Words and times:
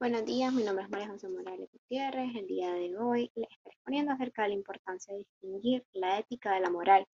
Buenos 0.00 0.24
días, 0.24 0.52
mi 0.52 0.62
nombre 0.62 0.84
es 0.84 0.90
María 0.90 1.08
José 1.08 1.28
Morales 1.28 1.68
Gutiérrez. 1.72 2.32
El 2.36 2.46
día 2.46 2.72
de 2.72 2.96
hoy 2.96 3.32
les 3.34 3.50
estaré 3.50 3.74
exponiendo 3.74 4.12
acerca 4.12 4.42
de 4.42 4.50
la 4.50 4.54
importancia 4.54 5.12
de 5.12 5.18
distinguir 5.18 5.84
la 5.92 6.20
ética 6.20 6.54
de 6.54 6.60
la 6.60 6.70
moral, 6.70 7.04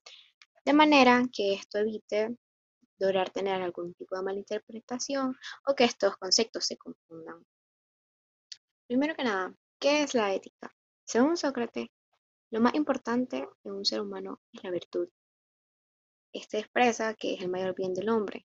de 0.66 0.72
manera 0.74 1.22
que 1.32 1.54
esto 1.54 1.78
evite 1.78 2.36
lograr 2.98 3.30
tener 3.30 3.62
algún 3.62 3.94
tipo 3.94 4.14
de 4.14 4.22
malinterpretación 4.22 5.34
o 5.66 5.74
que 5.74 5.84
estos 5.84 6.18
conceptos 6.18 6.66
se 6.66 6.76
confundan. 6.76 7.46
Primero 8.86 9.14
que 9.14 9.24
nada, 9.24 9.56
¿qué 9.78 10.02
es 10.02 10.12
la 10.12 10.34
ética? 10.34 10.76
Según 11.06 11.38
Sócrates, 11.38 11.88
lo 12.50 12.60
más 12.60 12.74
importante 12.74 13.48
en 13.64 13.72
un 13.72 13.86
ser 13.86 14.02
humano 14.02 14.42
es 14.52 14.62
la 14.62 14.70
virtud. 14.70 15.08
Este 16.34 16.58
expresa 16.58 17.14
que 17.14 17.32
es 17.32 17.40
el 17.40 17.48
mayor 17.48 17.74
bien 17.74 17.94
del 17.94 18.10
hombre, 18.10 18.44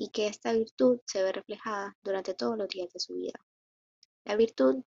y 0.00 0.08
que 0.08 0.28
esta 0.28 0.54
virtud 0.54 0.98
se 1.04 1.22
ve 1.22 1.30
reflejada 1.30 1.94
durante 2.02 2.32
todos 2.32 2.56
los 2.56 2.68
días 2.68 2.90
de 2.90 3.00
su 3.00 3.12
vida. 3.16 3.38
La 4.24 4.34
virtud 4.34 4.82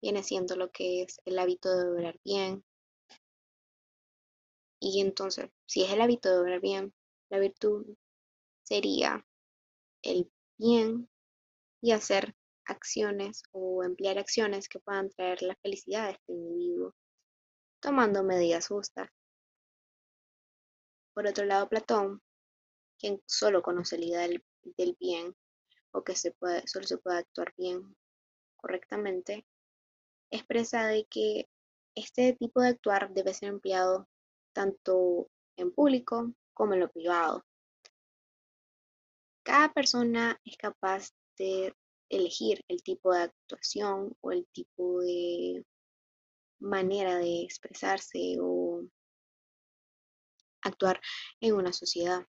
viene 0.00 0.22
siendo 0.22 0.56
lo 0.56 0.70
que 0.70 1.02
es 1.02 1.20
el 1.26 1.38
hábito 1.38 1.76
de 1.76 1.90
obrar 1.90 2.18
bien. 2.24 2.64
Y 4.80 5.02
entonces, 5.02 5.50
si 5.66 5.82
es 5.82 5.92
el 5.92 6.00
hábito 6.00 6.30
de 6.30 6.40
obrar 6.40 6.60
bien, 6.62 6.94
la 7.28 7.38
virtud 7.38 7.84
sería 8.62 9.26
el 10.00 10.32
bien 10.56 11.06
y 11.82 11.92
hacer 11.92 12.34
acciones 12.64 13.42
o 13.52 13.84
emplear 13.84 14.18
acciones 14.18 14.70
que 14.70 14.80
puedan 14.80 15.10
traer 15.10 15.42
la 15.42 15.54
felicidad 15.56 16.06
a 16.06 16.10
este 16.12 16.32
individuo, 16.32 16.94
tomando 17.82 18.22
medidas 18.22 18.68
justas. 18.68 19.10
Por 21.12 21.26
otro 21.26 21.44
lado, 21.44 21.68
Platón 21.68 22.22
quien 22.98 23.20
solo 23.26 23.62
conoce 23.62 23.98
la 23.98 24.04
idea 24.04 24.28
del, 24.76 24.96
bien 24.98 25.34
o 25.92 26.02
que 26.04 26.14
solo 26.16 26.86
se 26.86 26.98
puede 26.98 27.18
actuar 27.18 27.54
bien 27.56 27.96
correctamente, 28.56 29.46
expresa 30.30 30.86
de 30.86 31.06
que 31.06 31.48
este 31.94 32.34
tipo 32.34 32.60
de 32.60 32.68
actuar 32.68 33.12
debe 33.12 33.32
ser 33.32 33.48
empleado 33.48 34.08
tanto 34.52 35.30
en 35.56 35.72
público 35.72 36.32
como 36.52 36.74
en 36.74 36.80
lo 36.80 36.90
privado. 36.90 37.44
Cada 39.42 39.72
persona 39.72 40.40
es 40.44 40.56
capaz 40.56 41.10
de 41.38 41.74
elegir 42.08 42.64
el 42.68 42.82
tipo 42.82 43.12
de 43.12 43.22
actuación 43.22 44.16
o 44.20 44.32
el 44.32 44.46
tipo 44.52 45.00
de 45.00 45.64
manera 46.58 47.16
de 47.18 47.42
expresarse 47.42 48.38
o 48.40 48.82
actuar 50.62 51.00
en 51.40 51.54
una 51.54 51.72
sociedad. 51.72 52.26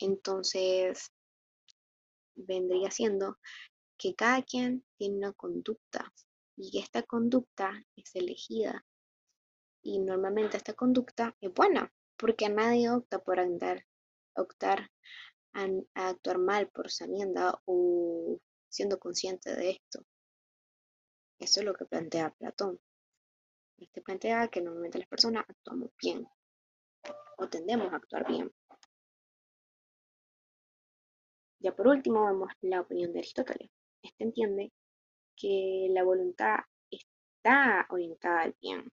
Entonces, 0.00 1.12
vendría 2.34 2.90
siendo 2.90 3.38
que 3.98 4.14
cada 4.14 4.42
quien 4.42 4.84
tiene 4.96 5.18
una 5.18 5.32
conducta 5.32 6.12
y 6.56 6.78
esta 6.78 7.02
conducta 7.02 7.84
es 7.96 8.14
elegida. 8.14 8.84
Y 9.82 9.98
normalmente 9.98 10.56
esta 10.56 10.74
conducta 10.74 11.36
es 11.40 11.52
buena, 11.52 11.92
porque 12.16 12.48
nadie 12.48 12.90
opta 12.90 13.18
por 13.18 13.40
andar, 13.40 13.86
optar 14.34 14.90
a, 15.52 15.68
actuar 15.94 16.38
mal 16.38 16.68
por 16.68 16.90
sabienda 16.90 17.60
o 17.64 18.38
siendo 18.68 18.98
consciente 18.98 19.54
de 19.54 19.70
esto. 19.70 20.04
Eso 21.38 21.60
es 21.60 21.66
lo 21.66 21.74
que 21.74 21.86
plantea 21.86 22.34
Platón. 22.38 22.78
Este 23.78 24.02
plantea 24.02 24.48
que 24.48 24.60
normalmente 24.60 24.98
las 24.98 25.08
personas 25.08 25.44
actuamos 25.48 25.90
bien 26.00 26.26
o 27.38 27.48
tendemos 27.48 27.90
a 27.92 27.96
actuar 27.96 28.28
bien. 28.28 28.52
Ya 31.60 31.76
por 31.76 31.88
último 31.88 32.26
vemos 32.26 32.50
la 32.62 32.80
opinión 32.80 33.12
de 33.12 33.18
Aristóteles. 33.18 33.70
Este 34.02 34.24
entiende 34.24 34.72
que 35.36 35.88
la 35.90 36.02
voluntad 36.04 36.56
está 36.90 37.86
orientada 37.90 38.42
al 38.42 38.56
bien. 38.60 38.90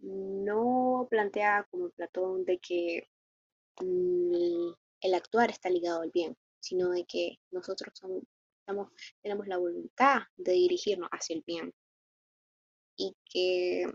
no 0.00 1.06
plantea 1.10 1.66
como 1.70 1.90
Platón 1.90 2.44
de 2.44 2.58
que 2.58 3.08
mm, 3.80 4.72
el 5.00 5.14
actuar 5.14 5.50
está 5.50 5.70
ligado 5.70 6.02
al 6.02 6.10
bien, 6.10 6.36
sino 6.60 6.90
de 6.90 7.04
que 7.06 7.38
nosotros 7.50 7.92
tenemos 9.22 9.48
la 9.48 9.56
voluntad 9.58 10.22
de 10.36 10.52
dirigirnos 10.52 11.08
hacia 11.12 11.36
el 11.36 11.42
bien 11.46 11.72
y 12.96 13.14
que 13.24 13.86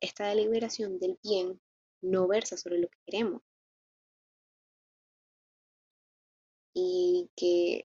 esta 0.00 0.28
deliberación 0.28 0.98
del 0.98 1.18
bien 1.22 1.60
no 2.02 2.26
versa 2.28 2.56
sobre 2.56 2.78
lo 2.78 2.88
que 2.88 2.98
queremos, 3.06 3.42
y 6.74 7.30
que 7.36 7.86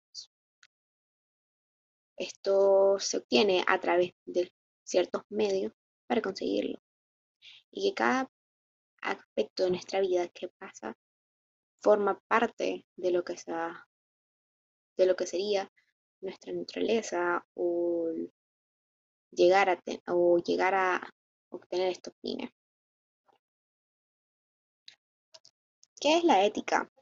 esto 2.17 2.99
se 2.99 3.17
obtiene 3.17 3.63
a 3.67 3.79
través 3.79 4.11
de 4.25 4.53
ciertos 4.83 5.23
medios 5.29 5.73
para 6.07 6.21
conseguirlo. 6.21 6.79
Y 7.71 7.89
que 7.89 7.95
cada 7.95 8.29
aspecto 9.01 9.63
de 9.63 9.71
nuestra 9.71 9.99
vida 9.99 10.27
que 10.27 10.49
pasa 10.49 10.95
forma 11.81 12.21
parte 12.27 12.85
de 12.95 13.11
lo 13.11 13.23
que, 13.23 13.37
sea, 13.37 13.87
de 14.97 15.05
lo 15.05 15.15
que 15.15 15.25
sería 15.25 15.71
nuestra 16.21 16.53
naturaleza 16.53 17.45
o 17.55 18.11
llegar 19.31 19.69
a, 19.69 19.81
o 20.07 20.37
llegar 20.37 20.75
a 20.75 21.13
obtener 21.49 21.89
estos 21.89 22.13
fines. 22.21 22.51
¿Qué 25.99 26.17
es 26.17 26.23
la 26.23 26.45
ética? 26.45 26.92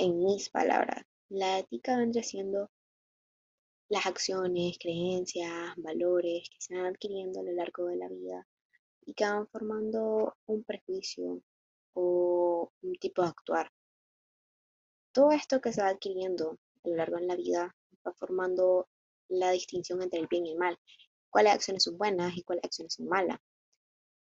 En 0.00 0.22
mis 0.22 0.48
palabras, 0.48 1.04
la 1.28 1.58
ética 1.58 1.96
vendría 1.96 2.22
siendo 2.22 2.70
las 3.88 4.06
acciones, 4.06 4.78
creencias, 4.78 5.74
valores 5.76 6.48
que 6.48 6.60
se 6.60 6.76
van 6.76 6.86
adquiriendo 6.86 7.40
a 7.40 7.42
lo 7.42 7.50
largo 7.50 7.86
de 7.86 7.96
la 7.96 8.08
vida 8.08 8.46
y 9.04 9.14
que 9.14 9.24
van 9.24 9.48
formando 9.48 10.36
un 10.46 10.62
prejuicio 10.62 11.42
o 11.94 12.70
un 12.80 12.94
tipo 13.00 13.22
de 13.22 13.28
actuar. 13.28 13.72
Todo 15.10 15.32
esto 15.32 15.60
que 15.60 15.72
se 15.72 15.82
va 15.82 15.88
adquiriendo 15.88 16.60
a 16.84 16.88
lo 16.90 16.94
largo 16.94 17.16
de 17.16 17.26
la 17.26 17.34
vida 17.34 17.76
va 18.06 18.12
formando 18.12 18.86
la 19.26 19.50
distinción 19.50 20.00
entre 20.00 20.20
el 20.20 20.28
bien 20.28 20.46
y 20.46 20.52
el 20.52 20.58
mal, 20.58 20.78
cuáles 21.28 21.54
acciones 21.54 21.82
son 21.82 21.98
buenas 21.98 22.36
y 22.36 22.44
cuáles 22.44 22.62
acciones 22.62 22.94
son 22.94 23.08
malas. 23.08 23.40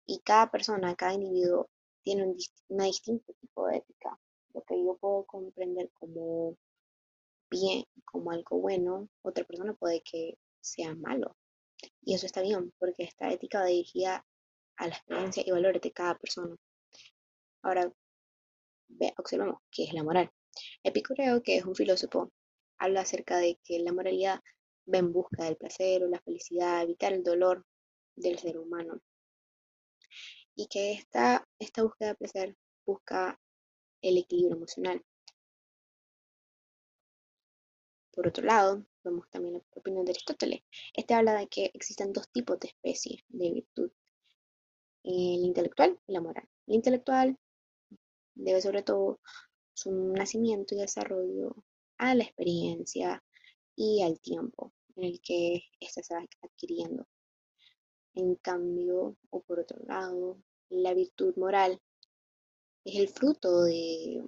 Y 0.05 0.19
cada 0.19 0.49
persona, 0.49 0.95
cada 0.95 1.15
individuo 1.15 1.69
tiene 2.03 2.23
un, 2.23 2.37
una 2.69 2.85
distinto 2.85 3.33
tipo 3.41 3.67
de 3.67 3.79
ética 3.79 4.17
lo 4.53 4.61
que 4.63 4.83
yo 4.83 4.97
puedo 4.97 5.25
comprender 5.25 5.89
como 5.93 6.57
bien, 7.49 7.85
como 8.05 8.31
algo 8.31 8.59
bueno, 8.59 9.07
otra 9.21 9.43
persona 9.45 9.73
puede 9.73 10.01
que 10.01 10.37
sea 10.61 10.95
malo. 10.95 11.35
Y 12.01 12.15
eso 12.15 12.25
está 12.25 12.41
bien, 12.41 12.73
porque 12.79 13.03
esta 13.03 13.31
ética 13.31 13.63
dirigida 13.65 14.25
a 14.77 14.87
la 14.87 14.95
experiencia 14.95 15.43
y 15.45 15.51
valores 15.51 15.81
de 15.81 15.91
cada 15.91 16.17
persona. 16.17 16.55
Ahora, 17.61 17.91
observemos 19.17 19.59
qué 19.71 19.85
es 19.85 19.93
la 19.93 20.03
moral. 20.03 20.31
Epicureo, 20.83 21.43
que 21.43 21.57
es 21.57 21.65
un 21.65 21.75
filósofo, 21.75 22.31
habla 22.79 23.01
acerca 23.01 23.37
de 23.37 23.59
que 23.63 23.79
la 23.79 23.91
moralidad 23.91 24.39
va 24.91 24.97
en 24.99 25.11
busca 25.11 25.45
del 25.45 25.57
placer 25.57 26.03
o 26.03 26.07
la 26.07 26.21
felicidad, 26.21 26.83
evitar 26.83 27.13
el 27.13 27.23
dolor 27.23 27.65
del 28.15 28.39
ser 28.39 28.57
humano. 28.57 29.01
Y 30.55 30.67
que 30.67 30.93
esta, 30.93 31.47
esta 31.59 31.83
búsqueda 31.83 32.09
de 32.09 32.15
placer 32.15 32.55
busca 32.85 33.39
el 34.01 34.17
equilibrio 34.17 34.55
emocional. 34.55 35.03
Por 38.11 38.27
otro 38.27 38.43
lado, 38.43 38.83
vemos 39.03 39.29
también 39.29 39.55
la 39.55 39.61
opinión 39.75 40.03
de 40.03 40.11
Aristóteles. 40.11 40.61
Este 40.93 41.13
habla 41.13 41.35
de 41.35 41.47
que 41.47 41.71
existen 41.73 42.13
dos 42.13 42.27
tipos 42.29 42.59
de 42.59 42.69
especies 42.69 43.23
de 43.27 43.51
virtud, 43.51 43.91
el 45.03 45.45
intelectual 45.45 45.99
y 46.07 46.13
la 46.13 46.21
moral. 46.21 46.49
El 46.65 46.75
intelectual 46.75 47.37
debe 48.33 48.61
sobre 48.61 48.83
todo 48.83 49.19
su 49.73 49.91
nacimiento 49.91 50.73
y 50.73 50.79
desarrollo 50.79 51.55
a 51.97 52.15
la 52.15 52.23
experiencia 52.23 53.23
y 53.75 54.01
al 54.01 54.19
tiempo 54.19 54.73
en 54.95 55.03
el 55.03 55.21
que 55.21 55.63
ésta 55.79 56.01
se 56.01 56.15
va 56.15 56.25
adquiriendo. 56.41 57.07
En 58.15 58.35
cambio, 58.35 59.15
o 59.29 59.41
por 59.43 59.59
otro 59.59 59.77
lado, 59.85 60.41
la 60.69 60.93
virtud 60.95 61.35
moral 61.37 61.79
es 62.87 62.95
el 62.95 63.09
fruto 63.09 63.63
de 63.63 64.25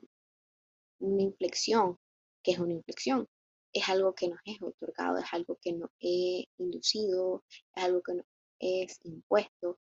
una 0.99 1.21
inflexión, 1.23 1.97
que 2.43 2.51
es 2.51 2.59
una 2.59 2.73
inflexión. 2.73 3.25
Es 3.71 3.87
algo 3.87 4.13
que 4.13 4.27
nos 4.27 4.39
es 4.43 4.61
otorgado, 4.61 5.17
es 5.17 5.31
algo 5.31 5.57
que 5.61 5.71
nos 5.73 5.89
es 6.01 6.45
inducido, 6.57 7.45
es 7.73 7.83
algo 7.83 8.01
que 8.01 8.15
nos 8.15 8.25
es 8.59 8.99
impuesto 9.03 9.79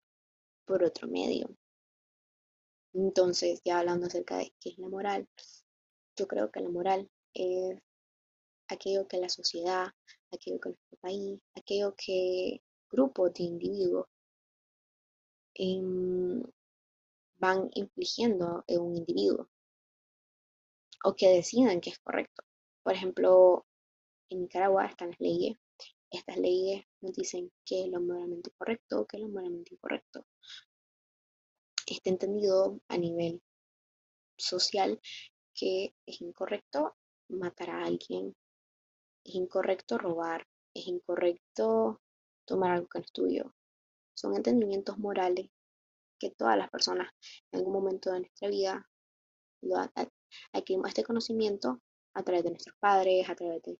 por 0.67 0.85
otro 0.85 1.09
medio. 1.09 1.57
Entonces, 2.93 3.63
ya 3.65 3.79
hablando 3.79 4.07
acerca 4.07 4.37
de 4.37 4.53
qué 4.61 4.71
es 4.71 4.79
la 4.79 4.89
moral, 4.89 5.27
yo 6.17 6.27
creo 6.27 6.51
que 6.51 6.61
la 6.61 6.69
moral 6.69 7.11
es 7.33 7.79
aquello 8.69 9.09
que 9.09 9.19
la 9.19 9.31
sociedad, 9.31 9.87
aquello 10.33 10.61
que 10.61 10.69
nuestro 10.71 10.99
país, 11.01 11.41
aquello 11.55 11.95
que 11.97 12.61
grupos 12.91 13.33
de 13.35 13.45
individuos 13.45 14.07
em, 15.55 16.43
van 17.39 17.71
infligiendo 17.75 18.65
en 18.67 18.81
un 18.81 18.97
individuo 18.97 19.49
o 21.05 21.15
que 21.15 21.29
decidan 21.29 21.81
que 21.81 21.91
es 21.91 21.99
correcto. 21.99 22.43
Por 22.83 22.95
ejemplo, 22.95 23.67
en 24.29 24.43
Nicaragua 24.43 24.87
están 24.87 25.11
las 25.11 25.21
leyes. 25.21 25.57
Estas 26.11 26.37
leyes 26.37 26.85
nos 27.01 27.13
dicen 27.13 27.53
qué 27.65 27.85
es 27.85 27.89
lo 27.89 28.01
moralmente 28.01 28.51
correcto, 28.57 29.07
qué 29.07 29.17
es 29.19 29.23
lo 29.23 29.29
moralmente 29.29 29.75
incorrecto. 29.75 30.27
Está 31.87 32.11
entendido 32.11 32.81
a 32.89 32.99
nivel 32.99 33.43
social 34.37 35.01
que 35.55 35.95
es 36.07 36.21
incorrecto 36.21 36.97
matar 37.29 37.71
a 37.71 37.85
alguien, 37.85 38.37
es 39.25 39.35
incorrecto 39.35 39.99
robar, 39.99 40.47
es 40.75 40.87
incorrecto 40.87 42.01
tomar 42.45 42.73
algo 42.73 42.89
que 42.89 42.99
no 42.99 43.05
es 43.05 43.13
tuyo. 43.13 43.55
Son 44.15 44.35
entendimientos 44.35 44.99
morales 44.99 45.51
que 46.19 46.31
todas 46.31 46.57
las 46.57 46.71
personas 46.71 47.11
en 47.53 47.59
algún 47.59 47.73
momento 47.73 48.13
de 48.13 48.21
nuestra 48.21 48.49
vida 48.49 48.89
adquirimos 50.53 50.89
este 50.89 51.05
conocimiento 51.05 51.81
a 52.15 52.23
través 52.23 52.45
de 52.45 52.51
nuestros 52.51 52.77
padres, 52.79 53.29
a 53.29 53.35
través 53.35 53.63
de, 53.63 53.79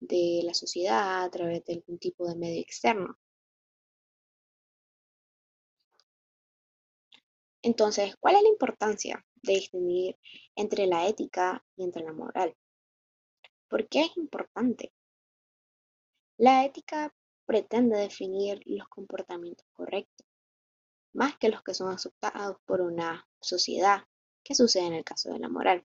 de 0.00 0.42
la 0.44 0.54
sociedad, 0.54 1.24
a 1.24 1.30
través 1.30 1.64
de 1.64 1.74
algún 1.74 1.98
tipo 1.98 2.28
de 2.28 2.36
medio 2.36 2.60
externo. 2.60 3.18
Entonces, 7.62 8.16
¿cuál 8.20 8.36
es 8.36 8.42
la 8.42 8.48
importancia 8.48 9.24
de 9.42 9.54
distinguir 9.54 10.18
entre 10.56 10.86
la 10.86 11.06
ética 11.06 11.64
y 11.76 11.84
entre 11.84 12.02
la 12.02 12.12
moral? 12.12 12.56
¿Por 13.68 13.86
qué 13.88 14.02
es 14.02 14.16
importante? 14.16 14.92
La 16.38 16.64
ética 16.64 17.14
pretende 17.44 17.98
definir 17.98 18.62
los 18.64 18.88
comportamientos 18.88 19.66
correctos, 19.72 20.26
más 21.12 21.36
que 21.38 21.48
los 21.48 21.62
que 21.62 21.74
son 21.74 21.92
aceptados 21.92 22.56
por 22.64 22.80
una 22.80 23.28
sociedad, 23.40 24.04
que 24.42 24.54
sucede 24.54 24.86
en 24.86 24.94
el 24.94 25.04
caso 25.04 25.32
de 25.32 25.38
la 25.38 25.48
moral. 25.48 25.84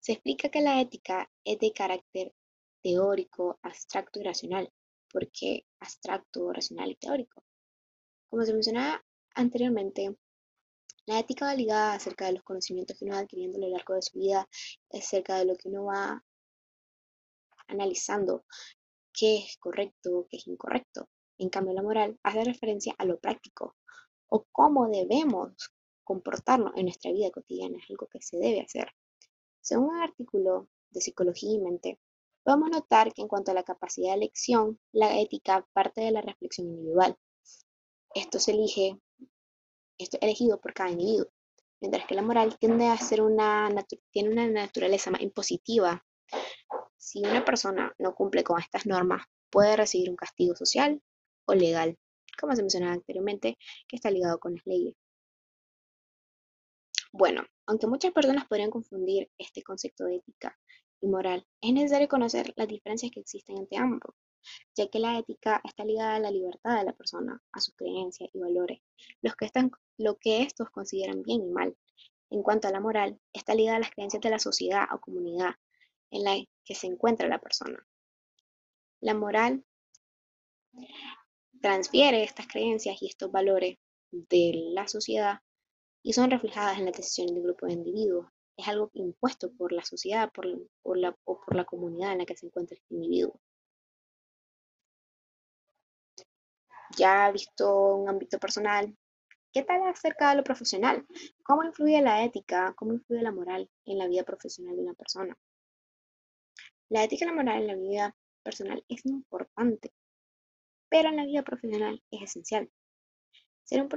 Se 0.00 0.12
explica 0.12 0.48
que 0.48 0.60
la 0.60 0.80
ética 0.80 1.30
es 1.44 1.58
de 1.58 1.72
carácter 1.72 2.34
teórico, 2.82 3.58
abstracto 3.62 4.20
y 4.20 4.24
racional. 4.24 4.72
¿Por 5.10 5.30
qué 5.30 5.66
abstracto, 5.78 6.52
racional 6.52 6.90
y 6.90 6.96
teórico? 6.96 7.44
Como 8.28 8.44
se 8.44 8.52
mencionaba 8.52 9.04
anteriormente, 9.34 10.16
la 11.06 11.18
ética 11.18 11.46
va 11.46 11.54
ligada 11.54 11.94
acerca 11.94 12.26
de 12.26 12.32
los 12.32 12.42
conocimientos 12.42 12.98
que 12.98 13.04
uno 13.04 13.14
va 13.14 13.20
adquiriendo 13.20 13.58
a 13.58 13.60
lo 13.60 13.68
largo 13.68 13.94
de 13.94 14.02
su 14.02 14.18
vida, 14.18 14.48
acerca 14.90 15.36
de 15.36 15.44
lo 15.44 15.56
que 15.56 15.68
uno 15.68 15.84
va 15.84 16.24
analizando 17.66 18.44
qué 19.12 19.38
es 19.38 19.56
correcto, 19.58 20.26
qué 20.30 20.36
es 20.38 20.46
incorrecto. 20.46 21.08
En 21.42 21.50
cambio, 21.50 21.74
la 21.74 21.82
moral 21.82 22.20
hace 22.22 22.44
referencia 22.44 22.94
a 22.98 23.04
lo 23.04 23.18
práctico 23.18 23.74
o 24.28 24.46
cómo 24.52 24.88
debemos 24.88 25.74
comportarnos 26.04 26.72
en 26.76 26.84
nuestra 26.84 27.10
vida 27.10 27.32
cotidiana, 27.32 27.78
es 27.78 27.90
algo 27.90 28.06
que 28.06 28.22
se 28.22 28.36
debe 28.36 28.60
hacer. 28.60 28.92
Según 29.60 29.96
un 29.96 30.02
artículo 30.02 30.68
de 30.90 31.00
Psicología 31.00 31.50
y 31.50 31.58
Mente, 31.58 31.98
podemos 32.44 32.70
notar 32.70 33.12
que 33.12 33.22
en 33.22 33.28
cuanto 33.28 33.50
a 33.50 33.54
la 33.54 33.64
capacidad 33.64 34.10
de 34.10 34.18
elección, 34.18 34.78
la 34.92 35.18
ética 35.18 35.66
parte 35.72 36.02
de 36.02 36.12
la 36.12 36.20
reflexión 36.20 36.68
individual. 36.68 37.18
Esto 38.14 38.38
se 38.38 38.52
elige, 38.52 39.00
esto 39.98 40.18
es 40.18 40.22
elegido 40.22 40.60
por 40.60 40.74
cada 40.74 40.90
individuo, 40.90 41.26
mientras 41.80 42.06
que 42.06 42.14
la 42.14 42.22
moral 42.22 42.56
tiende 42.56 42.86
a 42.86 42.96
ser 42.98 43.20
una, 43.20 43.68
tiene 44.12 44.30
una 44.30 44.46
naturaleza 44.46 45.10
más 45.10 45.22
impositiva 45.22 46.04
si 46.96 47.18
una 47.24 47.44
persona 47.44 47.92
no 47.98 48.14
cumple 48.14 48.44
con 48.44 48.60
estas 48.60 48.86
normas, 48.86 49.26
puede 49.50 49.76
recibir 49.76 50.08
un 50.08 50.14
castigo 50.14 50.54
social 50.54 51.02
o 51.46 51.54
legal, 51.54 51.98
como 52.38 52.54
se 52.54 52.62
mencionaba 52.62 52.94
anteriormente, 52.94 53.58
que 53.88 53.96
está 53.96 54.10
ligado 54.10 54.38
con 54.38 54.54
las 54.54 54.66
leyes. 54.66 54.94
Bueno, 57.12 57.44
aunque 57.66 57.86
muchas 57.86 58.12
personas 58.12 58.46
podrían 58.46 58.70
confundir 58.70 59.30
este 59.36 59.62
concepto 59.62 60.04
de 60.04 60.16
ética 60.16 60.58
y 61.00 61.08
moral, 61.08 61.46
es 61.60 61.72
necesario 61.72 62.08
conocer 62.08 62.52
las 62.56 62.68
diferencias 62.68 63.10
que 63.12 63.20
existen 63.20 63.58
entre 63.58 63.78
ambos, 63.78 64.14
ya 64.74 64.88
que 64.88 64.98
la 64.98 65.18
ética 65.18 65.60
está 65.64 65.84
ligada 65.84 66.16
a 66.16 66.20
la 66.20 66.30
libertad 66.30 66.78
de 66.78 66.84
la 66.84 66.94
persona, 66.94 67.42
a 67.52 67.60
sus 67.60 67.74
creencias 67.74 68.30
y 68.32 68.38
valores, 68.38 68.80
los 69.20 69.36
que 69.36 69.44
están, 69.44 69.70
lo 69.98 70.16
que 70.16 70.42
estos 70.42 70.70
consideran 70.70 71.22
bien 71.22 71.42
y 71.42 71.50
mal. 71.50 71.76
En 72.30 72.42
cuanto 72.42 72.68
a 72.68 72.70
la 72.70 72.80
moral, 72.80 73.20
está 73.34 73.54
ligada 73.54 73.76
a 73.76 73.80
las 73.80 73.90
creencias 73.90 74.22
de 74.22 74.30
la 74.30 74.38
sociedad 74.38 74.84
o 74.92 75.00
comunidad, 75.00 75.54
en 76.10 76.24
la 76.24 76.36
que 76.64 76.74
se 76.74 76.86
encuentra 76.86 77.28
la 77.28 77.40
persona. 77.40 77.86
La 79.00 79.12
moral 79.12 79.64
transfiere 81.62 82.24
estas 82.24 82.46
creencias 82.48 83.00
y 83.00 83.06
estos 83.06 83.30
valores 83.30 83.78
de 84.10 84.52
la 84.74 84.88
sociedad 84.88 85.40
y 86.02 86.12
son 86.12 86.30
reflejadas 86.30 86.78
en 86.78 86.86
las 86.86 86.96
decisiones 86.96 87.34
del 87.34 87.44
grupo 87.44 87.66
de 87.66 87.74
individuos. 87.74 88.26
Es 88.56 88.68
algo 88.68 88.90
impuesto 88.94 89.50
por 89.52 89.72
la 89.72 89.84
sociedad 89.84 90.30
por, 90.32 90.44
la, 90.98 91.16
o 91.24 91.40
por 91.40 91.56
la 91.56 91.64
comunidad 91.64 92.12
en 92.12 92.18
la 92.18 92.26
que 92.26 92.36
se 92.36 92.46
encuentra 92.46 92.76
este 92.76 92.94
individuo. 92.94 93.40
Ya 96.96 97.30
visto 97.30 97.94
un 97.96 98.08
ámbito 98.08 98.38
personal, 98.38 98.94
¿qué 99.52 99.62
tal 99.62 99.82
acerca 99.88 100.30
de 100.30 100.36
lo 100.36 100.44
profesional? 100.44 101.06
¿Cómo 101.42 101.64
influye 101.64 102.02
la 102.02 102.24
ética, 102.24 102.74
cómo 102.76 102.92
influye 102.92 103.22
la 103.22 103.32
moral 103.32 103.70
en 103.86 103.98
la 103.98 104.08
vida 104.08 104.24
profesional 104.24 104.76
de 104.76 104.82
una 104.82 104.94
persona? 104.94 105.38
La 106.90 107.04
ética 107.04 107.24
y 107.24 107.28
la 107.28 107.34
moral 107.34 107.62
en 107.62 107.66
la 107.68 107.76
vida 107.76 108.16
personal 108.42 108.84
es 108.88 109.06
importante, 109.06 109.92
pero 110.92 111.08
en 111.08 111.16
la 111.16 111.24
vida 111.24 111.42
profesional 111.42 112.02
es 112.10 112.22
esencial. 112.22 112.70
Ser 113.64 113.80
un 113.80 113.88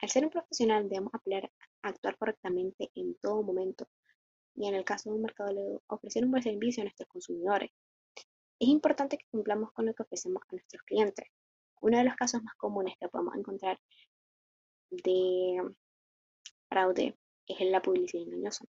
al 0.00 0.08
ser 0.08 0.24
un 0.24 0.30
profesional 0.30 0.88
debemos 0.88 1.12
apelar 1.12 1.50
a 1.82 1.88
actuar 1.88 2.16
correctamente 2.16 2.92
en 2.94 3.16
todo 3.16 3.42
momento 3.42 3.88
y 4.54 4.68
en 4.68 4.76
el 4.76 4.84
caso 4.84 5.10
de 5.10 5.16
un 5.16 5.22
mercado 5.22 5.82
ofrecer 5.88 6.24
un 6.24 6.30
buen 6.30 6.44
servicio 6.44 6.82
a 6.82 6.84
nuestros 6.84 7.08
consumidores. 7.08 7.70
Es 8.60 8.68
importante 8.68 9.18
que 9.18 9.26
cumplamos 9.32 9.72
con 9.72 9.86
lo 9.86 9.94
que 9.94 10.04
ofrecemos 10.04 10.40
a 10.40 10.52
nuestros 10.52 10.80
clientes. 10.84 11.26
Uno 11.80 11.98
de 11.98 12.04
los 12.04 12.14
casos 12.14 12.40
más 12.44 12.54
comunes 12.54 12.94
que 13.00 13.08
podemos 13.08 13.34
encontrar 13.34 13.80
de 14.90 15.74
fraude 16.68 17.18
es 17.48 17.60
la 17.68 17.82
publicidad 17.82 18.22
engañosa. 18.22 18.64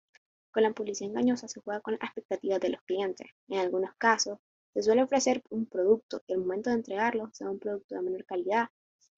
Con 0.52 0.62
la 0.62 0.72
publicidad 0.72 1.10
engañosa 1.10 1.48
se 1.48 1.60
juega 1.62 1.80
con 1.80 1.94
las 1.94 2.02
expectativas 2.04 2.60
de 2.60 2.68
los 2.68 2.82
clientes. 2.82 3.28
En 3.48 3.58
algunos 3.58 3.90
casos, 3.98 4.38
se 4.76 4.82
suele 4.82 5.04
ofrecer 5.04 5.42
un 5.48 5.64
producto 5.64 6.22
y 6.26 6.34
al 6.34 6.40
momento 6.40 6.68
de 6.68 6.76
entregarlo 6.76 7.30
sea 7.32 7.48
un 7.48 7.58
producto 7.58 7.94
de 7.94 8.02
menor 8.02 8.26
calidad 8.26 8.68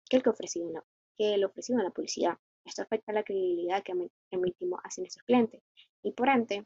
que 0.09 0.19
el 0.19 0.23
que, 0.23 0.31
ofrecido 0.31 0.69
en 0.69 0.81
que 1.17 1.35
el 1.35 1.45
ofrecido 1.45 1.81
en 1.81 1.85
la 1.87 1.91
publicidad. 1.91 2.39
Esto 2.65 2.83
afecta 2.83 3.13
la 3.13 3.25
credibilidad 3.25 3.83
que 3.83 3.93
emitimos 4.31 4.79
hacia 4.85 5.03
nuestros 5.03 5.25
clientes 5.25 5.61
y 6.05 6.13
por 6.13 6.29
ende 6.29 6.65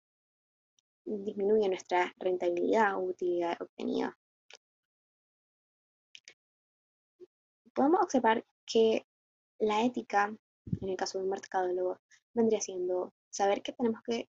disminuye 1.06 1.70
nuestra 1.70 2.12
rentabilidad 2.18 2.96
o 2.96 3.04
utilidad 3.04 3.56
obtenida. 3.62 4.18
Podemos 7.72 8.02
observar 8.02 8.44
que 8.66 9.06
la 9.58 9.86
ética, 9.86 10.36
en 10.82 10.88
el 10.90 10.96
caso 10.98 11.16
de 11.16 11.24
un 11.24 11.30
mercadólogo, 11.30 11.98
vendría 12.34 12.60
siendo 12.60 13.14
saber 13.30 13.62
que 13.62 13.72
tenemos 13.72 14.02
que 14.02 14.28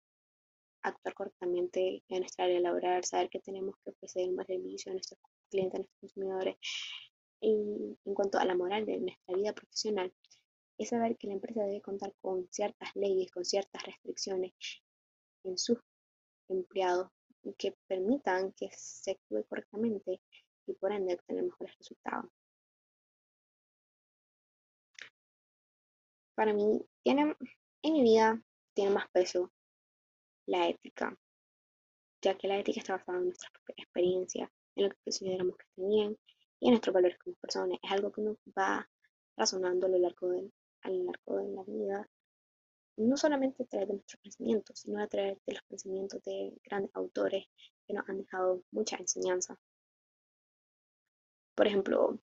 actuar 0.83 1.13
correctamente 1.15 2.03
en 2.07 2.19
nuestra 2.19 2.45
área 2.45 2.59
laboral, 2.59 3.03
saber 3.03 3.29
que 3.29 3.39
tenemos 3.39 3.75
que 3.83 3.91
ofrecer 3.91 4.29
buen 4.31 4.45
servicio 4.45 4.91
a 4.91 4.93
nuestros 4.93 5.19
clientes, 5.49 5.75
a 5.75 5.77
nuestros 5.79 5.99
consumidores. 5.99 6.57
Y 7.41 7.97
en 8.05 8.13
cuanto 8.13 8.37
a 8.37 8.45
la 8.45 8.55
moral 8.55 8.85
de 8.85 8.99
nuestra 8.99 9.35
vida 9.35 9.53
profesional, 9.53 10.13
es 10.77 10.89
saber 10.89 11.17
que 11.17 11.27
la 11.27 11.33
empresa 11.33 11.63
debe 11.63 11.81
contar 11.81 12.13
con 12.21 12.47
ciertas 12.51 12.89
leyes, 12.95 13.31
con 13.31 13.45
ciertas 13.45 13.83
restricciones 13.83 14.53
en 15.43 15.57
sus 15.57 15.77
empleados 16.49 17.09
que 17.57 17.75
permitan 17.87 18.53
que 18.53 18.69
se 18.71 19.11
actúe 19.11 19.43
correctamente 19.47 20.21
y 20.65 20.73
por 20.73 20.91
ende 20.91 21.15
obtener 21.15 21.43
mejores 21.43 21.77
resultados. 21.77 22.31
Para 26.35 26.53
mí, 26.53 26.81
tiene, 27.03 27.35
en 27.83 27.93
mi 27.93 28.01
vida, 28.01 28.41
tiene 28.73 28.91
más 28.91 29.07
peso 29.11 29.51
la 30.45 30.67
ética, 30.69 31.17
ya 32.21 32.37
que 32.37 32.47
la 32.47 32.59
ética 32.59 32.79
está 32.79 32.93
basada 32.93 33.19
en 33.19 33.25
nuestra 33.25 33.49
propia 33.51 33.83
experiencia, 33.83 34.51
en 34.75 34.83
lo 34.85 34.89
que 34.89 34.97
consideramos 35.03 35.57
que 35.57 35.63
está 35.63 35.81
bien 35.87 36.17
y 36.59 36.67
en 36.67 36.71
nuestros 36.71 36.93
valores 36.93 37.17
como 37.19 37.35
personas. 37.35 37.79
Es 37.81 37.91
algo 37.91 38.11
que 38.11 38.21
nos 38.21 38.37
va 38.57 38.89
razonando 39.37 39.87
a 39.87 39.89
lo 39.89 39.97
largo 39.99 40.29
de, 40.29 40.51
largo 40.83 41.37
de 41.37 41.49
la 41.49 41.63
vida, 41.63 42.09
no 42.97 43.17
solamente 43.17 43.63
a 43.63 43.65
través 43.65 43.87
de 43.87 43.93
nuestros 43.95 44.21
pensamientos, 44.21 44.79
sino 44.79 45.01
a 45.01 45.07
través 45.07 45.37
de 45.45 45.53
los 45.53 45.63
pensamientos 45.63 46.23
de 46.23 46.53
grandes 46.63 46.91
autores 46.95 47.45
que 47.87 47.93
nos 47.93 48.07
han 48.07 48.19
dejado 48.19 48.63
mucha 48.71 48.97
enseñanza. 48.97 49.57
Por 51.55 51.67
ejemplo, 51.67 52.19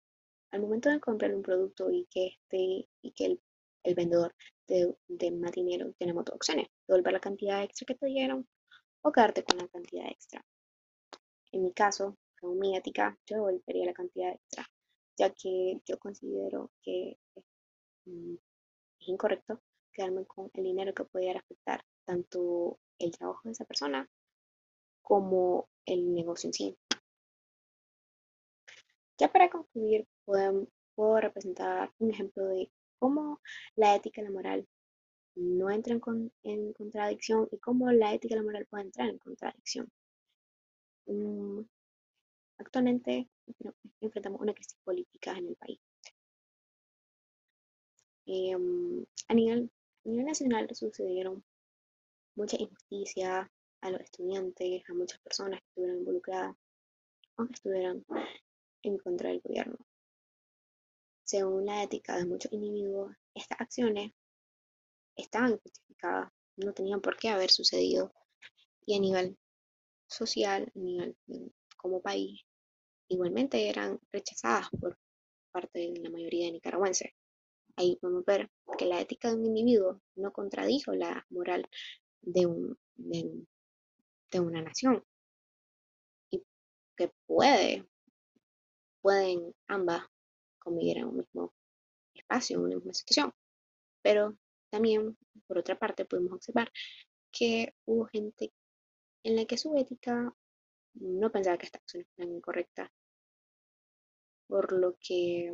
al 0.52 0.60
momento 0.60 0.88
de 0.90 1.00
comprar 1.00 1.34
un 1.34 1.42
producto 1.42 1.90
y 1.90 2.06
que, 2.10 2.26
este, 2.26 2.88
y 3.02 3.12
que 3.12 3.26
el, 3.26 3.40
el 3.84 3.94
vendedor 3.94 4.34
de, 4.66 4.96
de 5.08 5.30
más 5.30 5.52
dinero, 5.52 5.92
tenemos 5.98 6.24
dos 6.24 6.36
opciones 6.36 6.68
devolver 6.90 7.12
la 7.12 7.20
cantidad 7.20 7.62
extra 7.62 7.86
que 7.86 7.94
te 7.94 8.06
dieron 8.06 8.48
o 9.02 9.12
quedarte 9.12 9.44
con 9.44 9.58
la 9.58 9.68
cantidad 9.68 10.06
extra. 10.08 10.44
En 11.52 11.62
mi 11.62 11.72
caso, 11.72 12.16
según 12.38 12.58
mi 12.58 12.76
ética, 12.76 13.16
yo 13.26 13.36
devolvería 13.36 13.86
la 13.86 13.94
cantidad 13.94 14.32
extra, 14.32 14.66
ya 15.16 15.30
que 15.30 15.80
yo 15.86 15.98
considero 15.98 16.70
que 16.82 17.16
mm, 18.06 18.34
es 19.00 19.08
incorrecto 19.08 19.60
quedarme 19.92 20.24
con 20.26 20.50
el 20.54 20.64
dinero 20.64 20.92
que 20.94 21.04
pudiera 21.04 21.40
afectar 21.40 21.84
tanto 22.04 22.78
el 22.98 23.10
trabajo 23.12 23.40
de 23.44 23.52
esa 23.52 23.64
persona 23.64 24.08
como 25.02 25.68
el 25.86 26.14
negocio 26.14 26.48
en 26.48 26.52
sí. 26.52 26.78
Ya 29.18 29.30
para 29.30 29.50
concluir, 29.50 30.06
puedo 30.24 31.20
representar 31.20 31.92
un 31.98 32.10
ejemplo 32.10 32.46
de 32.46 32.70
cómo 32.98 33.40
la 33.74 33.94
ética 33.94 34.20
y 34.20 34.24
la 34.24 34.30
moral 34.30 34.68
no 35.40 35.70
entran 35.70 36.00
en 36.42 36.72
contradicción 36.74 37.48
y 37.50 37.58
cómo 37.58 37.90
la 37.90 38.14
ética 38.14 38.34
y 38.34 38.38
la 38.38 38.44
moral 38.44 38.66
pueden 38.66 38.88
entrar 38.88 39.08
en 39.08 39.18
contradicción. 39.18 39.90
Mm, 41.06 41.62
actualmente 42.58 43.28
enfrentamos 44.00 44.40
una 44.40 44.54
crisis 44.54 44.76
política 44.84 45.32
en 45.32 45.48
el 45.48 45.56
país. 45.56 45.80
Em, 48.26 49.04
a, 49.28 49.34
nivel, 49.34 49.70
a 50.04 50.08
nivel 50.08 50.26
nacional 50.26 50.68
sucedieron 50.74 51.42
muchas 52.36 52.60
injusticias 52.60 53.48
a 53.80 53.90
los 53.90 54.00
estudiantes, 54.02 54.82
a 54.88 54.94
muchas 54.94 55.18
personas 55.20 55.60
que 55.60 55.66
estuvieron 55.68 55.98
involucradas 56.00 56.54
o 57.36 57.46
que 57.46 57.54
estuvieran 57.54 58.04
en 58.82 58.98
contra 58.98 59.30
del 59.30 59.40
gobierno. 59.40 59.78
Según 61.24 61.64
la 61.64 61.82
ética 61.82 62.16
de 62.18 62.26
muchos 62.26 62.52
individuos, 62.52 63.16
estas 63.34 63.60
acciones 63.60 64.12
estaban 65.16 65.58
justificadas, 65.58 66.32
no 66.56 66.72
tenían 66.72 67.00
por 67.00 67.16
qué 67.16 67.28
haber 67.28 67.50
sucedido. 67.50 68.12
Y 68.86 68.96
a 68.96 69.00
nivel 69.00 69.38
social, 70.08 70.70
a 70.74 70.78
nivel 70.78 71.16
como 71.76 72.02
país, 72.02 72.42
igualmente 73.08 73.68
eran 73.68 74.00
rechazadas 74.12 74.68
por 74.70 74.98
parte 75.52 75.78
de 75.80 76.00
la 76.00 76.10
mayoría 76.10 76.46
de 76.46 76.52
nicaragüenses. 76.52 77.12
Ahí 77.76 77.96
podemos 77.96 78.24
ver 78.24 78.50
que 78.78 78.86
la 78.86 79.00
ética 79.00 79.28
de 79.28 79.36
un 79.36 79.46
individuo 79.46 80.00
no 80.16 80.32
contradijo 80.32 80.92
la 80.92 81.24
moral 81.30 81.68
de, 82.20 82.46
un, 82.46 82.78
de, 82.96 84.40
una 84.40 84.62
nación 84.62 85.04
y 86.30 86.42
que 86.96 87.12
puede, 87.26 87.86
pueden 89.00 89.54
ambas 89.66 90.04
convivir 90.58 90.98
en 90.98 91.06
un 91.06 91.16
mismo 91.16 91.54
espacio, 92.14 92.58
en 92.58 92.64
una 92.64 92.76
misma 92.76 92.94
situación. 92.94 93.32
Pero 94.02 94.36
también, 94.70 95.16
por 95.46 95.58
otra 95.58 95.78
parte, 95.78 96.04
podemos 96.04 96.32
observar 96.32 96.70
que 97.30 97.74
hubo 97.86 98.06
gente 98.06 98.52
en 99.22 99.36
la 99.36 99.44
que 99.44 99.58
su 99.58 99.76
ética 99.76 100.34
no 100.94 101.30
pensaba 101.30 101.58
que 101.58 101.66
estas 101.66 101.82
acciones 101.82 102.08
eran 102.16 102.32
incorrectas, 102.32 102.90
por 104.46 104.72
lo 104.72 104.96
que 104.98 105.52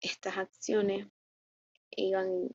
estas 0.00 0.36
acciones 0.36 1.08
iban, 1.90 2.48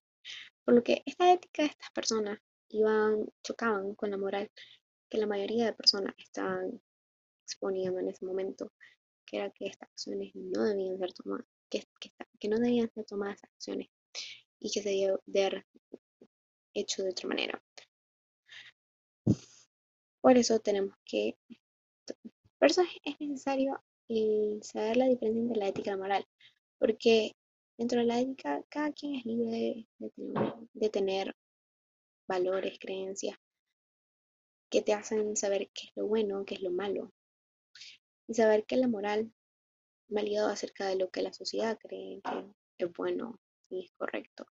por 0.64 0.76
lo 0.76 0.84
que 0.84 1.04
esta 1.06 1.32
ética 1.32 1.64
de 1.64 1.70
estas 1.70 1.92
personas 1.92 2.40
iban, 2.70 3.28
chocaban 3.44 3.96
con 3.96 4.12
la 4.12 4.18
moral 4.18 4.52
que 5.10 5.18
la 5.18 5.28
mayoría 5.28 5.66
de 5.66 5.74
personas 5.74 6.16
estaban 6.18 6.82
exponiendo 7.44 8.00
en 8.00 8.10
ese 8.10 8.26
momento, 8.26 8.72
que 9.26 9.38
era 9.38 9.52
que 9.52 9.68
estas 9.68 9.90
acciones 9.90 10.32
no 10.36 10.64
debían 10.64 10.98
ser 10.98 11.14
tomadas, 11.14 11.46
que, 11.70 11.84
que 12.40 12.48
no 12.48 12.58
debían 12.58 12.92
ser 12.92 13.06
tomadas 13.06 13.44
acciones 13.44 13.90
y 14.66 14.72
que 14.72 14.82
se 14.82 14.90
debe 14.90 15.20
haber 15.28 15.64
hecho 16.74 17.04
de 17.04 17.12
otra 17.12 17.30
manera. 17.30 17.64
Por 20.22 20.38
eso 20.38 20.60
tenemos 20.60 20.96
que, 21.06 21.38
por 22.58 22.72
eso 22.72 22.82
es 23.04 23.20
necesario 23.20 23.80
saber 24.64 24.98
la 24.98 25.06
diferencia 25.06 25.42
entre 25.42 25.60
la 25.60 25.68
ética 25.68 25.92
y 25.92 25.94
la 25.94 25.98
moral, 25.98 26.28
porque 26.80 27.36
dentro 27.78 28.00
de 28.00 28.06
la 28.06 28.20
ética 28.20 28.64
cada 28.68 28.92
quien 28.92 29.14
es 29.14 29.26
libre 29.26 29.88
de, 30.00 30.90
tener, 30.90 31.36
valores, 32.28 32.80
creencias 32.80 33.38
que 34.72 34.82
te 34.82 34.94
hacen 34.94 35.38
saber 35.38 35.70
qué 35.76 35.90
es 35.90 35.92
lo 35.96 36.08
bueno, 36.08 36.44
qué 36.44 36.56
es 36.56 36.62
lo 36.64 36.72
malo, 36.72 37.14
y 38.28 38.34
saber 38.34 38.66
que 38.66 38.78
la 38.78 38.88
moral 38.88 39.32
va 40.10 40.24
ligado 40.24 40.50
acerca 40.50 40.88
de 40.88 40.96
lo 40.96 41.12
que 41.12 41.22
la 41.22 41.34
sociedad 41.34 41.78
cree 41.78 42.20
que 42.78 42.86
es 42.86 42.94
bueno 42.94 43.40
y 43.70 43.86
es 43.86 43.92
correcto. 43.92 44.48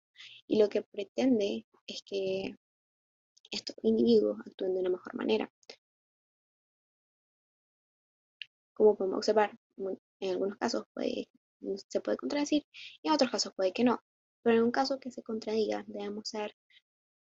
Y 0.48 0.60
lo 0.60 0.70
que 0.70 0.82
pretende 0.82 1.66
es 1.88 2.04
que 2.04 2.56
estos 3.52 3.76
individuos 3.84 4.40
actúen 4.46 4.74
de 4.74 4.80
una 4.80 4.90
mejor 4.90 5.16
manera. 5.16 5.52
Como 8.74 8.96
podemos 8.96 9.18
observar, 9.18 9.58
en 9.78 10.30
algunos 10.30 10.58
casos 10.58 10.86
se 11.88 12.02
puede 12.02 12.18
contradecir 12.18 12.66
y 13.02 13.08
en 13.08 13.14
otros 13.14 13.32
casos 13.32 13.54
puede 13.56 13.72
que 13.74 13.84
no. 13.84 14.04
Pero 14.42 14.58
en 14.58 14.64
un 14.64 14.72
caso 14.72 15.00
que 15.00 15.12
se 15.12 15.24
contradiga, 15.24 15.84
debemos 15.88 16.30
saber 16.30 16.56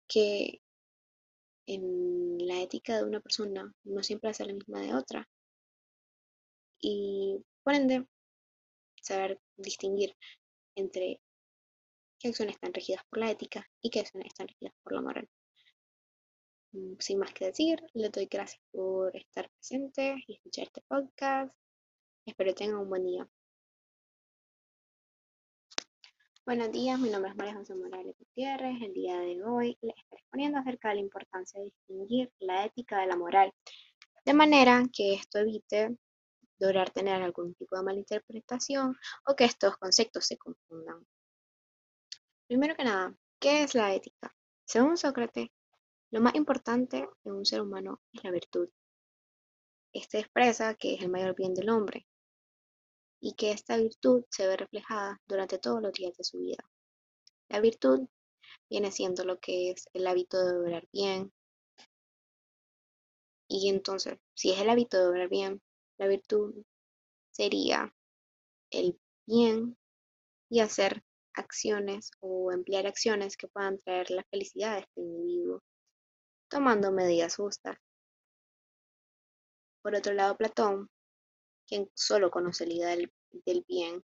que 0.07 0.62
en 1.65 2.38
la 2.48 2.62
ética 2.62 2.98
de 2.98 3.03
una 3.03 3.19
persona 3.19 3.74
no 3.83 4.03
siempre 4.03 4.33
ser 4.33 4.48
la 4.48 4.53
misma 4.53 4.81
de 4.81 4.93
otra. 4.93 5.29
Y 6.79 7.43
por 7.63 7.74
ende, 7.74 8.07
saber 9.01 9.39
distinguir 9.57 10.15
entre 10.75 11.21
qué 12.22 12.30
acciones 12.30 12.56
están 12.56 12.74
regidas 12.74 13.04
por 13.10 13.20
la 13.20 13.32
ética 13.32 13.68
y 13.82 13.90
qué 13.90 14.01
acciones 14.01 14.28
están 14.28 14.48
regidas 14.48 14.74
por 14.84 14.94
la 14.94 15.01
moral. 15.01 15.28
Mm, 16.74 16.94
sin 17.00 17.18
más 17.18 17.34
que 17.34 17.46
decir, 17.46 17.82
les 17.94 18.12
doy 18.12 18.28
gracias 18.30 18.62
por 18.72 19.16
estar 19.16 19.50
presentes 19.50 20.18
y 20.28 20.36
escuchar 20.36 20.66
este 20.66 20.82
podcast. 20.88 21.54
Espero 22.25 22.54
tengan 22.54 22.78
un 22.78 22.90
buen 22.90 23.04
día. 23.04 23.28
Buenos 26.46 26.72
días, 26.72 27.00
mi 27.00 27.10
nombre 27.10 27.32
es 27.32 27.38
María 27.38 27.56
José 27.56 27.75
Morales 27.75 28.16
Gutiérrez. 28.18 28.82
El 28.82 28.94
día 28.94 29.20
de 29.20 29.44
hoy 29.44 29.78
les 29.82 29.96
estaré 29.98 30.22
exponiendo 30.22 30.60
acerca 30.60 30.90
de 30.90 30.96
la 30.96 31.01
importancia 31.01 31.60
de 31.60 31.66
distinguir 31.66 32.32
la 32.40 32.66
ética 32.66 33.00
de 33.00 33.08
la 33.08 33.16
moral, 33.16 33.51
de 34.25 34.34
manera 34.34 34.84
que 34.94 35.16
esto 35.16 35.40
evite 35.40 35.98
lograr 36.60 36.92
tener 36.92 37.22
algún 37.22 37.56
tipo 37.56 37.75
de 37.75 37.84
malinterpretación 37.84 38.96
o 39.25 39.36
que 39.36 39.46
estos 39.46 39.78
conceptos 39.78 40.25
se 40.25 40.38
confundan. 40.38 41.06
Primero 42.51 42.75
que 42.75 42.84
nada, 42.84 43.15
¿qué 43.39 43.63
es 43.63 43.75
la 43.75 43.96
ética? 43.96 44.36
Según 44.65 44.98
Sócrates, 44.98 45.48
lo 46.12 46.20
más 46.20 46.36
importante 46.36 47.08
en 47.24 47.31
un 47.31 47.46
ser 47.46 47.62
humano 47.62 48.01
es 48.12 48.25
la 48.25 48.31
virtud. 48.31 48.67
Este 49.93 50.20
expresa 50.20 50.75
que 50.75 50.96
es 50.96 51.01
el 51.01 51.08
mayor 51.08 51.34
bien 51.34 51.53
del 51.53 51.70
hombre 51.70 52.05
y 53.22 53.36
que 53.36 53.51
esta 53.51 53.77
virtud 53.77 54.25
se 54.29 54.48
ve 54.48 54.58
reflejada 54.58 55.22
durante 55.29 55.60
todos 55.60 55.81
los 55.81 55.93
días 55.93 56.13
de 56.17 56.25
su 56.25 56.39
vida. 56.39 56.70
La 57.48 57.62
virtud 57.62 58.10
viene 58.70 58.91
siendo 58.91 59.24
lo 59.24 59.39
que 59.39 59.72
es 59.72 59.88
el 59.93 60.05
hábito 60.05 60.46
de 60.46 60.58
obrar 60.58 60.86
bien. 60.91 61.31
Y 63.48 63.70
entonces, 63.70 64.20
si 64.34 64.51
es 64.51 64.60
el 64.60 64.70
hábito 64.70 64.98
de 64.98 65.08
obrar 65.08 65.29
bien, 65.29 65.62
la 65.98 66.08
virtud 66.08 66.53
sería 67.29 67.96
el 68.72 69.00
bien 69.25 69.77
y 70.50 70.60
hacer 70.60 71.01
acciones 71.33 72.11
o 72.19 72.51
emplear 72.51 72.88
acciones 72.88 73.38
que 73.38 73.47
puedan 73.47 73.77
traer 73.77 74.09
la 74.11 74.23
felicidad 74.25 74.75
a 74.75 74.79
este 74.79 75.01
individuo, 75.01 75.61
tomando 76.50 76.91
medidas 76.91 77.35
justas. 77.35 77.77
Por 79.81 79.95
otro 79.95 80.13
lado, 80.13 80.38
Platón, 80.38 80.89
quien 81.67 81.89
solo 81.95 82.29
conoce 82.29 82.67
la 82.67 82.73
idea 82.73 82.89
del, 83.45 83.65
bien 83.67 84.03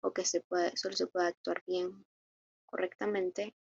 o 0.00 0.12
que 0.12 0.24
se 0.24 0.40
puede, 0.40 0.76
solo 0.76 0.96
se 0.96 1.06
puede 1.06 1.28
actuar 1.28 1.62
bien 1.66 2.04
correctamente, 2.66 3.54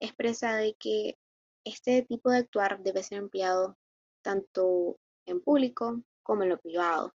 expresa 0.00 0.56
de 0.56 0.74
que 0.74 1.18
este 1.64 2.02
tipo 2.02 2.30
de 2.30 2.38
actuar 2.38 2.82
debe 2.82 3.02
ser 3.02 3.18
empleado 3.18 3.78
tanto 4.22 4.98
en 5.26 5.40
público 5.40 6.02
como 6.22 6.42
en 6.42 6.48
lo 6.48 6.58
privado. 6.58 7.14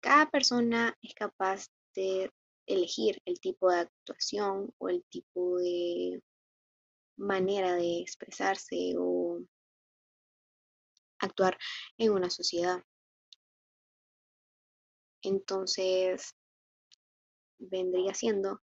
Cada 0.00 0.30
persona 0.30 0.96
es 1.02 1.14
capaz 1.14 1.68
de 1.94 2.32
elegir 2.72 3.20
el 3.24 3.40
tipo 3.40 3.70
de 3.70 3.80
actuación 3.80 4.72
o 4.78 4.88
el 4.88 5.04
tipo 5.04 5.58
de 5.58 6.22
manera 7.16 7.74
de 7.74 8.00
expresarse 8.00 8.94
o 8.98 9.40
actuar 11.18 11.58
en 11.98 12.12
una 12.12 12.30
sociedad. 12.30 12.82
Entonces, 15.22 16.34
vendría 17.58 18.14
siendo 18.14 18.62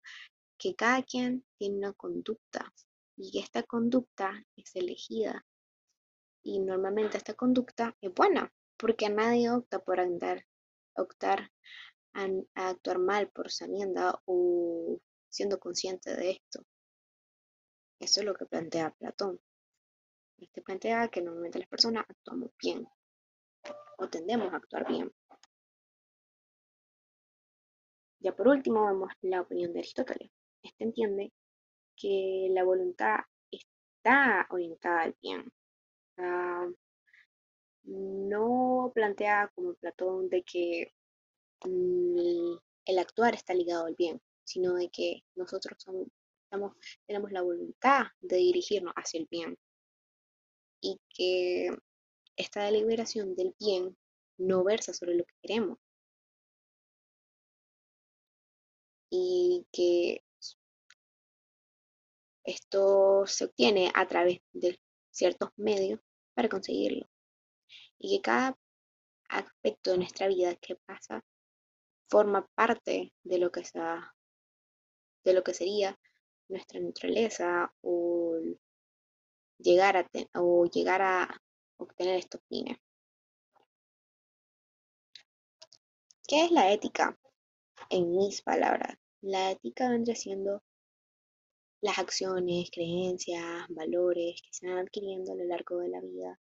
que 0.58 0.76
cada 0.76 1.04
quien 1.04 1.46
tiene 1.58 1.78
una 1.78 1.94
conducta 1.94 2.74
y 3.16 3.40
esta 3.40 3.64
conducta 3.64 4.44
es 4.56 4.76
elegida. 4.76 5.46
Y 6.44 6.60
normalmente 6.60 7.18
esta 7.18 7.34
conducta 7.34 7.96
es 8.02 8.14
buena 8.14 8.52
porque 8.78 9.10
nadie 9.10 9.52
opta 9.52 9.80
por 9.80 10.00
andar, 10.00 10.46
optar 10.96 11.52
a, 12.18 12.70
actuar 12.70 13.00
mal 13.00 13.30
por 13.30 13.52
sabienda 13.52 14.20
o 14.26 15.00
siendo 15.30 15.60
consciente 15.60 16.16
de 16.16 16.32
esto. 16.32 16.66
Eso 18.00 18.20
es 18.20 18.26
lo 18.26 18.34
que 18.34 18.46
plantea 18.46 18.92
Platón. 18.92 19.40
Este 20.38 20.62
plantea 20.62 21.08
que 21.08 21.22
normalmente 21.22 21.60
las 21.60 21.68
personas 21.68 22.06
actuamos 22.08 22.52
bien 22.62 22.88
o 23.98 24.10
tendemos 24.10 24.54
a 24.54 24.58
actuar 24.58 24.88
bien. 24.88 25.12
Ya 28.20 28.36
por 28.36 28.48
último 28.48 28.86
vemos 28.86 29.12
la 29.22 29.42
opinión 29.42 29.74
de 29.74 29.80
Aristóteles. 29.80 30.32
Este 30.62 30.84
entiende 30.84 31.32
que 31.96 32.50
la 32.52 32.64
voluntad 32.64 33.20
está 33.52 34.48
orientada 34.50 35.04
al 35.04 35.16
bien 35.22 35.52
ética 36.18 36.68
no 37.84 38.92
plantea 38.94 39.52
como 39.56 39.76
Platón 39.76 40.30
de 40.30 40.44
que 40.44 40.94
el 41.64 43.00
actuar 43.00 43.36
está 43.36 43.54
ligado 43.54 43.86
al 43.86 43.96
bien, 43.96 44.22
sino 44.44 44.76
de 44.76 44.90
que 44.90 45.24
nosotros 45.36 45.84
tenemos 47.08 47.32
la 47.32 47.42
voluntad 47.42 48.08
de 48.22 48.38
dirigirnos 48.38 48.94
hacia 48.96 49.20
el 49.20 49.28
bien. 49.30 49.58
Y 50.82 51.00
que 51.10 51.70
esta 52.36 52.64
deliberación 52.66 53.36
del 53.36 53.56
bien 53.60 53.98
no 54.38 54.64
versa 54.64 54.94
sobre 54.94 55.16
lo 55.16 55.26
que 55.26 55.36
queremos. 55.42 55.78
Y 59.10 59.66
que 59.72 60.24
esto 62.44 63.26
se 63.26 63.46
obtiene 63.46 63.92
a 63.94 64.08
través 64.08 64.40
de 64.54 64.80
ciertos 65.12 65.50
medios 65.58 66.00
para 66.34 66.48
conseguirlo. 66.48 67.10
Y 67.98 68.18
que 68.18 68.22
cada 68.22 68.58
aspecto 69.30 69.92
de 69.92 69.98
nuestra 69.98 70.28
vida 70.28 70.56
que 70.56 70.76
pasa 70.76 71.26
forma 72.10 72.48
parte 72.56 73.14
de 73.24 73.38
lo 73.38 73.52
que, 73.52 73.64
sea, 73.64 74.14
de 75.24 75.34
lo 75.34 75.44
que 75.44 75.54
sería 75.54 75.98
nuestra 76.50 76.80
naturaleza 76.80 77.74
o 77.82 78.42
llegar 79.60 79.98
a, 81.02 81.42
obtener 81.80 82.18
estos 82.18 82.42
fines. 82.50 82.78
¿Qué 86.28 86.46
es 86.46 86.52
la 86.52 86.72
ética? 86.72 87.18
En 87.90 88.16
mis 88.18 88.42
palabras, 88.42 88.98
la 89.22 89.52
ética 89.52 89.90
vendría 89.90 90.16
siendo 90.16 90.64
las 91.82 92.00
acciones, 92.00 92.70
creencias, 92.72 93.68
valores 93.70 94.42
que 94.42 94.50
se 94.52 94.68
van 94.68 94.80
adquiriendo 94.80 95.32
a 95.32 95.36
lo 95.36 95.46
largo 95.46 95.78
de 95.78 95.90
la 95.90 96.02
vida 96.02 96.40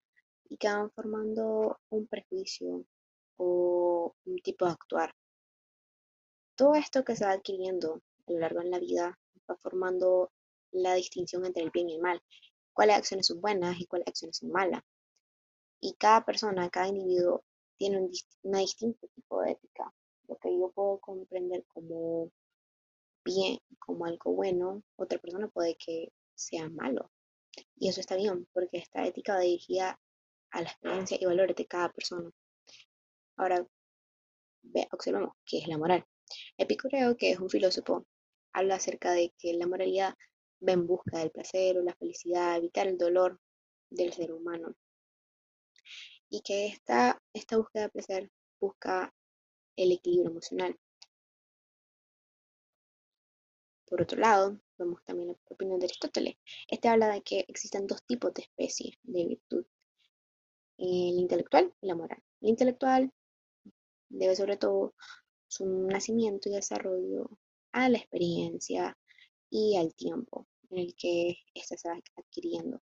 y 0.48 0.56
que 0.56 0.68
van 0.68 0.90
formando 0.90 1.78
un 1.90 2.06
prejuicio 2.06 2.86
o 3.36 4.16
un 4.24 4.38
tipo 4.38 4.64
de 4.64 4.72
actuar. 4.72 5.14
Todo 6.58 6.74
esto 6.74 7.04
que 7.04 7.14
se 7.14 7.24
va 7.24 7.30
adquiriendo 7.30 8.02
a 8.26 8.32
lo 8.32 8.40
largo 8.40 8.58
de 8.58 8.68
la 8.68 8.80
vida 8.80 9.16
va 9.48 9.56
formando 9.58 10.32
la 10.72 10.94
distinción 10.94 11.46
entre 11.46 11.62
el 11.62 11.70
bien 11.70 11.88
y 11.88 11.94
el 11.94 12.00
mal, 12.00 12.20
cuáles 12.72 12.96
acciones 12.96 13.28
son 13.28 13.40
buenas 13.40 13.80
y 13.80 13.86
cuáles 13.86 14.08
acciones 14.08 14.38
son 14.38 14.50
malas. 14.50 14.82
Y 15.80 15.94
cada 15.94 16.24
persona, 16.24 16.68
cada 16.68 16.88
individuo 16.88 17.44
tiene 17.76 17.98
un, 17.98 18.10
una 18.42 18.58
distinto 18.58 19.06
tipo 19.14 19.40
de 19.40 19.52
ética. 19.52 19.94
Lo 20.26 20.36
que 20.36 20.50
yo 20.58 20.72
puedo 20.72 20.98
comprender 20.98 21.64
como 21.68 22.32
bien, 23.24 23.60
como 23.78 24.06
algo 24.06 24.32
bueno, 24.32 24.82
otra 24.96 25.20
persona 25.20 25.46
puede 25.46 25.76
que 25.76 26.12
sea 26.34 26.68
malo. 26.68 27.12
Y 27.76 27.88
eso 27.88 28.00
está 28.00 28.16
bien, 28.16 28.48
porque 28.52 28.78
esta 28.78 29.06
ética 29.06 29.34
va 29.34 29.40
dirigida 29.42 30.00
a 30.50 30.62
las 30.62 30.76
creencias 30.78 31.22
y 31.22 31.24
valores 31.24 31.54
de 31.54 31.66
cada 31.66 31.92
persona. 31.92 32.32
Ahora, 33.36 33.64
observemos 34.90 35.36
qué 35.44 35.58
es 35.58 35.68
la 35.68 35.78
moral. 35.78 36.04
Epicureo, 36.56 37.16
que 37.16 37.30
es 37.32 37.38
un 37.38 37.50
filósofo, 37.50 38.06
habla 38.52 38.76
acerca 38.76 39.12
de 39.12 39.32
que 39.38 39.54
la 39.54 39.66
moralidad 39.66 40.14
va 40.66 40.72
en 40.72 40.86
busca 40.86 41.18
del 41.18 41.30
placer 41.30 41.78
o 41.78 41.82
la 41.82 41.94
felicidad, 41.94 42.56
evitar 42.56 42.86
el 42.86 42.98
dolor 42.98 43.40
del 43.90 44.12
ser 44.12 44.32
humano. 44.32 44.74
Y 46.30 46.42
que 46.42 46.66
esta, 46.66 47.22
esta 47.32 47.56
búsqueda 47.56 47.84
de 47.84 47.88
placer 47.90 48.30
busca 48.60 49.14
el 49.76 49.92
equilibrio 49.92 50.30
emocional. 50.30 50.78
Por 53.86 54.02
otro 54.02 54.18
lado, 54.18 54.60
vemos 54.76 55.02
también 55.04 55.28
la 55.28 55.36
opinión 55.48 55.78
de 55.78 55.86
Aristóteles. 55.86 56.36
Este 56.68 56.88
habla 56.88 57.08
de 57.08 57.22
que 57.22 57.44
existen 57.48 57.86
dos 57.86 58.04
tipos 58.04 58.34
de 58.34 58.42
especies 58.42 58.98
de 59.02 59.26
virtud, 59.26 59.64
el 60.76 61.18
intelectual 61.18 61.74
y 61.80 61.86
la 61.86 61.94
moral. 61.94 62.22
El 62.40 62.50
intelectual 62.50 63.12
debe 64.10 64.36
sobre 64.36 64.56
todo 64.56 64.94
su 65.48 65.66
nacimiento 65.66 66.48
y 66.48 66.52
desarrollo 66.52 67.30
a 67.72 67.88
la 67.88 67.98
experiencia 67.98 68.96
y 69.50 69.76
al 69.76 69.94
tiempo 69.94 70.46
en 70.70 70.78
el 70.78 70.94
que 70.94 71.38
ésta 71.54 71.76
se 71.76 71.88
va 71.88 71.98
adquiriendo. 72.16 72.80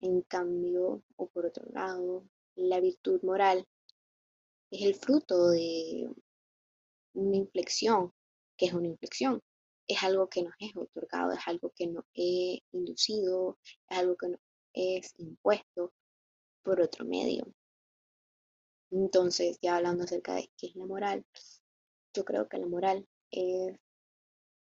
En 0.00 0.22
cambio, 0.22 1.02
o 1.16 1.28
por 1.28 1.46
otro 1.46 1.64
lado, 1.72 2.26
la 2.56 2.80
virtud 2.80 3.22
moral 3.22 3.66
es 4.70 4.82
el 4.82 4.94
fruto 4.94 5.50
de 5.50 6.10
una 7.14 7.36
inflexión, 7.36 8.12
que 8.56 8.66
es 8.66 8.72
una 8.72 8.88
inflexión. 8.88 9.42
Es 9.86 10.02
algo 10.02 10.28
que 10.28 10.42
nos 10.42 10.54
es 10.58 10.74
otorgado, 10.76 11.32
es 11.32 11.40
algo 11.46 11.72
que 11.74 11.86
nos 11.88 12.04
es 12.14 12.60
inducido, 12.72 13.58
es 13.88 13.98
algo 13.98 14.16
que 14.16 14.28
nos 14.28 14.40
es 14.72 15.14
impuesto 15.18 15.92
por 16.62 16.80
otro 16.80 17.04
medio. 17.04 17.52
Entonces, 18.90 19.58
ya 19.62 19.76
hablando 19.76 20.04
acerca 20.04 20.34
de 20.34 20.50
qué 20.56 20.68
es 20.68 20.76
la 20.76 20.86
moral, 20.86 21.24
yo 22.14 22.24
creo 22.24 22.48
que 22.48 22.58
la 22.58 22.66
moral 22.66 23.06
es 23.30 23.76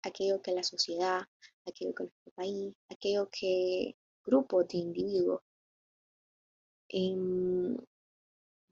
aquello 0.04 0.42
que 0.42 0.52
la 0.52 0.64
sociedad, 0.64 1.22
aquello 1.66 1.94
que 1.94 2.04
nuestro 2.04 2.32
país, 2.36 2.74
aquello 2.90 3.30
que 3.32 3.96
grupos 4.26 4.68
de 4.68 4.78
individuos 4.80 5.42
em, 6.90 7.78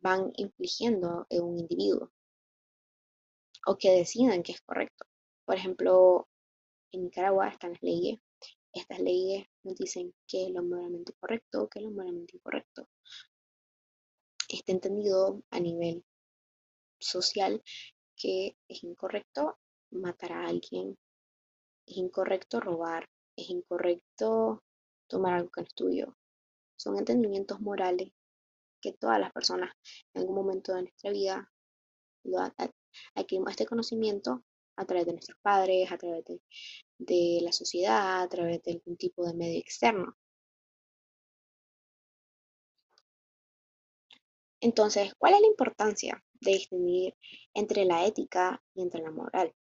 van 0.02 0.32
infligiendo 0.36 1.26
en 1.30 1.44
un 1.44 1.60
individuo 1.60 2.12
o 3.68 3.78
que 3.78 3.92
decidan 3.92 4.44
que 4.44 4.52
es 4.54 4.62
correcto. 4.62 5.06
Por 5.46 5.56
ejemplo, 5.56 6.28
en 6.92 7.04
Nicaragua 7.04 7.48
están 7.50 7.72
las 7.74 7.82
leyes. 7.82 8.20
Estas 8.74 9.00
leyes 9.00 9.48
nos 9.64 9.76
dicen 9.76 10.14
qué 10.28 10.48
es 10.48 10.52
lo 10.52 10.64
moralmente 10.64 11.14
correcto, 11.14 11.68
qué 11.70 11.80
es 11.80 11.86
lo 11.86 11.92
moralmente 11.92 12.36
incorrecto. 12.36 12.88
Está 14.48 14.72
entendido 14.72 15.42
a 15.50 15.60
nivel 15.60 16.04
social 17.00 17.64
que 18.16 18.56
es 18.68 18.84
incorrecto 18.84 19.58
matar 19.92 20.34
a 20.34 20.48
alguien, 20.48 20.98
es 21.86 21.98
incorrecto 21.98 22.60
robar, 22.60 23.10
es 23.36 23.50
incorrecto 23.50 24.64
tomar 25.08 25.34
algo 25.34 25.50
que 25.50 25.62
no 25.62 25.68
es 25.68 25.74
tuyo. 25.74 26.18
Son 26.78 26.98
entendimientos 26.98 27.60
morales 27.60 28.12
que 28.82 28.94
todas 28.94 29.20
las 29.20 29.32
personas 29.32 29.74
en 30.14 30.22
algún 30.22 30.36
momento 30.36 30.74
de 30.74 30.84
nuestra 30.84 31.12
vida 31.12 31.52
lo 32.24 32.40
adquirimos 33.16 33.52
este 33.52 33.66
conocimiento 33.66 34.44
a 34.78 34.86
través 34.86 35.06
de 35.06 35.14
nuestros 35.14 35.38
padres, 35.42 35.92
a 35.92 35.98
través 35.98 36.26
de, 36.26 36.42
de 36.98 37.40
la 37.42 37.52
sociedad, 37.52 38.24
a 38.24 38.30
través 38.30 38.62
de 38.64 38.74
algún 38.74 38.98
tipo 38.98 39.26
de 39.26 39.34
medio 39.34 39.60
externo. 39.60 40.16
Entonces, 44.66 45.14
¿cuál 45.20 45.36
es 45.36 45.42
la 45.42 45.48
importancia 45.48 46.24
de 46.42 46.54
distinguir 46.54 47.16
entre 47.54 47.86
la 47.86 48.04
ética 48.08 48.64
y 48.74 48.82
entre 48.82 49.00
la 49.04 49.12
moral? 49.12 49.54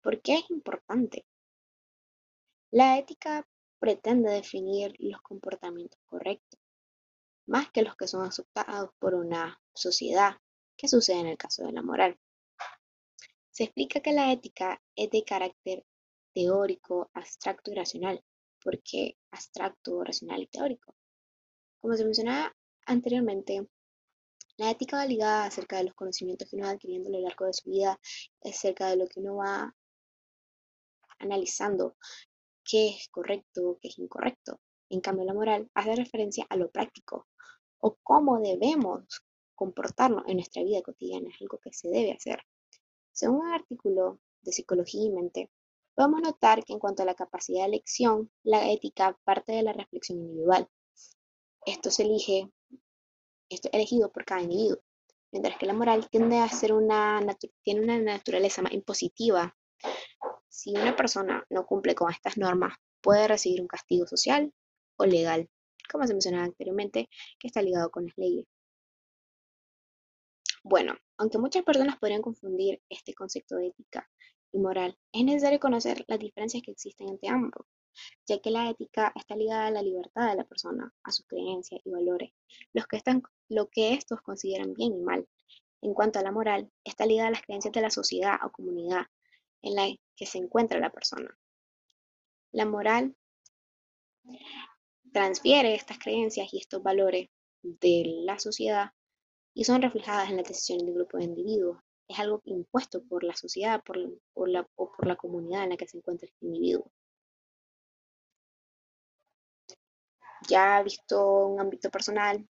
¿Por 0.00 0.22
qué 0.22 0.36
es 0.36 0.50
importante? 0.50 1.26
La 2.70 2.96
ética 2.96 3.46
pretende 3.78 4.30
definir 4.30 4.94
los 5.00 5.20
comportamientos 5.20 6.00
correctos, 6.06 6.58
más 7.46 7.70
que 7.70 7.82
los 7.82 7.94
que 7.94 8.06
son 8.06 8.24
aceptados 8.24 8.88
por 8.98 9.14
una 9.14 9.60
sociedad, 9.74 10.38
que 10.78 10.88
sucede 10.88 11.20
en 11.20 11.26
el 11.26 11.36
caso 11.36 11.66
de 11.66 11.72
la 11.72 11.82
moral. 11.82 12.18
Se 13.50 13.64
explica 13.64 14.00
que 14.00 14.14
la 14.14 14.32
ética 14.32 14.80
es 14.96 15.10
de 15.10 15.24
carácter 15.24 15.84
teórico, 16.32 17.10
abstracto 17.12 17.70
y 17.70 17.74
racional. 17.74 18.24
¿Por 18.64 18.82
qué 18.82 19.18
abstracto, 19.30 20.02
racional 20.02 20.40
y 20.40 20.46
teórico? 20.46 20.94
Como 21.82 21.94
se 21.98 22.04
mencionaba 22.06 22.56
anteriormente, 22.86 23.68
la 24.60 24.70
ética 24.70 24.98
va 24.98 25.06
ligada 25.06 25.46
acerca 25.46 25.78
de 25.78 25.84
los 25.84 25.94
conocimientos 25.94 26.46
que 26.46 26.56
uno 26.56 26.66
va 26.66 26.72
adquiriendo 26.72 27.08
a 27.08 27.12
lo 27.12 27.20
largo 27.20 27.46
de 27.46 27.54
su 27.54 27.70
vida, 27.70 27.98
acerca 28.44 28.90
de 28.90 28.96
lo 28.96 29.06
que 29.06 29.20
uno 29.20 29.36
va 29.36 29.74
analizando 31.18 31.96
qué 32.62 32.88
es 32.88 33.08
correcto, 33.08 33.78
qué 33.80 33.88
es 33.88 33.98
incorrecto. 33.98 34.60
En 34.90 35.00
cambio, 35.00 35.24
la 35.24 35.32
moral 35.32 35.70
hace 35.72 35.96
referencia 35.96 36.44
a 36.50 36.56
lo 36.56 36.70
práctico 36.70 37.26
o 37.78 37.96
cómo 38.02 38.38
debemos 38.38 39.24
comportarnos 39.54 40.24
en 40.26 40.36
nuestra 40.36 40.62
vida 40.62 40.82
cotidiana, 40.82 41.30
es 41.30 41.40
algo 41.40 41.58
que 41.58 41.72
se 41.72 41.88
debe 41.88 42.12
hacer. 42.12 42.42
Según 43.12 43.46
un 43.46 43.54
artículo 43.54 44.20
de 44.42 44.52
Psicología 44.52 45.06
y 45.06 45.10
Mente, 45.10 45.50
podemos 45.94 46.20
notar 46.20 46.64
que 46.64 46.74
en 46.74 46.80
cuanto 46.80 47.02
a 47.02 47.06
la 47.06 47.14
capacidad 47.14 47.60
de 47.60 47.68
elección, 47.68 48.30
la 48.42 48.70
ética 48.70 49.18
parte 49.24 49.52
de 49.52 49.62
la 49.62 49.72
reflexión 49.72 50.18
individual. 50.18 50.68
Esto 51.64 51.90
se 51.90 52.02
elige, 52.02 52.50
esto 53.50 53.68
es 53.68 53.74
elegido 53.74 54.10
por 54.10 54.24
cada 54.24 54.42
individuo, 54.42 54.78
mientras 55.32 55.58
que 55.58 55.66
la 55.66 55.74
moral 55.74 56.08
tiende 56.08 56.38
a 56.38 56.48
ser 56.48 56.72
una, 56.72 57.20
tiene 57.62 57.80
una 57.82 57.98
naturaleza 57.98 58.62
más 58.62 58.72
impositiva 58.72 59.54
si 60.48 60.70
una 60.70 60.94
persona 60.94 61.44
no 61.48 61.64
cumple 61.64 61.94
con 61.94 62.10
estas 62.10 62.36
normas, 62.36 62.76
puede 63.00 63.28
recibir 63.28 63.60
un 63.60 63.68
castigo 63.68 64.06
social 64.06 64.52
o 64.96 65.06
legal, 65.06 65.48
como 65.90 66.06
se 66.06 66.12
mencionaba 66.12 66.44
anteriormente, 66.44 67.08
que 67.38 67.46
está 67.46 67.62
ligado 67.62 67.90
con 67.90 68.06
las 68.06 68.18
leyes. 68.18 68.46
Bueno, 70.62 70.94
aunque 71.16 71.38
muchas 71.38 71.62
personas 71.64 71.98
podrían 71.98 72.20
confundir 72.20 72.82
este 72.90 73.14
concepto 73.14 73.56
de 73.56 73.68
ética 73.68 74.10
y 74.52 74.58
moral, 74.58 74.98
es 75.12 75.24
necesario 75.24 75.58
conocer 75.58 76.04
las 76.06 76.18
diferencias 76.18 76.62
que 76.62 76.72
existen 76.72 77.08
entre 77.08 77.30
ambos. 77.30 77.66
Ya 78.26 78.40
que 78.40 78.50
la 78.50 78.70
ética 78.70 79.12
está 79.14 79.36
ligada 79.36 79.66
a 79.66 79.70
la 79.70 79.82
libertad 79.82 80.28
de 80.30 80.36
la 80.36 80.44
persona, 80.44 80.92
a 81.02 81.10
sus 81.12 81.26
creencias 81.26 81.80
y 81.84 81.90
valores, 81.90 82.30
los 82.72 82.86
que 82.86 82.96
están, 82.96 83.22
lo 83.48 83.68
que 83.68 83.94
estos 83.94 84.20
consideran 84.22 84.74
bien 84.74 84.94
y 84.94 85.00
mal. 85.00 85.28
En 85.82 85.94
cuanto 85.94 86.18
a 86.18 86.22
la 86.22 86.32
moral, 86.32 86.70
está 86.84 87.06
ligada 87.06 87.28
a 87.28 87.32
las 87.32 87.42
creencias 87.42 87.72
de 87.72 87.80
la 87.80 87.90
sociedad 87.90 88.36
o 88.44 88.50
comunidad 88.50 89.06
en 89.62 89.74
la 89.74 89.88
que 90.16 90.26
se 90.26 90.38
encuentra 90.38 90.78
la 90.78 90.90
persona. 90.90 91.36
La 92.52 92.66
moral 92.66 93.16
transfiere 95.12 95.74
estas 95.74 95.98
creencias 95.98 96.52
y 96.52 96.58
estos 96.58 96.82
valores 96.82 97.28
de 97.62 98.04
la 98.24 98.38
sociedad 98.38 98.90
y 99.54 99.64
son 99.64 99.82
reflejadas 99.82 100.30
en 100.30 100.36
las 100.36 100.48
decisiones 100.48 100.84
de 100.84 100.92
un 100.92 100.98
grupo 100.98 101.18
de 101.18 101.24
individuos. 101.24 101.78
Es 102.08 102.18
algo 102.18 102.40
impuesto 102.44 103.02
por 103.04 103.24
la 103.24 103.36
sociedad 103.36 103.82
por, 103.84 103.96
la, 104.48 104.66
o 104.76 104.92
por 104.92 105.06
la 105.06 105.16
comunidad 105.16 105.64
en 105.64 105.70
la 105.70 105.76
que 105.76 105.86
se 105.86 105.98
encuentra 105.98 106.26
este 106.26 106.46
individuo. 106.46 106.90
Ya 110.48 110.82
visto 110.82 111.46
un 111.46 111.60
ámbito 111.60 111.90
personal, 111.90 112.48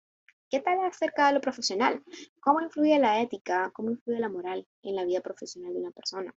¿qué 0.51 0.61
tal 0.61 0.85
acerca 0.85 1.29
de 1.29 1.35
lo 1.35 1.40
profesional? 1.40 2.03
¿Cómo 2.40 2.61
influye 2.61 2.99
la 2.99 3.20
ética, 3.20 3.70
cómo 3.72 3.90
influye 3.90 4.18
la 4.18 4.29
moral 4.29 4.66
en 4.83 4.96
la 4.96 5.05
vida 5.05 5.20
profesional 5.20 5.72
de 5.72 5.81
una 5.81 5.92
persona? 5.92 6.35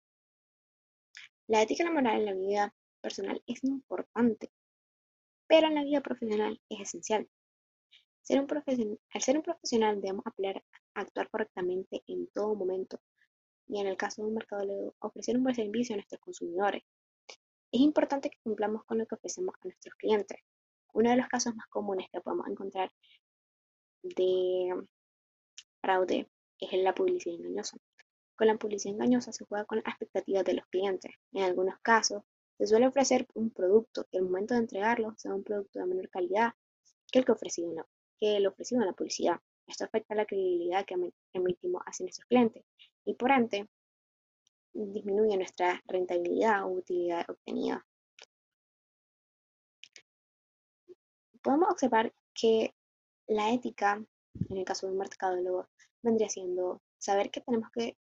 La 1.47 1.61
ética 1.61 1.83
y 1.83 1.85
la 1.85 1.93
moral 1.93 2.19
en 2.19 2.25
la 2.25 2.33
vida 2.33 2.75
personal 3.01 3.41
es 3.47 3.63
importante, 3.63 4.51
pero 5.47 5.67
en 5.67 5.75
la 5.75 5.83
vida 5.83 6.01
profesional 6.01 6.59
es 6.69 6.81
esencial. 6.81 7.29
Ser 8.21 8.41
un 8.41 8.97
al 9.13 9.21
ser 9.21 9.37
un 9.37 9.43
profesional 9.43 10.01
debemos 10.01 10.27
aprender 10.27 10.61
a 10.95 11.01
actuar 11.01 11.29
correctamente 11.29 12.03
en 12.07 12.27
todo 12.27 12.55
momento 12.55 12.99
y 13.67 13.79
en 13.79 13.87
el 13.87 13.95
caso 13.95 14.21
de 14.21 14.27
un 14.27 14.33
mercado 14.33 14.95
ofrecer 14.99 15.37
un 15.37 15.43
buen 15.43 15.55
servicio 15.55 15.93
a 15.93 15.97
nuestros 15.97 16.19
consumidores. 16.19 16.83
Es 17.71 17.79
importante 17.79 18.29
que 18.29 18.37
cumplamos 18.43 18.83
con 18.83 18.97
lo 18.97 19.05
que 19.05 19.15
ofrecemos 19.15 19.55
a 19.55 19.67
nuestros 19.67 19.95
clientes. 19.95 20.39
Uno 20.93 21.09
de 21.09 21.17
los 21.17 21.27
casos 21.27 21.55
más 21.55 21.67
comunes 21.67 22.07
que 22.11 22.21
podemos 22.21 22.47
encontrar 22.47 22.91
de 24.03 24.73
fraude 25.81 26.29
es 26.59 26.73
la 26.73 26.93
publicidad 26.93 27.35
engañosa. 27.35 27.77
Con 28.35 28.47
la 28.47 28.57
publicidad 28.57 28.95
engañosa 28.95 29.31
se 29.31 29.45
juega 29.45 29.65
con 29.65 29.79
las 29.79 29.87
expectativas 29.87 30.45
de 30.45 30.53
los 30.53 30.65
clientes. 30.67 31.11
En 31.33 31.43
algunos 31.43 31.79
casos, 31.81 32.23
se 32.57 32.67
suele 32.67 32.87
ofrecer 32.87 33.27
un 33.35 33.51
producto 33.51 34.05
que 34.11 34.17
al 34.17 34.23
momento 34.23 34.53
de 34.53 34.61
entregarlo 34.61 35.13
sea 35.17 35.33
un 35.33 35.43
producto 35.43 35.79
de 35.79 35.85
menor 35.85 36.09
calidad 36.09 36.53
que 37.11 37.19
el 37.19 37.25
que 37.25 37.31
en 37.31 38.47
ofrecido 38.47 38.81
en 38.81 38.87
la 38.87 38.93
publicidad. 38.93 39.39
Esto 39.67 39.85
afecta 39.85 40.15
la 40.15 40.25
credibilidad 40.25 40.85
que 40.85 40.95
emitimos 41.33 41.81
hacia 41.85 42.05
nuestros 42.05 42.25
clientes 42.27 42.63
y 43.05 43.13
por 43.13 43.31
ende 43.31 43.67
disminuye 44.73 45.35
nuestra 45.37 45.81
rentabilidad 45.87 46.63
o 46.63 46.69
utilidad 46.69 47.29
obtenida. 47.29 47.85
Podemos 51.41 51.69
observar 51.69 52.13
que 52.33 52.73
la 53.27 53.51
ética, 53.51 54.03
en 54.49 54.57
el 54.57 54.65
caso 54.65 54.87
de 54.87 54.93
un 54.93 54.99
mercadólogo, 54.99 55.67
vendría 56.01 56.29
siendo 56.29 56.81
saber 56.97 57.29
que 57.31 57.41
tenemos 57.41 57.69
que 57.71 57.97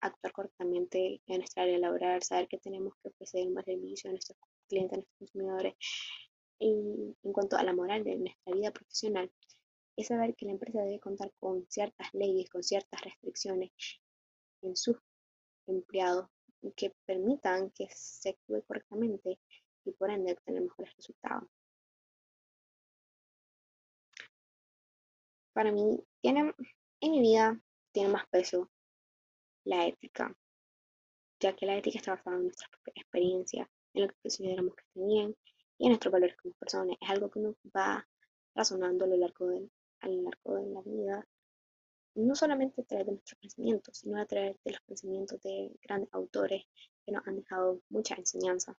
actuar 0.00 0.32
correctamente 0.32 1.20
en 1.26 1.38
nuestra 1.38 1.64
área 1.64 1.78
laboral, 1.78 2.22
saber 2.22 2.48
que 2.48 2.58
tenemos 2.58 2.94
que 3.02 3.08
ofrecer 3.08 3.46
un 3.46 3.54
buen 3.54 3.64
servicio 3.64 4.10
a 4.10 4.12
nuestros 4.12 4.38
clientes, 4.68 4.92
a 4.92 4.96
nuestros 4.96 5.18
consumidores, 5.18 5.74
y 6.60 7.16
en 7.22 7.32
cuanto 7.32 7.56
a 7.56 7.62
la 7.62 7.72
moral 7.72 8.04
de 8.04 8.16
nuestra 8.16 8.52
vida 8.52 8.70
profesional, 8.72 9.30
es 9.96 10.06
saber 10.06 10.34
que 10.36 10.46
la 10.46 10.52
empresa 10.52 10.82
debe 10.82 11.00
contar 11.00 11.32
con 11.40 11.66
ciertas 11.68 12.08
leyes, 12.12 12.48
con 12.48 12.62
ciertas 12.62 13.00
restricciones 13.00 13.70
en 14.62 14.76
sus 14.76 14.96
empleados 15.66 16.28
que 16.76 16.94
permitan 17.04 17.70
que 17.70 17.88
se 17.92 18.30
actúe 18.30 18.62
correctamente 18.66 19.38
y 19.84 19.92
por 19.92 20.10
ende 20.10 20.32
obtener 20.32 20.62
mejores 20.62 20.94
resultados. 20.96 21.48
Para 25.58 25.72
mí, 25.72 25.98
tiene, 26.20 26.54
en 27.00 27.10
mi 27.10 27.18
vida 27.18 27.60
tiene 27.90 28.10
más 28.10 28.28
peso 28.28 28.70
la 29.64 29.88
ética, 29.88 30.32
ya 31.40 31.56
que 31.56 31.66
la 31.66 31.76
ética 31.76 31.98
está 31.98 32.12
basada 32.12 32.36
en 32.36 32.44
nuestra 32.44 32.68
experiencia, 32.94 33.68
en 33.92 34.02
lo 34.02 34.08
que 34.08 34.14
consideramos 34.22 34.76
que 34.76 34.82
está 34.82 35.00
bien 35.04 35.36
y 35.76 35.86
en 35.86 35.88
nuestros 35.88 36.12
valores 36.12 36.36
como 36.36 36.54
personas. 36.54 36.96
Es 37.00 37.10
algo 37.10 37.28
que 37.28 37.40
nos 37.40 37.56
va 37.76 38.06
razonando 38.54 39.04
a 39.04 39.08
lo 39.08 39.16
largo 39.16 39.48
de, 39.48 39.68
a 39.98 40.08
lo 40.08 40.22
largo 40.22 40.54
de 40.54 40.66
la 40.68 40.82
vida, 40.82 41.28
no 42.14 42.36
solamente 42.36 42.82
a 42.82 42.84
través 42.84 43.06
de 43.06 43.12
nuestros 43.14 43.40
pensamientos, 43.40 43.98
sino 43.98 44.20
a 44.20 44.26
través 44.26 44.56
de 44.62 44.70
los 44.70 44.80
pensamientos 44.82 45.42
de 45.42 45.72
grandes 45.82 46.14
autores 46.14 46.66
que 47.04 47.10
nos 47.10 47.26
han 47.26 47.34
dejado 47.34 47.82
mucha 47.88 48.14
enseñanza. 48.14 48.78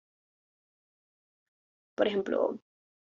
Por 1.94 2.08
ejemplo, 2.08 2.58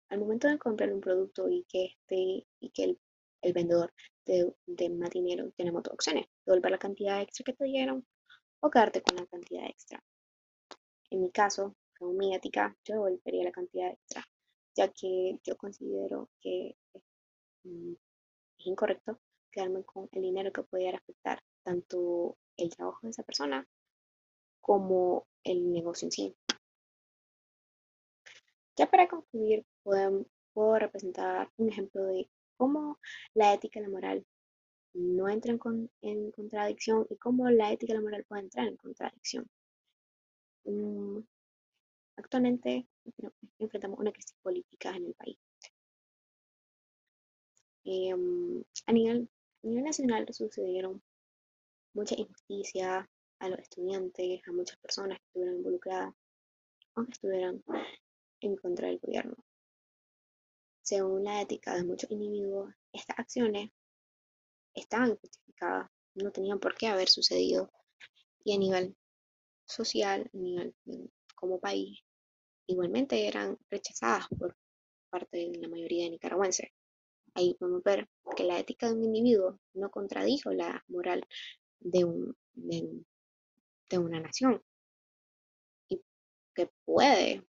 al 0.08 0.20
momento 0.20 0.48
de 0.48 0.60
comprar 0.60 0.94
un 0.94 1.02
producto 1.02 1.50
y 1.50 1.66
que, 1.68 1.88
este, 1.88 2.48
y 2.62 2.70
que 2.70 2.84
el, 2.86 3.00
el 3.46 3.54
vendedor 3.54 3.94
te 4.24 4.56
dé 4.66 4.90
más 4.90 5.12
dinero, 5.12 5.52
tenemos 5.56 5.84
dos 5.84 5.94
opciones, 5.94 6.26
devolver 6.46 6.72
la 6.72 6.80
cantidad 6.80 7.22
extra 7.22 7.44
que 7.44 7.54
te 7.54 7.66
dieron 7.66 8.06
o 8.60 8.70
quedarte 8.72 9.04
con 9.04 9.18
la 9.18 9.28
cantidad 9.28 9.66
extra. 9.68 10.04
En 11.12 11.22
mi 11.22 11.32
caso, 11.32 11.76
mi 12.02 12.34
ética, 12.34 12.76
yo 12.84 12.96
devolvería 12.96 13.44
la 13.44 13.52
cantidad 13.52 13.92
extra, 13.92 14.26
ya 14.76 14.88
que 14.88 15.40
yo 15.44 15.56
considero 15.58 16.30
que 16.42 16.76
mm, 17.64 17.94
es 18.58 18.66
incorrecto 18.66 19.20
quedarme 19.52 19.84
con 19.84 20.10
el 20.12 20.24
dinero 20.24 20.52
que 20.52 20.64
pudiera 20.64 20.98
afectar 20.98 21.40
tanto 21.64 22.38
el 22.58 22.76
trabajo 22.76 23.00
de 23.04 23.12
esa 23.12 23.24
persona 23.24 23.68
como 24.60 25.28
el 25.44 25.72
negocio 25.72 26.08
en 26.08 26.12
sí. 26.12 26.36
Ya 28.76 28.90
para 28.90 29.08
concluir, 29.08 29.64
puedo, 29.84 30.26
puedo 30.52 30.80
representar 30.80 31.52
un 31.58 31.70
ejemplo 31.70 32.04
de 32.06 32.28
cómo 32.58 33.00
la 33.34 33.54
ética 33.54 33.80
y 33.80 33.84
la 33.84 33.90
moral 33.90 34.26
no 34.94 35.28
entran 35.30 35.60
en 36.02 36.32
contradicción 36.32 37.06
y 37.10 37.18
cómo 37.18 37.50
la 37.50 37.72
ética 37.72 37.94
y 37.94 37.96
la 37.96 38.02
moral 38.02 38.26
pueden 38.26 38.46
entrar 38.46 38.68
en 38.68 38.78
contradicción. 38.78 39.50
Mm, 40.66 41.20
actualmente 42.18 42.88
enfrentamos 43.60 44.00
una 44.00 44.12
crisis 44.12 44.36
política 44.42 44.96
en 44.96 45.06
el 45.06 45.14
país. 45.14 45.38
Em, 47.84 48.64
a, 48.88 48.92
nivel, 48.94 49.30
nacional 49.64 50.26
sucedieron 50.34 51.04
muchas 51.94 52.18
injusticias 52.18 53.06
a 53.40 53.50
los 53.50 53.60
estudiantes, 53.60 54.42
a 54.48 54.52
muchas 54.52 54.78
personas 54.78 55.20
que 55.20 55.26
estuvieron 55.26 55.58
involucradas 55.58 56.14
o 56.96 57.04
que 57.04 57.12
estuvieran 57.12 57.64
en 58.42 58.56
contra 58.56 58.88
del 58.88 59.00
gobierno. 59.00 59.36
Según 60.86 61.24
la 61.24 61.42
ética 61.42 61.74
de 61.74 61.84
muchos 61.84 62.12
individuos, 62.12 62.72
estas 62.94 63.18
acciones 63.18 63.72
estaban 64.76 65.16
justificadas, 65.18 65.90
no 66.14 66.32
tenían 66.32 66.60
por 66.60 66.76
qué 66.76 66.86
haber 66.86 67.10
sucedido. 67.10 67.72
Y 68.44 68.54
a 68.54 68.60
nivel 68.60 68.96
social, 69.66 70.30
a 70.32 70.38
nivel 70.38 70.76
como 71.34 71.60
país, 71.60 72.00
igualmente 72.68 73.28
eran 73.28 73.58
rechazadas 73.68 74.28
por 74.38 74.56
parte 75.10 75.50
de 75.50 75.58
la 75.58 75.70
mayoría 75.70 76.04
de 76.04 76.12
nicaragüenses. 76.12 76.70
Ahí 77.34 77.56
podemos 77.56 77.82
ver 77.82 78.08
que 78.36 78.44
la 78.44 78.60
ética 78.60 78.88
de 78.88 78.94
un 78.94 79.06
individuo 79.06 79.60
no 79.74 79.90
contradijo 79.90 80.52
la 80.54 80.84
moral 80.88 81.28
de, 81.80 82.06
un, 82.06 82.38
de, 82.54 83.98
una 83.98 84.20
nación 84.20 84.64
y 85.90 86.00
que 86.54 86.70
puede, 86.86 87.44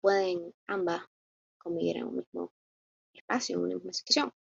pueden 0.00 0.52
ambas 0.66 1.06
convivir 1.66 1.96
en 1.96 2.04
un 2.04 2.16
mismo 2.16 2.52
espacio, 3.12 3.56
en 3.56 3.62
una 3.64 3.74
misma 3.74 3.92
situación. 3.92 4.32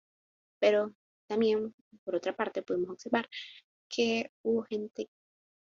Pero 0.60 0.94
también, 1.26 1.74
por 2.04 2.16
otra 2.16 2.36
parte, 2.36 2.62
podemos 2.62 2.90
observar 2.90 3.28
que 3.88 4.30
hubo 4.42 4.62
gente 4.64 5.08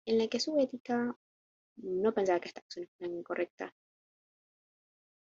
en 0.06 0.18
la 0.20 0.28
que 0.28 0.40
su 0.40 0.60
ética 0.60 1.18
no 1.78 2.14
pensaba 2.14 2.40
que 2.40 2.50
estas 2.50 2.64
acciones 2.64 2.92
eran 3.00 3.16
incorrectas, 3.16 3.74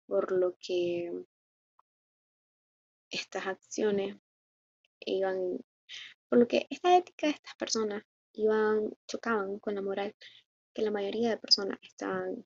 por 0.06 0.32
lo 0.32 0.56
que 0.58 1.12
estas 3.10 3.46
acciones 3.46 4.16
iban, 5.00 5.58
por 6.28 6.38
lo 6.38 6.48
que 6.48 6.66
esta 6.70 6.96
ética 6.96 7.28
de 7.28 7.34
estas 7.34 7.54
personas 7.56 8.02
iban, 8.32 8.90
chocaban 9.06 9.58
con 9.60 9.74
la 9.74 9.82
moral 9.82 10.14
que 10.74 10.82
la 10.82 10.90
mayoría 10.90 11.30
de 11.30 11.38
personas 11.38 11.78
estaban 11.82 12.44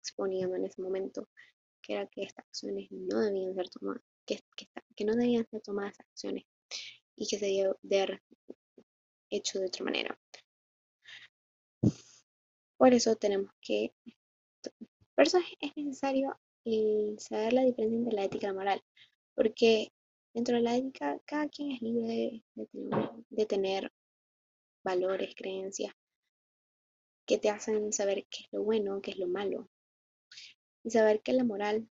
exponiendo 0.00 0.56
en 0.56 0.64
ese 0.66 0.80
momento, 0.80 1.28
que 1.88 1.94
era 1.94 2.06
que 2.06 2.22
estas 2.22 2.44
acciones 2.44 2.86
no 2.90 3.20
debían 3.20 3.54
ser 3.54 3.70
tomadas, 3.70 4.02
que, 4.26 4.40
que 4.94 5.04
no 5.06 5.16
debían 5.16 5.48
ser 5.50 5.62
tomadas 5.62 5.98
acciones 5.98 6.44
y 7.16 7.26
que 7.26 7.38
se 7.38 7.46
debe 7.46 7.74
haber 7.82 8.22
hecho 9.30 9.58
de 9.58 9.66
otra 9.66 9.84
manera. 9.84 10.18
Por 12.76 12.92
eso 12.92 13.16
tenemos 13.16 13.50
que, 13.62 13.94
por 15.14 15.26
eso 15.26 15.38
es 15.60 15.76
necesario 15.76 16.38
saber 17.16 17.54
la 17.54 17.62
diferencia 17.62 17.98
entre 17.98 18.14
la 18.14 18.24
ética 18.24 18.46
y 18.46 18.48
la 18.48 18.54
moral, 18.54 18.84
porque 19.34 19.92
dentro 20.34 20.56
de 20.56 20.62
la 20.62 20.76
ética 20.76 21.18
cada 21.24 21.48
quien 21.48 21.72
es 21.72 21.80
libre 21.80 22.44
de, 22.54 23.46
tener, 23.46 23.90
valores, 24.84 25.34
creencias 25.34 25.92
que 27.26 27.38
te 27.38 27.50
hacen 27.50 27.92
saber 27.92 28.26
qué 28.30 28.44
es 28.44 28.52
lo 28.52 28.62
bueno, 28.62 29.00
qué 29.00 29.12
es 29.12 29.18
lo 29.18 29.26
malo. 29.26 29.68
Y 30.84 30.90
saber 30.90 31.22
que 31.22 31.32
la 31.32 31.44
moral 31.44 31.88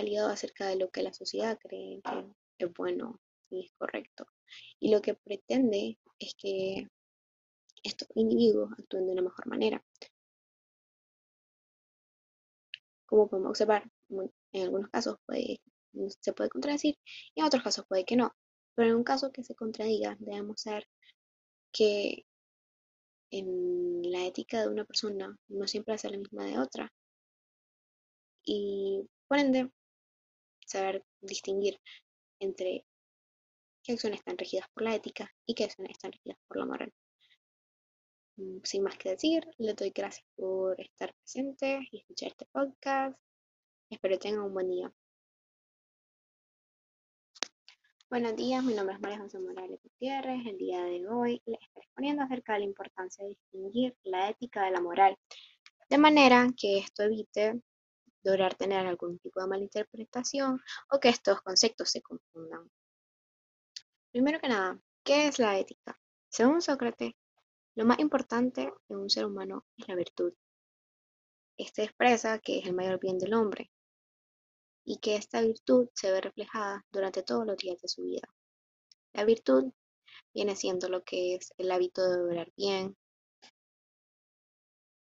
ligado 0.00 0.30
acerca 0.30 0.66
de 0.66 0.76
lo 0.76 0.90
que 0.90 1.02
la 1.02 1.12
sociedad 1.12 1.58
cree 1.60 2.00
que 2.02 2.64
es 2.64 2.72
bueno 2.72 3.20
y 3.50 3.66
es 3.66 3.72
correcto. 3.76 4.26
Y 4.80 4.90
lo 4.90 5.02
que 5.02 5.14
pretende 5.14 5.98
es 6.18 6.34
que 6.34 6.88
estos 7.82 8.08
individuos 8.14 8.70
actúen 8.78 9.06
de 9.06 9.12
una 9.12 9.22
mejor 9.22 9.46
manera. 9.46 9.84
Como 13.06 13.28
podemos 13.28 13.50
observar, 13.50 13.90
en 14.52 14.62
algunos 14.62 14.88
casos 14.88 15.18
se 16.20 16.32
puede 16.32 16.48
contradecir 16.48 16.96
y 17.34 17.40
en 17.40 17.46
otros 17.46 17.62
casos 17.62 17.84
puede 17.86 18.04
que 18.04 18.16
no. 18.16 18.34
Pero 18.74 18.88
en 18.90 18.96
un 18.96 19.04
caso 19.04 19.32
que 19.32 19.44
se 19.44 19.54
contradiga, 19.54 20.16
debemos 20.18 20.62
saber 20.62 20.88
que 21.72 22.24
en 23.30 24.02
la 24.10 24.26
ética 24.26 24.62
de 24.62 24.68
una 24.68 24.84
persona 24.84 25.36
no 25.48 25.66
siempre 25.66 25.94
hace 25.94 26.08
la 26.08 26.18
misma 26.18 26.44
de 26.44 26.58
otra. 26.58 26.90
Y 28.44 29.08
por 29.28 29.38
ende, 29.38 29.70
saber 30.66 31.04
distinguir 31.20 31.80
entre 32.40 32.84
qué 33.82 33.92
acciones 33.92 34.20
están 34.20 34.38
regidas 34.38 34.66
por 34.74 34.82
la 34.84 34.94
ética 34.94 35.30
y 35.46 35.54
qué 35.54 35.64
acciones 35.64 35.92
están 35.92 36.12
regidas 36.12 36.38
por 36.48 36.58
la 36.58 36.66
moral. 36.66 36.92
Mm, 38.36 38.58
sin 38.64 38.82
más 38.82 38.96
que 38.96 39.10
decir, 39.10 39.46
les 39.58 39.76
doy 39.76 39.90
gracias 39.90 40.26
por 40.36 40.80
estar 40.80 41.14
presentes 41.14 41.82
y 41.90 41.98
escuchar 41.98 42.28
este 42.30 42.46
podcast. 42.46 43.18
Espero 43.90 44.18
tengan 44.18 44.42
un 44.42 44.54
buen 44.54 44.68
día. 44.68 44.92
Buenos 48.08 48.36
días, 48.36 48.62
mi 48.62 48.74
nombre 48.74 48.94
es 48.94 49.00
María 49.00 49.18
José 49.20 49.38
Morales 49.38 49.80
Gutiérrez. 49.82 50.46
El 50.46 50.58
día 50.58 50.82
de 50.84 51.06
hoy 51.08 51.42
les 51.46 51.60
estaré 51.62 51.86
exponiendo 51.86 52.22
acerca 52.22 52.54
de 52.54 52.58
la 52.60 52.64
importancia 52.66 53.24
de 53.24 53.30
distinguir 53.30 53.96
la 54.02 54.28
ética 54.28 54.64
de 54.64 54.70
la 54.70 54.80
moral, 54.80 55.16
de 55.88 55.98
manera 55.98 56.46
que 56.56 56.78
esto 56.78 57.04
evite 57.04 57.62
lograr 58.22 58.54
tener 58.54 58.86
algún 58.86 59.18
tipo 59.18 59.40
de 59.40 59.46
malinterpretación 59.46 60.60
o 60.90 61.00
que 61.00 61.08
estos 61.08 61.40
conceptos 61.42 61.90
se 61.90 62.02
confundan. 62.02 62.70
Primero 64.10 64.40
que 64.40 64.48
nada, 64.48 64.80
¿qué 65.04 65.26
es 65.26 65.38
la 65.38 65.58
ética? 65.58 65.98
Según 66.28 66.62
Sócrates, 66.62 67.14
lo 67.74 67.84
más 67.84 67.98
importante 67.98 68.72
en 68.88 68.96
un 68.96 69.10
ser 69.10 69.24
humano 69.24 69.64
es 69.76 69.88
la 69.88 69.94
virtud. 69.94 70.34
Este 71.56 71.84
expresa 71.84 72.38
que 72.38 72.58
es 72.58 72.66
el 72.66 72.74
mayor 72.74 72.98
bien 72.98 73.18
del 73.18 73.34
hombre 73.34 73.70
y 74.84 74.98
que 74.98 75.16
esta 75.16 75.40
virtud 75.40 75.88
se 75.94 76.10
ve 76.10 76.20
reflejada 76.20 76.84
durante 76.90 77.22
todos 77.22 77.46
los 77.46 77.56
días 77.56 77.80
de 77.80 77.88
su 77.88 78.02
vida. 78.02 78.28
La 79.12 79.24
virtud 79.24 79.72
viene 80.34 80.56
siendo 80.56 80.88
lo 80.88 81.04
que 81.04 81.34
es 81.34 81.52
el 81.58 81.70
hábito 81.70 82.02
de 82.08 82.22
obrar 82.22 82.52
bien. 82.56 82.96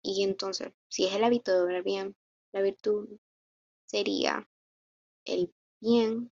Y 0.02 0.24
entonces, 0.24 0.72
si 0.88 1.06
es 1.06 1.14
el 1.14 1.24
hábito 1.24 1.52
de 1.52 1.62
obrar 1.62 1.82
bien, 1.82 2.16
la 2.52 2.62
virtud 2.62 3.08
sería 3.86 4.48
el 5.24 5.52
bien 5.80 6.30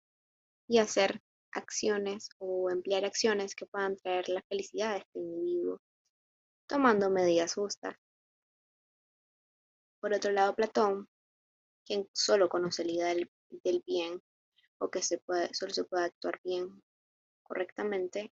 y 0.68 0.78
hacer 0.78 1.22
acciones 1.52 2.28
o 2.38 2.70
emplear 2.70 3.04
acciones 3.04 3.54
que 3.54 3.66
puedan 3.66 3.96
traer 3.96 4.28
la 4.28 4.42
felicidad 4.42 4.92
a 4.92 4.96
este 4.98 5.18
individuo, 5.18 5.80
tomando 6.66 7.10
medidas 7.10 7.54
justas. 7.54 7.96
Por 10.00 10.12
otro 10.12 10.32
lado, 10.32 10.54
Platón, 10.54 11.08
quien 11.84 12.08
solo 12.12 12.48
conoce 12.48 12.84
la 12.84 12.92
idea 12.92 13.14
del, 13.14 13.82
bien 13.86 14.22
o 14.78 14.90
que 14.90 15.02
se 15.02 15.18
puede, 15.18 15.52
solo 15.54 15.72
se 15.72 15.84
puede 15.84 16.04
actuar 16.04 16.40
bien 16.44 16.82
correctamente, 17.42 18.32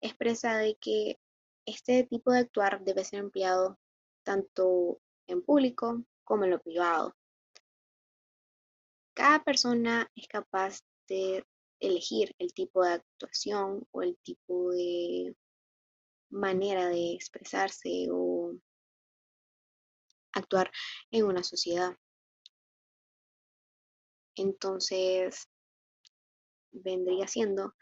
expresa 0.00 0.56
de 0.56 0.76
que 0.76 1.20
este 1.66 2.04
tipo 2.04 2.32
de 2.32 2.40
actuar 2.40 2.82
debe 2.82 3.04
ser 3.04 3.20
empleado 3.20 3.78
tanto 4.24 5.00
en 5.26 5.42
público 5.42 6.02
como 6.30 6.44
en 6.44 6.52
lo 6.52 6.60
privado. 6.60 7.16
Cada 9.14 9.42
persona 9.42 10.08
es 10.14 10.28
capaz 10.28 10.78
de 11.08 11.44
elegir 11.80 12.36
el 12.38 12.54
tipo 12.54 12.84
de 12.84 12.92
actuación 12.92 13.84
o 13.90 14.02
el 14.02 14.16
tipo 14.18 14.70
de 14.70 15.34
manera 16.30 16.86
de 16.88 17.14
expresarse 17.14 18.06
o 18.12 18.54
actuar 20.32 20.70
en 21.10 21.24
una 21.24 21.42
sociedad. 21.42 21.96
Entonces, 24.36 25.48
vendría 26.70 27.26
siendo 27.26 27.74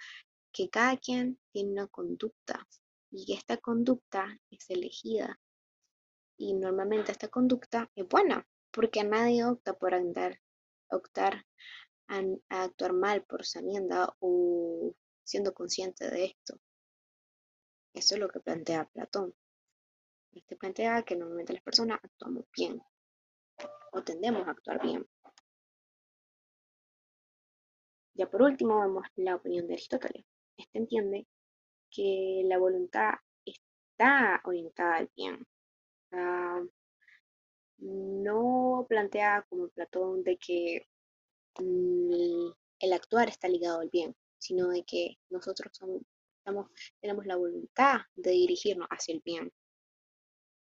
que 0.55 0.71
cada 0.71 0.97
quien 0.97 1.39
tiene 1.53 1.73
una 1.73 1.87
conducta 1.87 2.67
y 3.11 3.35
esta 3.35 3.59
conducta 3.59 4.41
es 4.49 4.71
elegida. 4.71 5.39
Y 6.38 6.55
normalmente 6.55 7.12
esta 7.12 7.29
conducta 7.29 7.90
es 7.96 8.07
buena, 8.09 8.46
porque 8.70 9.03
nadie 9.03 9.44
opta 9.44 9.74
por 9.74 9.92
andar, 9.92 10.40
optar 10.88 11.44
a, 12.07 12.22
actuar 12.48 12.92
mal 12.92 13.24
por 13.24 13.44
sabienda 13.44 14.14
o 14.20 14.94
siendo 15.24 15.53
consciente 15.53 16.09
de 16.09 16.27
esto. 16.27 16.61
Eso 17.92 18.14
es 18.14 18.20
lo 18.20 18.29
que 18.29 18.40
plantea 18.40 18.88
Platón. 18.92 19.35
Este 20.33 20.57
plantea 20.57 21.03
que 21.03 21.16
normalmente 21.16 21.53
las 21.53 21.62
personas 21.62 21.98
actuamos 22.03 22.44
bien 22.57 22.81
o 23.92 24.03
tendemos 24.05 24.46
a 24.46 24.53
actuar 24.53 24.81
bien. 24.81 25.05
Ya 28.14 28.31
por 28.31 28.42
último 28.42 28.81
vemos 28.81 29.05
la 29.16 29.35
opinión 29.35 29.66
de 29.66 29.74
Aristóteles. 29.74 30.24
Este 30.57 30.79
entiende 30.79 31.27
que 31.90 32.42
la 32.44 32.59
voluntad 32.59 33.14
está 33.44 34.40
orientada 34.44 34.96
al 34.96 35.11
bien. 35.16 35.46
No 37.79 38.87
plantea 38.88 39.47
como 39.49 39.68
Platón 39.68 40.23
de 40.23 40.37
que 40.37 40.87
mm, 41.59 42.51
el 42.81 42.92
actuar 42.92 43.29
está 43.29 43.49
ligado 43.49 43.81
al 43.81 43.90
bien, 43.90 44.14
sino 44.38 44.68
de 44.68 44.85
que 44.85 45.18
nosotros 45.31 45.73
tenemos 47.01 47.27
la 47.27 47.37
voluntad 47.37 48.01
de 48.16 48.31
dirigirnos 48.31 48.88
hacia 48.90 49.14
el 49.14 49.23
bien. 49.25 49.53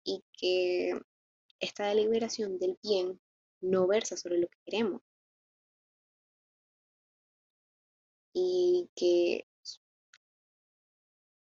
Y 0.03 0.23
que 0.33 0.93
esta 1.59 1.87
deliberación 1.87 2.57
del 2.59 2.77
bien 2.81 3.19
no 3.61 3.87
versa 3.87 4.15
sobre 4.17 4.39
lo 4.39 4.47
que 4.47 4.57
queremos. 4.65 5.01
Y 8.33 8.89
que 8.95 9.47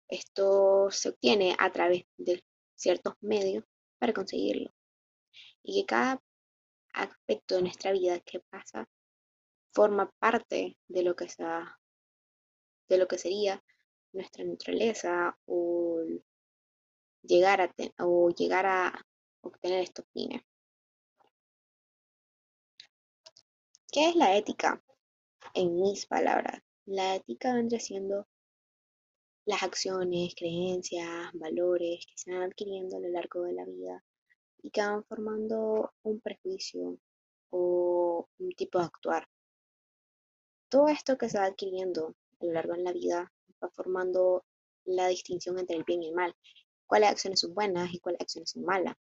esto 0.08 0.90
se 0.90 1.10
obtiene 1.10 1.54
a 1.58 1.70
través 1.70 2.04
de 2.16 2.42
ciertos 2.78 3.14
medios 3.20 3.64
para 3.98 4.12
conseguirlo 4.12 4.72
y 5.62 5.80
que 5.80 5.86
cada 5.86 6.22
aspecto 6.94 7.56
de 7.56 7.62
nuestra 7.62 7.92
vida 7.92 8.20
que 8.20 8.40
pasa 8.40 8.88
forma 9.72 10.10
parte 10.18 10.78
de 10.88 11.02
lo 11.02 11.14
que, 11.14 11.26
de 12.88 12.98
lo 12.98 13.08
que 13.08 13.18
sería 13.18 13.62
nuestra 14.12 14.44
naturaleza 14.44 15.38
o 15.46 16.02
llegar 17.22 17.60
a, 17.60 17.74
o 17.98 18.30
llegar 18.30 18.66
a 18.66 19.06
obtener 19.42 19.82
estos 19.82 20.06
fines. 20.12 20.42
¿Qué 23.90 24.08
es 24.08 24.16
la 24.16 24.36
ética? 24.36 24.82
En 25.54 25.80
mis 25.80 26.06
palabras, 26.06 26.62
la 26.84 27.16
ética 27.16 27.54
vendría 27.54 27.80
siendo 27.80 28.28
las 29.48 29.62
acciones, 29.62 30.34
creencias, 30.36 31.32
valores 31.32 32.04
que 32.04 32.18
se 32.18 32.30
van 32.30 32.42
adquiriendo 32.42 32.98
a 32.98 33.00
lo 33.00 33.08
largo 33.08 33.44
de 33.44 33.54
la 33.54 33.64
vida 33.64 34.04
y 34.62 34.68
que 34.68 34.82
van 34.82 35.02
formando 35.04 35.90
un 36.02 36.20
prejuicio 36.20 36.98
o 37.48 38.28
un 38.38 38.52
tipo 38.52 38.78
de 38.78 38.84
actuar. 38.84 39.26
Todo 40.68 40.88
esto 40.88 41.16
que 41.16 41.30
se 41.30 41.38
va 41.38 41.46
adquiriendo 41.46 42.14
a 42.40 42.44
lo 42.44 42.52
largo 42.52 42.74
de 42.74 42.82
la 42.82 42.92
vida 42.92 43.32
va 43.64 43.70
formando 43.70 44.44
la 44.84 45.08
distinción 45.08 45.58
entre 45.58 45.76
el 45.76 45.84
bien 45.84 46.02
y 46.02 46.08
el 46.08 46.14
mal, 46.14 46.36
cuáles 46.86 47.08
acciones 47.08 47.40
son 47.40 47.54
buenas 47.54 47.94
y 47.94 48.00
cuáles 48.00 48.20
acciones 48.20 48.50
son 48.50 48.64
malas. 48.64 48.96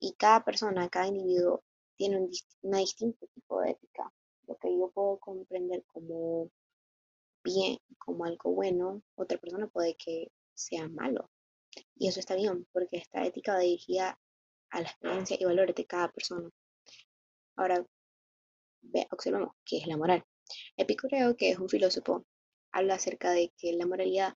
Y 0.00 0.14
cada 0.14 0.44
persona, 0.44 0.88
cada 0.88 1.06
individuo 1.06 1.62
tiene 1.96 2.18
un, 2.18 2.30
una 2.62 2.78
distinto 2.78 3.28
tipo 3.28 3.60
de 3.60 3.70
ética. 3.70 4.12
Lo 4.48 4.56
que 4.56 4.76
yo 4.76 4.90
puedo 4.90 5.18
comprender 5.18 5.84
como 5.92 6.50
bien, 7.44 7.78
como 7.98 8.24
algo 8.24 8.52
bueno, 8.52 9.02
otra 9.16 9.38
persona 9.38 9.68
puede 9.68 9.94
que 9.96 10.32
sea 10.54 10.88
malo. 10.88 11.30
Y 11.96 12.08
eso 12.08 12.20
está 12.20 12.34
bien, 12.34 12.66
porque 12.72 12.96
esta 12.96 13.24
ética 13.24 13.54
va 13.54 13.60
dirigida 13.60 14.18
a 14.70 14.80
las 14.80 14.96
creencias 14.96 15.40
y 15.40 15.44
valores 15.44 15.76
de 15.76 15.86
cada 15.86 16.10
persona. 16.10 16.50
Ahora, 17.56 17.86
observemos 19.10 19.54
qué 19.64 19.78
es 19.78 19.86
la 19.86 19.96
moral. 19.96 20.24
Epicureo, 20.76 21.36
que 21.36 21.50
es 21.50 21.58
un 21.58 21.68
filósofo, 21.68 22.26
habla 22.72 22.94
acerca 22.94 23.30
de 23.30 23.52
que 23.56 23.72
la 23.72 23.86
moralidad 23.86 24.34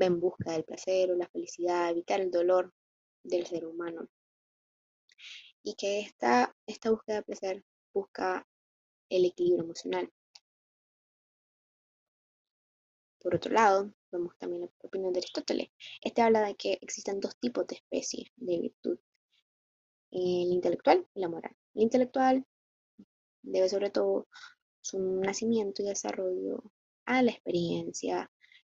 va 0.00 0.06
en 0.06 0.20
busca 0.20 0.52
del 0.52 0.64
placer 0.64 1.10
o 1.10 1.16
la 1.16 1.28
felicidad, 1.28 1.90
evitar 1.90 2.20
el 2.20 2.30
dolor 2.30 2.72
del 3.22 3.46
ser 3.46 3.66
humano. 3.66 4.08
Y 5.62 5.74
que 5.74 6.00
esta, 6.00 6.54
esta 6.66 6.90
búsqueda 6.90 7.16
de 7.16 7.22
placer 7.22 7.64
busca 7.92 8.46
el 9.08 9.24
equilibrio 9.24 9.64
emocional. 9.64 10.10
Por 13.20 13.34
otro 13.34 13.52
lado, 13.52 13.92
vemos 14.12 14.36
también 14.38 14.62
la 14.62 14.70
opinión 14.82 15.12
de 15.12 15.18
Aristóteles. 15.20 15.70
Este 16.00 16.22
habla 16.22 16.42
de 16.42 16.54
que 16.54 16.78
existen 16.80 17.20
dos 17.20 17.36
tipos 17.36 17.66
de 17.66 17.76
especies 17.76 18.30
de 18.36 18.58
virtud. 18.58 18.98
el 20.10 20.52
intelectual 20.52 21.06
y 21.14 21.20
la 21.20 21.28
moral. 21.28 21.54
El 21.74 21.82
intelectual 21.82 22.46
debe 23.42 23.68
sobre 23.68 23.90
todo 23.90 24.26
su 24.80 24.98
nacimiento 24.98 25.82
y 25.82 25.86
desarrollo 25.86 26.62
a 27.04 27.22
la 27.22 27.32
experiencia 27.32 28.30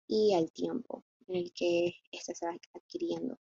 y 0.06 0.34
al 0.34 0.52
tiempo 0.52 1.04
en 1.28 1.36
el 1.36 1.52
que 1.52 1.94
ésta 2.10 2.34
se 2.34 2.46
va 2.46 2.56
adquiriendo. 2.74 3.38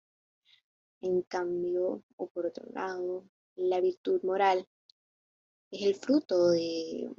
En 1.01 1.21
cambio, 1.21 2.03
o 2.17 2.27
por 2.29 2.45
otro 2.45 2.65
lado, 2.71 3.29
la 3.55 3.79
virtud 3.79 4.21
moral 4.23 4.67
es 5.71 5.83
el 5.83 5.95
fruto 5.95 6.49
de 6.49 7.09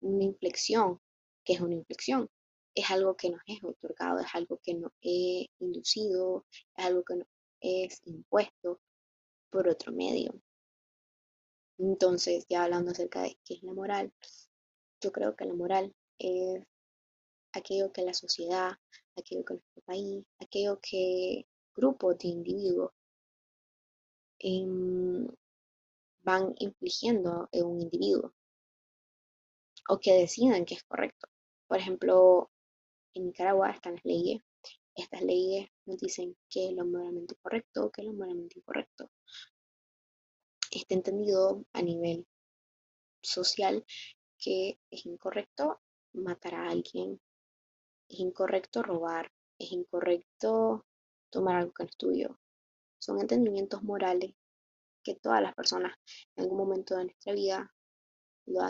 una 0.00 0.24
inflexión, 0.24 1.00
que 1.44 1.54
es 1.54 1.60
una 1.60 1.74
inflexión. 1.74 2.30
Es 2.74 2.90
algo 2.90 3.16
que 3.16 3.30
nos 3.30 3.40
es 3.46 3.62
otorgado, 3.62 4.20
es 4.20 4.34
algo 4.34 4.58
que 4.62 4.74
nos 4.74 4.92
es 5.00 5.46
inducido, 5.60 6.46
es 6.76 6.84
algo 6.84 7.04
que 7.04 7.16
nos 7.16 7.28
es 7.60 8.00
impuesto 8.04 8.80
por 9.50 9.68
otro 9.68 9.92
medio. 9.92 10.34
Entonces, 11.78 12.46
ya 12.48 12.64
hablando 12.64 12.92
acerca 12.92 13.22
de 13.22 13.38
qué 13.44 13.54
es 13.54 13.62
la 13.62 13.72
moral, 13.72 14.12
yo 15.00 15.12
creo 15.12 15.34
que 15.36 15.44
la 15.44 15.54
moral 15.54 15.94
es 16.18 16.64
aquello 17.52 17.92
que 17.92 18.02
la 18.02 18.14
sociedad, 18.14 18.72
aquello 19.16 19.44
que 19.44 19.54
nuestro 19.54 19.82
país, 19.82 20.24
aquello 20.40 20.78
que 20.80 21.46
grupos 21.74 22.18
de 22.18 22.28
individuos 22.28 22.90
em, 24.38 25.26
van 26.22 26.54
infligiendo 26.58 27.48
en 27.52 27.64
un 27.64 27.80
individuo 27.80 28.32
o 29.88 29.98
que 29.98 30.14
decidan 30.14 30.64
que 30.64 30.74
es 30.74 30.84
correcto. 30.84 31.28
Por 31.66 31.78
ejemplo, 31.78 32.50
en 33.14 33.26
Nicaragua 33.26 33.70
están 33.70 33.94
las 33.94 34.04
leyes. 34.04 34.42
Estas 34.94 35.22
leyes 35.22 35.68
nos 35.86 35.98
dicen 35.98 36.36
qué 36.48 36.68
es 36.68 36.72
lo 36.74 36.84
moralmente 36.84 37.34
correcto, 37.36 37.90
qué 37.90 38.02
es 38.02 38.06
lo 38.06 38.12
moralmente 38.12 38.58
incorrecto. 38.58 39.10
Está 40.70 40.94
entendido 40.94 41.64
a 41.72 41.82
nivel 41.82 42.26
social 43.22 43.84
que 44.38 44.78
es 44.90 45.06
incorrecto 45.06 45.80
matar 46.12 46.54
a 46.54 46.68
alguien, 46.70 47.20
es 48.08 48.20
incorrecto 48.20 48.82
robar, 48.82 49.32
es 49.58 49.72
incorrecto 49.72 50.84
tomar 51.30 51.56
algo 51.56 51.72
que 51.72 51.84
no 51.84 51.88
es 51.88 51.96
tuyo. 51.96 52.40
Son 52.98 53.20
entendimientos 53.20 53.82
morales 53.82 54.34
que 55.02 55.14
todas 55.14 55.42
las 55.42 55.54
personas 55.54 55.96
en 56.36 56.44
algún 56.44 56.58
momento 56.58 56.96
de 56.96 57.04
nuestra 57.04 57.32
vida 57.32 57.74
lo 58.46 58.60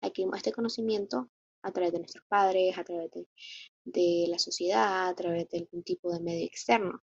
adquirimos 0.00 0.36
este 0.36 0.52
conocimiento 0.52 1.30
a 1.62 1.72
través 1.72 1.92
de 1.92 1.98
nuestros 1.98 2.24
padres, 2.28 2.78
a 2.78 2.84
través 2.84 3.10
de, 3.84 4.26
la 4.28 4.38
sociedad, 4.38 5.08
a 5.08 5.14
través 5.14 5.48
de 5.48 5.58
algún 5.58 5.82
tipo 5.82 6.12
de 6.12 6.20
medio 6.20 6.46
externo. 6.46 7.02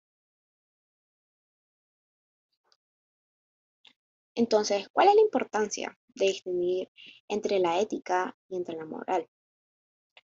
Entonces, 4.35 4.89
¿cuál 4.91 5.09
es 5.09 5.15
la 5.15 5.23
importancia 5.23 5.99
de 6.15 6.27
distinguir 6.27 6.91
entre 7.29 7.59
la 7.59 7.81
ética 7.81 8.37
y 8.49 8.57
entre 8.57 8.77
la 8.77 8.85
moral? 8.85 9.29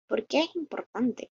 ¿Por 0.09 0.27
qué 0.27 0.41
es 0.41 0.57
importante? 0.57 1.31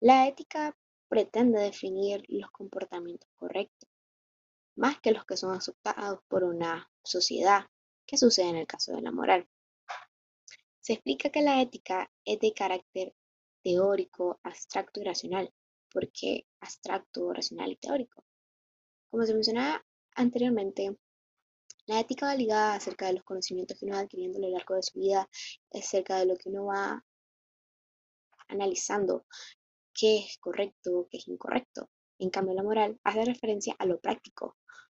La 0.00 0.28
ética 0.28 0.76
pretende 1.08 1.60
definir 1.60 2.24
los 2.28 2.50
comportamientos 2.50 3.28
correctos, 3.36 3.88
más 4.76 5.00
que 5.00 5.12
los 5.12 5.24
que 5.24 5.36
son 5.36 5.54
aceptados 5.54 6.20
por 6.28 6.44
una 6.44 6.90
sociedad, 7.02 7.66
que 8.06 8.16
sucede 8.16 8.48
en 8.50 8.56
el 8.56 8.66
caso 8.66 8.92
de 8.92 9.02
la 9.02 9.12
moral. 9.12 9.48
Se 10.86 10.92
explica 10.92 11.30
que 11.30 11.42
la 11.42 11.60
ética 11.60 12.08
es 12.24 12.38
de 12.38 12.52
carácter 12.52 13.12
teórico, 13.60 14.38
abstracto 14.44 15.00
y 15.00 15.02
racional. 15.02 15.52
¿Por 15.92 16.12
qué 16.12 16.46
abstracto, 16.60 17.32
racional 17.32 17.72
y 17.72 17.76
teórico? 17.76 18.22
Como 19.10 19.24
se 19.24 19.34
mencionaba 19.34 19.84
anteriormente, 20.14 20.96
la 21.86 21.98
ética 21.98 22.26
va 22.26 22.36
ligada 22.36 22.76
acerca 22.76 23.06
de 23.06 23.14
los 23.14 23.24
conocimientos 23.24 23.76
que 23.76 23.84
uno 23.84 23.96
va 23.96 24.02
adquiriendo 24.02 24.38
a 24.38 24.42
lo 24.42 24.50
largo 24.50 24.76
de 24.76 24.84
su 24.84 25.00
vida, 25.00 25.28
acerca 25.72 26.20
de 26.20 26.26
lo 26.26 26.36
que 26.36 26.50
uno 26.50 26.66
va 26.66 27.04
analizando, 28.46 29.26
qué 29.92 30.18
es 30.18 30.38
correcto, 30.38 31.08
qué 31.10 31.16
es 31.16 31.26
incorrecto. 31.26 31.90
En 32.20 32.30
cambio, 32.30 32.54
la 32.54 32.62
moral 32.62 33.00
hace 33.02 33.24
referencia 33.24 33.74
a 33.80 33.86
lo 33.86 33.98
práctico 33.98 34.56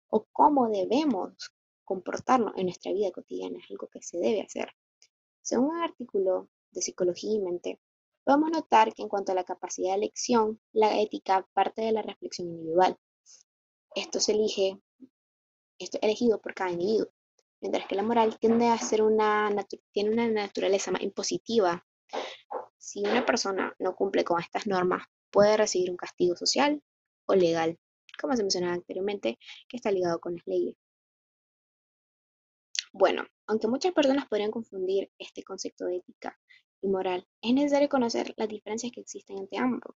o 0.08 0.26
cómo 0.32 0.68
debemos 0.68 1.52
comportarnos 1.84 2.54
en 2.56 2.64
nuestra 2.64 2.92
vida 2.92 3.12
cotidiana, 3.12 3.60
es 3.60 3.70
algo 3.70 3.86
que 3.86 4.02
se 4.02 4.18
debe 4.18 4.42
hacer. 4.42 4.68
Según 5.46 5.76
un 5.76 5.82
artículo 5.84 6.48
de 6.72 6.82
Psicología 6.82 7.30
y 7.32 7.38
Mente, 7.38 7.80
podemos 8.24 8.50
notar 8.50 8.92
que 8.92 9.02
en 9.02 9.08
cuanto 9.08 9.30
a 9.30 9.36
la 9.36 9.44
capacidad 9.44 9.90
de 9.90 9.98
elección, 9.98 10.60
la 10.72 11.00
ética 11.00 11.46
parte 11.54 11.82
de 11.82 11.92
la 11.92 12.02
reflexión 12.02 12.48
individual. 12.48 12.98
Esto 13.94 14.18
se 14.18 14.32
elige 14.32 14.80
esto 15.78 15.98
es 15.98 16.02
elegido 16.02 16.40
por 16.40 16.52
cada 16.52 16.72
individuo, 16.72 17.06
mientras 17.60 17.86
que 17.86 17.94
la 17.94 18.02
moral 18.02 18.36
tiende 18.40 18.66
a 18.66 18.78
ser 18.78 19.02
una, 19.02 19.48
tiene 19.92 20.10
una 20.10 20.26
naturaleza 20.26 20.90
más 20.90 21.02
impositiva. 21.02 21.86
Si 22.76 23.04
una 23.04 23.24
persona 23.24 23.72
no 23.78 23.94
cumple 23.94 24.24
con 24.24 24.40
estas 24.40 24.66
normas, 24.66 25.06
puede 25.30 25.56
recibir 25.56 25.92
un 25.92 25.96
castigo 25.96 26.34
social 26.34 26.82
o 27.26 27.36
legal, 27.36 27.78
como 28.20 28.34
se 28.34 28.42
mencionaba 28.42 28.74
anteriormente, 28.74 29.38
que 29.68 29.76
está 29.76 29.92
ligado 29.92 30.18
con 30.18 30.34
las 30.34 30.46
leyes. 30.48 30.74
Bueno, 32.92 33.24
aunque 33.46 33.68
muchas 33.68 33.92
personas 33.92 34.26
podrían 34.28 34.50
confundir 34.50 35.10
este 35.18 35.42
concepto 35.42 35.86
de 35.86 35.96
ética 35.96 36.38
y 36.82 36.88
moral, 36.88 37.26
es 37.42 37.54
necesario 37.54 37.88
conocer 37.88 38.34
las 38.36 38.48
diferencias 38.48 38.92
que 38.92 39.00
existen 39.00 39.38
entre 39.38 39.58
ambos 39.58 39.94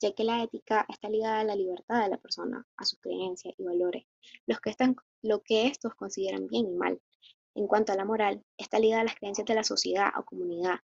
ya 0.00 0.12
que 0.12 0.24
la 0.24 0.42
ética 0.42 0.86
está 0.88 1.08
ligada 1.08 1.40
a 1.40 1.44
la 1.44 1.56
libertad 1.56 2.02
de 2.02 2.10
la 2.10 2.18
persona, 2.18 2.66
a 2.76 2.84
sus 2.84 2.98
creencias 3.00 3.54
y 3.58 3.62
valores, 3.62 4.04
los 4.46 4.60
que 4.60 4.70
están, 4.70 4.96
lo 5.22 5.42
que 5.42 5.66
estos 5.66 5.94
consideran 5.94 6.46
bien 6.48 6.66
y 6.66 6.76
mal. 6.76 7.00
En 7.54 7.66
cuanto 7.66 7.92
a 7.92 7.96
la 7.96 8.04
moral, 8.04 8.44
está 8.56 8.78
ligada 8.78 9.02
a 9.02 9.04
las 9.04 9.16
creencias 9.16 9.46
de 9.46 9.54
la 9.54 9.64
sociedad 9.64 10.10
o 10.16 10.24
comunidad 10.24 10.80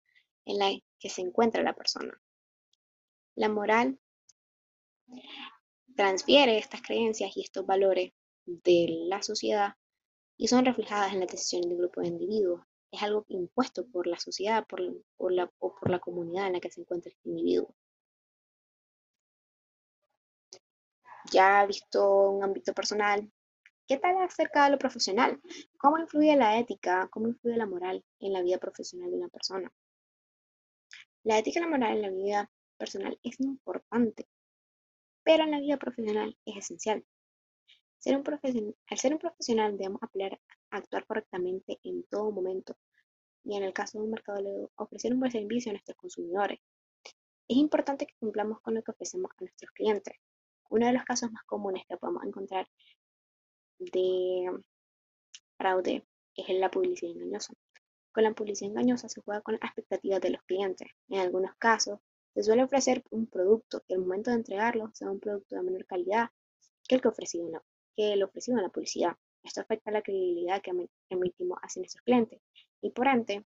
en 0.44 0.58
la 0.58 0.70
que 0.98 1.08
se 1.08 1.22
encuentra 1.22 1.62
la 1.62 1.74
persona. 1.74 2.20
La 3.34 3.48
moral 3.48 3.98
transfiere 5.96 6.58
estas 6.58 6.82
creencias 6.82 7.36
y 7.36 7.42
estos 7.42 7.66
valores 7.66 8.12
de 8.44 8.86
la 9.06 9.22
sociedad 9.22 9.74
y 10.40 10.48
son 10.48 10.64
reflejadas 10.64 11.12
en 11.12 11.20
las 11.20 11.28
decisiones 11.28 11.68
de 11.68 11.74
un 11.74 11.82
grupo 11.82 12.00
de 12.00 12.08
individuos. 12.08 12.62
Es 12.90 13.02
algo 13.02 13.26
impuesto 13.28 13.86
por 13.86 14.06
la 14.06 14.18
sociedad 14.18 14.66
por, 14.66 14.80
la, 14.80 15.52
o 15.58 15.74
por 15.76 15.90
la 15.90 15.98
comunidad 15.98 16.46
en 16.46 16.54
la 16.54 16.60
que 16.60 16.70
se 16.70 16.80
encuentra 16.80 17.10
este 17.10 17.28
individuo. 17.28 17.74
ya 21.30 21.64
visto 21.66 22.30
un 22.30 22.42
ámbito 22.42 22.72
personal, 22.72 23.30
¿qué 23.86 23.98
tal 23.98 24.16
acerca 24.22 24.64
de 24.64 24.70
lo 24.70 24.78
profesional? 24.78 25.40
¿Cómo 25.78 25.98
influye 25.98 26.34
la 26.36 26.58
ética, 26.58 27.08
cómo 27.12 27.28
influye 27.28 27.56
la 27.56 27.66
moral 27.66 28.02
en 28.18 28.32
la 28.32 28.42
vida 28.42 28.58
profesional 28.58 29.10
de 29.10 29.18
una 29.18 29.28
persona? 29.28 29.70
La 31.22 31.38
ética 31.38 31.60
y 31.60 31.62
la 31.62 31.68
moral 31.68 31.96
en 31.96 32.02
la 32.02 32.10
vida 32.10 32.50
personal 32.78 33.18
es 33.22 33.38
importante, 33.40 34.26
pero 35.22 35.44
en 35.44 35.50
la 35.50 35.60
vida 35.60 35.76
profesional 35.76 36.36
es 36.46 36.56
esencial. 36.56 37.04
Al 38.02 38.98
ser 38.98 39.12
un 39.12 39.18
profesional 39.18 39.76
debemos 39.76 40.02
aprender 40.02 40.40
a 40.70 40.78
actuar 40.78 41.06
correctamente 41.06 41.78
en 41.82 42.02
todo 42.04 42.30
momento 42.30 42.74
y 43.44 43.56
en 43.56 43.62
el 43.62 43.74
caso 43.74 43.98
de 43.98 44.04
un 44.04 44.10
mercado 44.10 44.70
ofrecer 44.76 45.12
un 45.12 45.20
buen 45.20 45.30
servicio 45.30 45.70
a 45.70 45.74
nuestros 45.74 45.98
consumidores. 45.98 46.60
Es 47.46 47.56
importante 47.58 48.06
que 48.06 48.14
cumplamos 48.18 48.60
con 48.62 48.74
lo 48.74 48.82
que 48.82 48.92
ofrecemos 48.92 49.30
a 49.32 49.44
nuestros 49.44 49.70
clientes. 49.72 50.14
Uno 50.70 50.86
de 50.86 50.94
los 50.94 51.04
casos 51.04 51.30
más 51.30 51.42
comunes 51.44 51.84
que 51.86 51.98
podemos 51.98 52.24
encontrar 52.24 52.66
de 53.78 54.50
fraude 55.58 56.06
es 56.36 56.48
la 56.58 56.70
publicidad 56.70 57.12
engañosa. 57.12 57.52
Con 58.12 58.24
la 58.24 58.32
publicidad 58.32 58.70
engañosa 58.70 59.10
se 59.10 59.20
juega 59.20 59.42
con 59.42 59.54
las 59.54 59.64
expectativas 59.64 60.22
de 60.22 60.30
los 60.30 60.42
clientes. 60.44 60.88
En 61.08 61.20
algunos 61.20 61.54
casos, 61.56 61.98
se 62.32 62.42
suele 62.44 62.64
ofrecer 62.64 63.04
un 63.10 63.26
producto 63.26 63.82
y 63.88 63.92
al 63.92 64.00
momento 64.00 64.30
de 64.30 64.36
entregarlo 64.36 64.90
sea 64.94 65.10
un 65.10 65.20
producto 65.20 65.56
de 65.56 65.62
menor 65.62 65.84
calidad 65.84 66.30
que 66.88 66.94
el 66.94 67.02
que, 67.02 67.08
ofrecido 67.08 67.46
en 67.46 67.52
la, 67.52 67.62
que 68.00 68.14
el 68.14 68.22
ofrecido 68.22 68.56
en 68.56 68.64
la 68.64 68.70
publicidad. 68.70 69.16
Esto 69.42 69.60
afecta 69.60 69.90
la 69.90 70.00
credibilidad 70.00 70.62
que 70.62 70.72
emitimos 71.10 71.58
hacia 71.62 71.80
nuestros 71.80 72.02
clientes 72.02 72.40
y 72.80 72.90
por 72.90 73.08
ende 73.08 73.44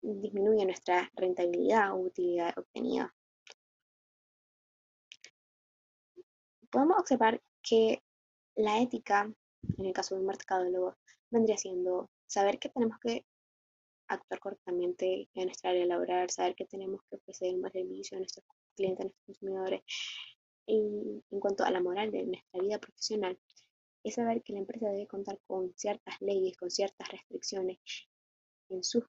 disminuye 0.00 0.64
nuestra 0.64 1.10
rentabilidad 1.14 1.92
o 1.92 1.96
utilidad 1.96 2.56
obtenida. 2.56 3.14
podemos 6.70 6.98
observar 6.98 7.42
que 7.62 8.02
la 8.56 8.80
ética, 8.80 9.30
en 9.76 9.86
el 9.86 9.92
caso 9.92 10.14
de 10.14 10.22
un 10.22 10.26
mercadólogo, 10.26 10.96
vendría 11.30 11.58
siendo 11.58 12.10
saber 12.26 12.58
que 12.58 12.70
tenemos 12.70 12.98
que 12.98 13.26
actuar 14.08 14.40
correctamente 14.40 15.28
en 15.34 15.44
nuestra 15.44 15.70
área 15.70 15.84
laboral, 15.84 16.30
saber 16.30 16.54
que 16.54 16.64
tenemos 16.64 17.02
que 17.10 17.16
ofrecer 17.16 17.54
un 17.54 17.60
buen 17.60 17.72
servicio 17.74 18.16
a 18.16 18.20
nuestros 18.20 18.46
clientes, 18.74 19.00
a 19.00 19.04
nuestros 19.04 19.26
consumidores. 19.26 19.82
Y 20.66 21.22
en 21.30 21.40
cuanto 21.40 21.64
a 21.64 21.70
la 21.70 21.80
moral 21.80 22.10
de 22.10 22.24
nuestra 22.24 22.60
vida 22.60 22.78
profesional, 22.78 23.38
es 24.04 24.14
saber 24.14 24.42
que 24.42 24.52
la 24.52 24.60
empresa 24.60 24.88
debe 24.88 25.06
contar 25.06 25.38
con 25.46 25.72
ciertas 25.76 26.20
leyes, 26.20 26.56
con 26.56 26.70
ciertas 26.70 27.08
restricciones 27.08 27.78
en 28.68 28.82
sus 28.82 29.04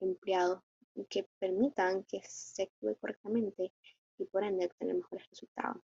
empleados 0.00 0.62
que 1.08 1.28
permitan 1.38 2.04
que 2.04 2.20
se 2.24 2.64
actúe 2.64 2.96
correctamente 3.00 3.72
y 4.18 4.24
por 4.26 4.44
ende 4.44 4.66
obtener 4.66 4.96
mejores 4.96 5.28
resultados. 5.30 5.82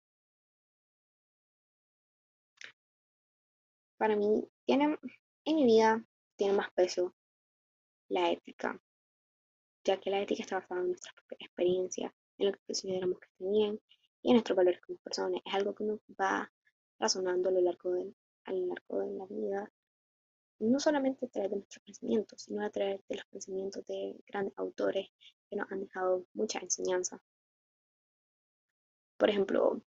para 3.99 4.15
mí 4.15 4.49
tiene, 4.65 4.97
en 5.45 5.55
mi 5.55 5.65
vida 5.65 6.03
tiene 6.37 6.53
más 6.53 6.71
peso 6.71 7.13
la 8.07 8.31
ética, 8.31 8.81
ya 9.83 9.99
que 9.99 10.09
la 10.09 10.21
ética 10.21 10.41
está 10.41 10.55
basada 10.55 10.81
en 10.81 10.87
nuestra 10.87 11.13
experiencia, 11.37 12.15
en 12.37 12.47
lo 12.47 12.53
que 12.53 12.59
consideramos 12.65 13.19
que 13.19 13.25
está 13.25 13.51
bien 13.51 13.79
y 14.21 14.33
nuestros 14.33 14.55
valores 14.55 14.81
como 14.81 14.97
personas. 14.99 15.41
Es 15.45 15.53
algo 15.53 15.73
que 15.75 15.83
nos 15.83 15.99
va 16.19 16.51
razonando 16.99 17.49
a 17.49 17.51
lo 17.51 17.61
largo 17.61 17.93
de, 17.93 18.13
a 18.45 18.53
lo 18.53 18.67
largo 18.67 18.99
de 18.99 19.11
la 19.11 19.25
vida, 19.25 19.71
no 20.59 20.79
solamente 20.79 21.25
a 21.25 21.29
través 21.29 21.51
de 21.51 21.57
nuestros 21.57 21.83
pensamientos, 21.83 22.41
sino 22.41 22.65
a 22.65 22.69
través 22.69 23.01
de 23.07 23.15
los 23.15 23.25
pensamientos 23.25 23.85
de 23.85 24.15
grandes 24.27 24.53
autores 24.57 25.07
que 25.49 25.55
nos 25.55 25.71
han 25.71 25.81
dejado 25.81 26.25
mucha 26.33 26.59
enseñanza. 26.59 27.21
Por 29.17 29.29
ejemplo, 29.29 29.81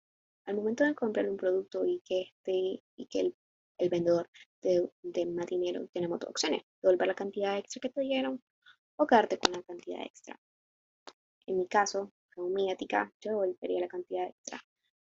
al 0.44 0.56
momento 0.56 0.84
de 0.84 0.94
comprar 0.94 1.28
un 1.28 1.36
producto 1.36 1.84
y 1.84 2.00
que, 2.00 2.22
este, 2.22 2.82
y 2.96 3.06
que 3.06 3.20
el, 3.20 3.36
el 3.78 3.88
vendedor 3.88 4.28
te 4.60 4.90
dé 5.02 5.26
más 5.26 5.46
dinero, 5.46 5.88
tenemos 5.92 6.18
dos 6.18 6.30
opciones, 6.30 6.62
devolver 6.82 7.08
la 7.08 7.14
cantidad 7.14 7.58
extra 7.58 7.80
que 7.80 7.90
te 7.90 8.00
dieron 8.00 8.42
o 8.96 9.06
quedarte 9.06 9.38
con 9.38 9.52
la 9.52 9.62
cantidad 9.62 10.02
extra. 10.02 10.40
En 11.46 11.58
mi 11.58 11.66
caso, 11.66 12.12
mi 12.44 12.70
ética, 12.70 13.12
yo 13.20 13.30
devolvería 13.30 13.80
la 13.80 13.88
cantidad 13.88 14.28
extra, 14.28 14.60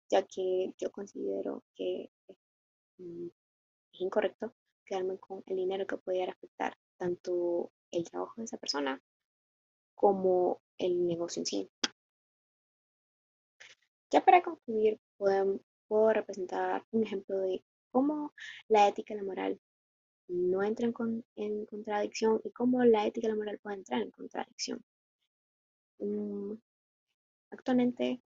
ya 0.09 0.23
que 0.23 0.73
yo 0.79 0.91
considero 0.91 1.63
que 1.75 2.11
mm, 2.99 3.27
es 3.93 4.01
incorrecto 4.01 4.55
quedarme 4.85 5.19
con 5.19 5.43
el 5.47 5.57
dinero 5.57 5.87
que 5.87 5.97
pudiera 5.99 6.33
afectar 6.33 6.77
tanto 6.97 7.73
el 7.91 8.05
trabajo 8.05 8.35
de 8.37 8.45
esa 8.45 8.57
persona 8.57 9.03
como 9.95 10.61
el 10.79 11.07
negocio 11.07 11.41
en 11.41 11.47
sí. 11.47 11.71
Ya 14.11 14.25
para 14.25 14.43
concluir, 14.43 15.01
puedo 15.17 16.13
representar 16.13 16.85
un 16.93 17.03
ejemplo 17.03 17.39
de 17.39 17.63
cómo 17.91 18.33
la 18.69 18.89
ética 18.89 19.15
y 19.15 19.17
la 19.17 19.25
moral 19.25 19.61
no 20.29 20.63
entran 20.63 20.95
en 21.37 21.67
contradicción 21.67 22.41
y 22.45 22.51
cómo 22.51 22.85
la 22.85 23.07
ética 23.07 23.27
y 23.27 23.31
la 23.31 23.37
moral 23.37 23.59
pueden 23.59 23.81
entrar 23.81 24.03
en 24.03 24.11
contradicción. 24.11 24.85
Mm, 25.99 26.55
actualmente 27.51 28.21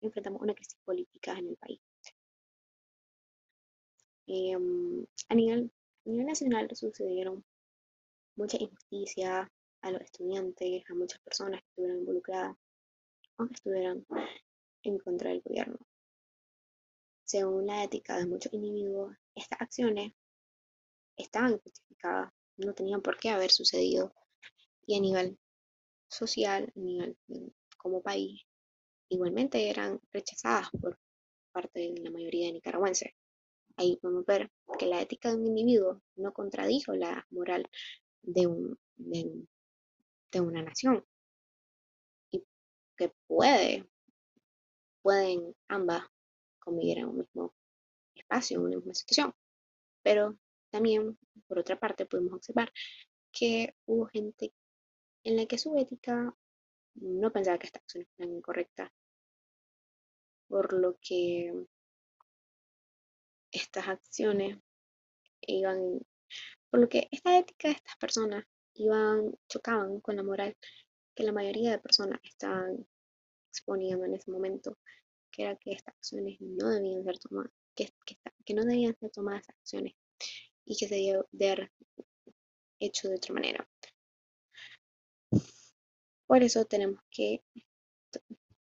enfrentamos 0.00 0.42
una 0.42 0.54
crisis 0.54 0.78
política 0.84 1.32
en 1.32 1.48
el 1.48 1.56
país. 1.56 1.80
Em, 4.26 5.06
a, 5.28 5.34
nivel, 5.34 5.70
nacional 6.04 6.68
sucedieron 6.74 7.44
muchas 8.36 8.60
injusticias 8.60 9.48
a 9.82 9.90
los 9.90 10.00
estudiantes, 10.00 10.82
a 10.88 10.94
muchas 10.94 11.20
personas 11.20 11.60
que 11.60 11.66
estuvieron 11.68 11.98
involucradas 12.00 12.56
o 13.36 13.46
que 13.46 13.54
estuvieran 13.54 14.06
en 14.82 14.98
contra 14.98 15.30
del 15.30 15.42
gobierno. 15.42 15.78
Según 17.24 17.66
la 17.66 17.84
ética 17.84 18.16
de 18.18 18.26
muchos 18.26 18.52
individuos, 18.52 19.14
estas 19.34 19.60
acciones 19.60 20.12
estaban 21.16 21.58
justificadas, 21.58 22.32
no 22.56 22.72
tenían 22.74 23.02
por 23.02 23.18
qué 23.18 23.30
haber 23.30 23.50
sucedido 23.50 24.14
y 24.86 24.96
a 24.96 25.00
nivel 25.00 25.38
social, 26.08 26.72
a 26.74 26.78
nivel 26.78 27.16
como 27.84 28.00
país, 28.00 28.40
igualmente 29.10 29.68
eran 29.68 30.00
rechazadas 30.10 30.70
por 30.80 30.98
parte 31.52 31.80
de 31.80 32.00
la 32.00 32.10
mayoría 32.10 32.46
de 32.46 32.54
nicaragüenses. 32.54 33.12
Ahí 33.76 33.98
podemos 34.00 34.24
ver 34.24 34.50
que 34.78 34.86
la 34.86 35.02
ética 35.02 35.28
de 35.28 35.36
un 35.36 35.46
individuo 35.46 36.00
no 36.16 36.32
contradijo 36.32 36.94
la 36.94 37.26
moral 37.30 37.68
de, 38.22 38.46
un, 38.46 38.78
de, 38.96 40.40
una 40.40 40.62
nación 40.62 41.04
y 42.30 42.42
que 42.96 43.12
puede 43.26 43.86
pueden 45.02 45.54
ambas 45.68 46.04
convivir 46.58 47.00
en 47.00 47.08
un 47.08 47.18
mismo 47.18 47.54
espacio, 48.14 48.56
en 48.56 48.64
una 48.64 48.76
misma 48.76 48.94
situación. 48.94 49.34
Pero 50.02 50.38
también, 50.70 51.18
por 51.46 51.58
otra 51.58 51.78
parte, 51.78 52.06
podemos 52.06 52.32
observar 52.32 52.72
que 53.30 53.74
hubo 53.84 54.06
gente 54.06 54.54
en 55.24 55.36
la 55.36 55.44
que 55.44 55.58
su 55.58 55.76
ética 55.76 56.34
no 56.94 57.32
pensaba 57.32 57.58
que 57.58 57.66
estas 57.66 57.82
acciones 57.82 58.08
eran 58.18 58.34
incorrectas, 58.34 58.90
por 60.48 60.72
lo 60.72 60.96
que 61.00 61.66
estas 63.50 63.88
acciones 63.88 64.58
iban, 65.42 66.00
por 66.70 66.80
lo 66.80 66.88
que 66.88 67.08
esta 67.10 67.38
ética 67.38 67.68
de 67.68 67.74
estas 67.74 67.96
personas 67.96 68.44
iban, 68.74 69.32
chocaban 69.48 70.00
con 70.00 70.16
la 70.16 70.22
moral 70.22 70.56
que 71.14 71.22
la 71.22 71.32
mayoría 71.32 71.70
de 71.70 71.78
personas 71.78 72.20
estaban 72.24 72.86
exponiendo 73.50 74.04
en 74.04 74.14
ese 74.14 74.30
momento, 74.30 74.78
que 75.30 75.42
era 75.44 75.56
que 75.56 75.72
estas 75.72 75.94
acciones 75.94 76.40
no 76.40 76.68
debían 76.68 77.04
ser 77.04 77.18
tomadas, 77.18 77.52
que, 77.74 77.88
que, 78.44 78.54
no 78.54 78.64
debían 78.64 78.96
ser 78.98 79.10
tomadas 79.10 79.48
acciones 79.48 79.94
y 80.64 80.76
que 80.76 80.88
se 80.88 80.94
debía 80.94 81.20
haber 81.32 81.70
hecho 82.80 83.08
de 83.08 83.16
otra 83.16 83.34
manera. 83.34 83.68
Por 86.26 86.42
eso 86.42 86.64
tenemos 86.64 87.00
que, 87.10 87.42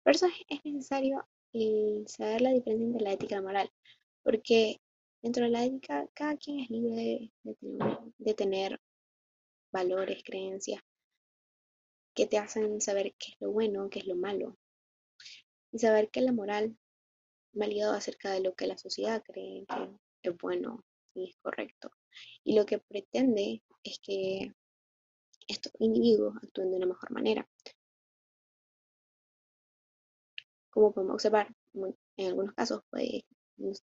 por 0.04 0.16
eso 0.16 0.28
es 0.50 0.60
necesario 0.66 1.28
saber 2.08 2.42
la 2.42 2.52
diferencia 2.52 2.88
entre 2.88 3.04
la 3.04 3.14
ética 3.14 3.36
y 3.36 3.38
la 3.38 3.42
moral, 3.44 3.72
porque 4.24 4.82
dentro 5.22 5.46
de 5.46 5.52
la 5.52 5.64
ética 5.64 6.08
cada 6.14 6.36
quien 6.38 6.60
es 6.60 6.70
libre 6.70 7.32
de, 7.44 7.56
tener, 7.56 8.00
de 8.18 8.34
tener 8.34 8.82
valores, 9.72 10.24
creencias 10.24 10.82
que 12.14 12.28
te 12.28 12.38
hacen 12.38 12.82
saber 12.82 13.14
qué 13.18 13.32
es 13.32 13.38
lo 13.40 13.52
bueno, 13.52 13.90
qué 13.90 14.00
es 14.00 14.08
lo 14.08 14.16
malo 14.16 14.58
y 15.74 15.80
saber 15.80 16.10
que 16.10 16.22
la 16.22 16.32
moral 16.32 16.78
va 17.60 17.68
ligado 17.68 17.94
acerca 17.94 18.32
de 18.32 18.42
lo 18.42 18.54
que 18.54 18.68
la 18.68 18.78
sociedad 18.78 19.24
cree 19.26 19.66
que 20.22 20.30
es 20.30 20.38
bueno 20.38 20.86
y 21.16 21.30
es 21.30 21.38
correcto. 21.42 21.92
Y 22.44 22.56
lo 22.56 22.66
que 22.66 22.80
pretende 22.80 23.64
es 23.84 24.00
que 24.00 24.54
estos 25.48 25.72
individuos 25.80 26.36
actúen 26.42 26.72
de 26.72 26.78
una 26.78 26.88
mejor 26.88 27.12
manera. 27.12 27.48
Como 30.70 30.92
podemos 30.94 31.16
observar, 31.16 31.54
en 32.18 32.28
algunos 32.28 32.54
casos 32.56 32.82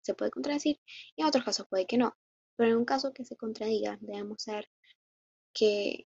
se 0.03 0.15
puede 0.15 0.31
contradecir 0.31 0.81
y 1.17 1.23
en 1.23 1.29
otros 1.29 1.45
casos 1.45 1.67
puede 1.69 1.87
que 1.87 1.99
no. 1.99 2.17
Pero 2.57 2.73
en 2.73 2.79
un 2.79 2.85
caso 2.85 3.13
que 3.13 3.25
se 3.25 3.37
contradiga, 3.37 3.97
debemos 4.01 4.43
saber 4.43 4.69
que 5.53 6.07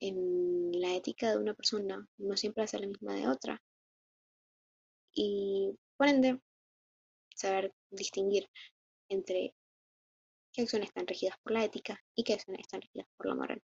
en 0.00 0.72
la 0.80 0.94
ética 0.94 1.30
de 1.30 1.38
una 1.38 1.54
persona 1.54 2.06
no 2.18 2.36
siempre 2.36 2.66
ser 2.66 2.80
la 2.80 2.86
misma 2.86 3.14
de 3.14 3.28
otra 3.28 3.62
y 5.12 5.76
por 5.96 6.06
ende 6.08 6.40
saber 7.34 7.74
distinguir 7.90 8.48
entre 9.08 9.54
qué 10.52 10.62
acciones 10.62 10.88
están 10.88 11.06
regidas 11.06 11.36
por 11.42 11.52
la 11.52 11.64
ética 11.64 12.00
y 12.14 12.24
qué 12.24 12.34
acciones 12.34 12.60
están 12.60 12.82
regidas 12.82 13.08
por 13.16 13.26
la 13.26 13.34
moral. 13.34 13.62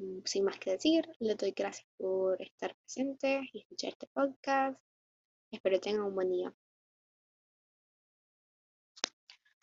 Mm, 0.00 0.20
sin 0.24 0.44
más 0.44 0.58
que 0.58 0.70
decir, 0.72 1.06
les 1.18 1.36
doy 1.36 1.52
gracias 1.52 1.86
por 1.98 2.40
estar 2.40 2.74
presentes 2.74 3.42
y 3.52 3.60
escuchar 3.60 3.90
este 3.90 4.06
podcast. 4.06 4.80
Espero 5.50 5.78
tengan 5.78 6.04
un 6.06 6.14
buen 6.14 6.30
día. 6.30 6.54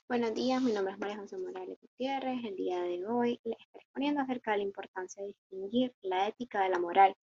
Buenos 0.08 0.36
días, 0.36 0.62
mi 0.62 0.74
nombre 0.74 0.94
es 0.94 1.00
María 1.00 1.18
José 1.18 1.40
Morales 1.40 1.80
Gutiérrez. 1.82 2.46
El 2.46 2.56
día 2.56 2.80
de 2.84 3.04
hoy 3.08 3.42
les 3.44 3.58
estaré 3.60 3.84
exponiendo 3.84 4.22
acerca 4.22 4.52
de 4.52 4.58
la 4.58 4.64
importancia 4.64 5.24
de 5.24 5.30
distinguir 5.30 5.96
la 6.04 6.28
ética 6.28 6.62
de 6.62 6.70
la 6.70 6.78
moral, 6.80 7.16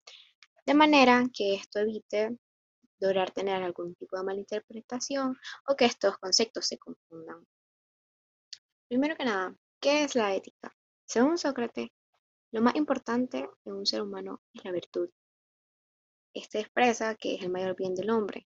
de 0.65 0.73
manera 0.73 1.23
que 1.33 1.55
esto 1.55 1.79
evite 1.79 2.37
lograr 2.99 3.31
tener 3.31 3.63
algún 3.63 3.95
tipo 3.95 4.17
de 4.17 4.25
malinterpretación 4.25 5.37
o 5.69 5.75
que 5.77 5.85
estos 5.85 6.17
conceptos 6.17 6.67
se 6.67 6.77
confundan. 6.77 7.47
Primero 8.89 9.15
que 9.15 9.23
nada, 9.23 9.55
¿qué 9.79 10.03
es 10.03 10.15
la 10.15 10.35
ética? 10.35 10.75
Según 11.05 11.37
Sócrates, 11.37 11.89
lo 12.55 12.61
más 12.61 12.77
importante 12.77 13.49
en 13.65 13.73
un 13.73 13.85
ser 13.85 14.01
humano 14.01 14.41
es 14.53 14.63
la 14.63 14.71
virtud. 14.71 15.09
Este 16.33 16.61
expresa 16.61 17.13
que 17.15 17.35
es 17.35 17.41
el 17.41 17.49
mayor 17.49 17.75
bien 17.75 17.93
del 17.95 18.09
hombre 18.09 18.47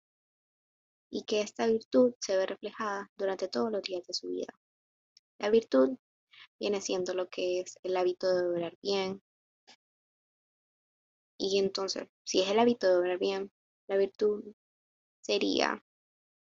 y 1.10 1.22
que 1.22 1.40
esta 1.40 1.66
virtud 1.66 2.12
se 2.20 2.36
ve 2.36 2.44
reflejada 2.44 3.10
durante 3.16 3.48
todos 3.48 3.72
los 3.72 3.80
días 3.80 4.06
de 4.06 4.12
su 4.12 4.28
vida. 4.28 4.52
La 5.38 5.48
virtud 5.48 5.96
viene 6.60 6.82
siendo 6.82 7.14
lo 7.14 7.30
que 7.30 7.60
es 7.60 7.78
el 7.82 7.96
hábito 7.96 8.28
de 8.28 8.46
obrar 8.46 8.76
bien. 8.82 9.22
Y 11.38 11.58
entonces, 11.58 12.06
si 12.24 12.42
es 12.42 12.50
el 12.50 12.58
hábito 12.58 12.86
de 12.86 12.98
obrar 12.98 13.18
bien, 13.18 13.50
la 13.86 13.96
virtud 13.96 14.44
sería 15.22 15.82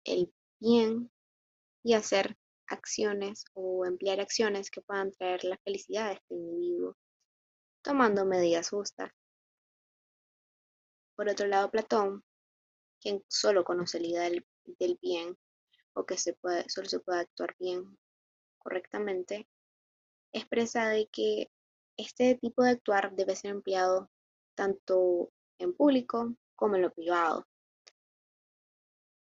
el 0.04 0.30
bien 0.60 1.10
y 1.82 1.94
hacer 1.94 2.36
acciones 2.66 3.46
o 3.54 3.86
emplear 3.86 4.20
acciones 4.20 4.70
que 4.70 4.82
puedan 4.82 5.12
traer 5.12 5.44
la 5.44 5.56
felicidad 5.64 6.08
a 6.08 6.12
este 6.12 6.34
individuo, 6.34 6.94
tomando 7.82 8.24
medidas 8.24 8.70
justas. 8.70 9.10
Por 11.16 11.28
otro 11.28 11.46
lado, 11.46 11.70
Platón, 11.70 12.22
quien 13.00 13.24
solo 13.28 13.64
conoce 13.64 14.00
la 14.00 14.06
idea 14.06 14.22
del, 14.78 14.98
bien 15.02 15.36
o 15.94 16.06
que 16.06 16.16
se 16.16 16.34
puede, 16.34 16.68
solo 16.68 16.88
se 16.88 17.00
puede 17.00 17.20
actuar 17.20 17.56
bien 17.58 17.98
correctamente, 18.58 19.48
expresa 20.32 20.88
de 20.88 21.08
que 21.08 21.50
este 21.96 22.36
tipo 22.36 22.62
de 22.62 22.70
actuar 22.70 23.14
debe 23.16 23.34
ser 23.34 23.50
empleado 23.50 24.08
tanto 24.54 25.32
en 25.58 25.74
público 25.74 26.34
como 26.54 26.76
en 26.76 26.82
lo 26.82 26.92
privado. 26.92 27.46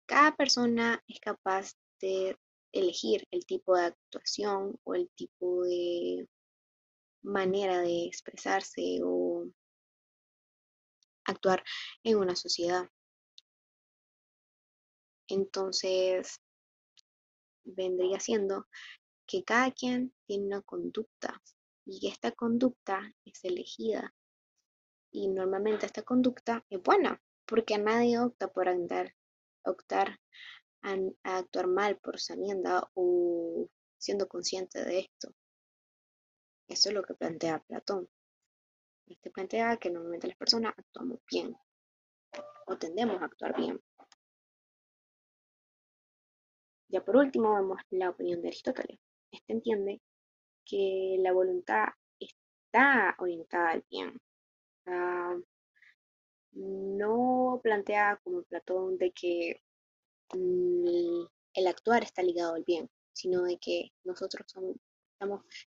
Cada 0.05 0.35
persona 0.35 1.03
es 1.07 1.19
capaz 1.19 1.73
de 2.01 2.37
elegir 2.71 3.25
el 3.31 3.45
tipo 3.45 3.75
de 3.75 3.85
actuación 3.85 4.79
o 4.83 4.95
el 4.95 5.09
tipo 5.11 5.63
de 5.63 6.27
manera 7.21 7.79
de 7.81 8.05
expresarse 8.05 9.01
o 9.03 9.45
actuar 11.25 11.63
en 12.03 12.17
una 12.17 12.35
sociedad. 12.35 12.89
Entonces, 15.27 16.41
vendría 17.63 18.19
siendo 18.19 18.67
que 19.27 19.43
cada 19.43 19.71
quien 19.71 20.13
tiene 20.25 20.47
una 20.47 20.61
conducta 20.61 21.41
y 21.85 22.07
esta 22.07 22.31
conducta 22.31 23.13
es 23.25 23.43
elegida. 23.43 24.13
Y 25.11 25.27
normalmente 25.27 25.85
esta 25.85 26.03
conducta 26.03 26.65
es 26.69 26.81
buena, 26.81 27.21
porque 27.45 27.77
nadie 27.77 28.19
opta 28.19 28.47
por 28.47 28.69
andar, 28.69 29.15
optar 29.63 30.19
a, 30.83 30.97
actuar 31.23 31.67
mal 31.67 31.97
por 31.97 32.19
sabienda 32.19 32.89
o 32.93 33.67
siendo 33.97 34.27
consciente 34.27 34.83
de 34.85 34.99
esto. 34.99 35.33
Eso 36.69 36.89
es 36.89 36.95
lo 36.95 37.03
que 37.03 37.15
plantea 37.15 37.63
Platón. 37.67 38.07
Este 39.07 39.31
plantea 39.31 39.77
que 39.77 39.89
normalmente 39.89 40.27
las 40.27 40.37
personas 40.37 40.73
actuamos 40.77 41.19
bien 41.29 41.57
o 42.67 42.77
tendemos 42.77 43.19
a 43.21 43.25
actuar 43.25 43.57
bien. 43.57 43.81
Ya 46.89 47.03
por 47.03 47.17
último 47.17 47.55
vemos 47.55 47.81
la 47.89 48.11
opinión 48.11 48.41
de 48.41 48.49
Aristóteles. 48.49 48.99
Este 49.31 49.53
entiende 49.53 50.01
que 50.63 51.17
la 51.19 51.31
voluntad 51.33 51.87
está 52.19 53.15
orientada 53.17 53.71
al 53.71 53.85
bien. 53.89 54.19
no 56.51 57.59
plantea 57.63 58.19
como 58.23 58.43
Platón 58.43 58.97
de 58.97 59.11
que 59.11 59.61
mm, 60.33 61.25
el 61.53 61.67
actuar 61.67 62.03
está 62.03 62.21
ligado 62.21 62.55
al 62.55 62.63
bien, 62.63 62.89
sino 63.13 63.43
de 63.43 63.57
que 63.57 63.91
nosotros 64.03 64.45
somos, 64.47 64.75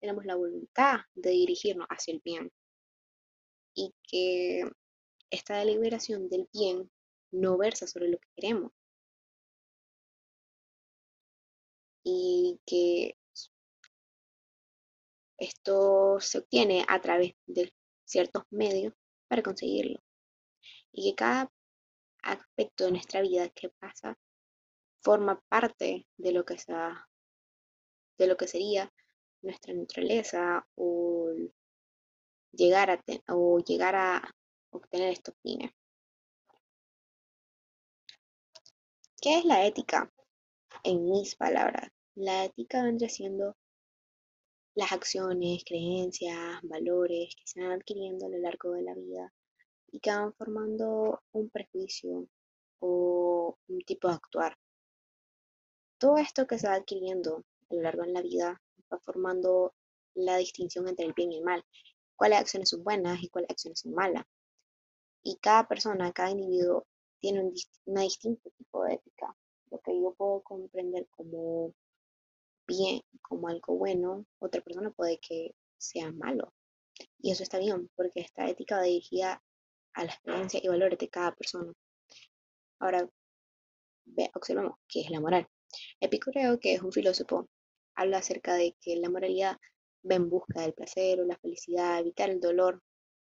tenemos 0.01 0.24
la 0.24 0.36
voluntad 0.36 1.01
de 1.14 1.30
dirigirnos 1.30 1.86
hacia 1.90 2.14
el 2.14 2.20
bien 2.24 2.51
y 3.74 3.92
que 4.03 4.70
esta 5.30 5.59
deliberación 5.59 6.28
del 6.28 6.49
bien 6.53 6.90
no 7.32 7.59
versa 7.59 7.86
sobre 7.86 8.09
lo 8.09 8.18
que 8.18 8.28
queremos 8.36 8.72
y 12.05 12.61
que 12.66 13.16
esto 15.38 16.20
se 16.20 16.38
obtiene 16.38 16.84
a 16.88 17.01
través 17.01 17.32
de 17.47 17.72
ciertos 18.05 18.45
medios 18.51 18.95
para 19.28 19.42
conseguirlo. 19.42 20.01
Y 20.92 21.11
que 21.11 21.16
cada 21.16 21.53
aspecto 22.22 22.84
de 22.84 22.92
nuestra 22.92 23.20
vida 23.20 23.49
que 23.49 23.70
pasa 23.70 24.16
forma 25.03 25.42
parte 25.49 26.07
de 26.16 26.32
lo 26.32 26.45
que, 26.45 26.59
sea, 26.59 27.09
de 28.18 28.26
lo 28.26 28.36
que 28.36 28.47
sería 28.47 28.92
nuestra 29.45 29.74
naturaleza 29.74 30.66
o 30.74 31.32
llegar 32.53 32.90
a, 32.90 33.05
o 33.28 33.59
llegar 33.61 33.95
a 33.95 34.34
obtener 34.70 35.11
estos 35.11 35.34
fines. 35.42 35.70
¿Qué 39.20 39.38
es 39.38 39.45
la 39.45 39.64
ética? 39.66 40.12
En 40.82 41.09
mis 41.09 41.34
palabras, 41.36 41.90
la 42.14 42.45
ética 42.45 42.82
vendría 42.82 43.09
siendo 43.09 43.57
las 44.74 44.92
acciones, 44.92 45.64
creencias, 45.64 46.61
valores 46.62 47.34
que 47.36 47.47
se 47.47 47.62
van 47.62 47.72
adquiriendo 47.72 48.26
a 48.26 48.28
lo 48.28 48.38
largo 48.38 48.72
de 48.72 48.82
la 48.82 48.95
vida 48.95 49.32
y 49.90 50.01
que 50.01 50.11
van 50.11 50.34
formando 50.34 51.22
un 51.32 51.49
prejuicio 51.49 52.28
o 52.80 53.57
un 53.68 53.80
tipo 53.82 54.09
de 54.09 54.14
actuar. 54.14 54.59
Todo 55.99 56.18
esto 56.18 56.47
que 56.47 56.59
se 56.59 56.66
va 56.66 56.74
adquiriendo 56.74 57.45
a 57.70 57.74
lo 57.74 57.82
largo 57.82 58.03
de 58.03 58.12
la 58.12 58.20
vida 58.20 58.62
va 58.93 58.99
formando 58.99 59.74
la 60.14 60.37
distinción 60.37 60.89
entre 60.89 61.07
el 61.07 61.12
bien 61.12 61.32
y 61.32 61.39
el 61.39 61.45
mal, 61.45 61.64
cuáles 62.16 62.39
acciones 62.39 62.68
son 62.70 62.85
buenas 62.85 63.22
y 63.22 63.28
cuáles 63.28 63.51
acciones 63.51 63.80
son 63.80 63.93
malas. 63.95 64.24
Y 65.22 65.37
cada 65.37 65.66
persona, 65.66 66.12
cada 66.12 66.30
individuo 66.30 66.87
tiene 67.18 67.41
un, 67.41 67.55
una 67.87 68.03
distinto 68.03 68.51
tipo 68.51 68.85
de 68.85 68.95
ética. 68.95 69.35
Lo 69.70 69.78
que 69.80 69.93
yo 70.01 70.14
puedo 70.14 70.43
comprender 70.43 71.07
como 71.11 71.72
bien, 72.66 73.03
como 73.22 73.49
algo 73.49 73.76
bueno, 73.76 74.26
otra 74.39 74.61
persona 74.61 74.91
puede 74.91 75.18
que 75.18 75.55
sea 75.78 76.12
malo. 76.12 76.53
Y 77.18 77.32
eso 77.32 77.43
está 77.43 77.59
bien, 77.59 77.91
porque 77.97 78.20
esta 78.20 78.49
ética 78.49 78.76
va 78.76 78.82
dirigida 78.82 79.43
a 79.95 80.05
la 80.05 80.12
experiencia 80.12 80.61
y 80.62 80.68
valores 80.68 80.99
de 80.99 81.09
cada 81.09 81.35
persona. 81.35 81.72
Ahora, 82.78 83.09
observemos 84.35 84.78
qué 84.89 85.01
es 85.01 85.11
la 85.11 85.20
moral. 85.20 85.49
Epicureo, 86.01 86.61
que 86.61 86.74
es 86.74 86.82
un 86.82 86.93
filósofo, 86.93 87.49
habla 87.95 88.18
acerca 88.18 88.55
de 88.55 88.76
que 88.80 88.97
la 88.97 89.11
moralidad 89.11 89.59
va 90.09 90.14
en 90.14 90.28
busca 90.28 90.61
del 90.61 90.74
placer 90.74 91.20
o 91.20 91.24
la 91.24 91.36
felicidad, 91.38 92.01
evitar 92.01 92.30
el 92.30 92.40
dolor 92.40 92.82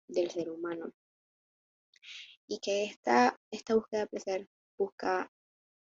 del 0.07 0.31
ser 0.31 0.49
humano. 0.49 0.93
Y 2.47 2.59
que 2.59 2.85
esta, 2.85 3.39
esta 3.51 3.75
búsqueda 3.75 4.01
de 4.01 4.07
placer 4.07 4.47
busca 4.77 5.31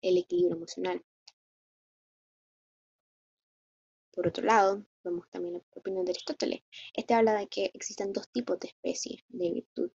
el 0.02 0.18
equilibrio 0.18 0.56
emocional. 0.56 1.04
Por 4.12 4.28
otro 4.28 4.44
lado, 4.44 4.84
vemos 5.04 5.30
también 5.30 5.56
la 5.56 5.62
opinión 5.76 6.04
de 6.04 6.12
Aristóteles. 6.12 6.62
Este 6.94 7.14
habla 7.14 7.36
de 7.36 7.48
que 7.48 7.70
existen 7.74 8.14
dos 8.14 8.28
tipos 8.30 8.60
de 8.60 8.70
especies 8.70 9.22
de 9.28 9.52
virtud, 9.52 9.92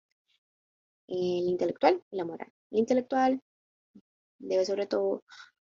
el 1.07 1.49
intelectual 1.49 2.03
y 2.11 2.17
la 2.17 2.25
moral. 2.25 2.53
El 2.69 2.79
intelectual 2.79 3.41
debe 4.37 4.65
sobre 4.65 4.85
todo 4.85 5.23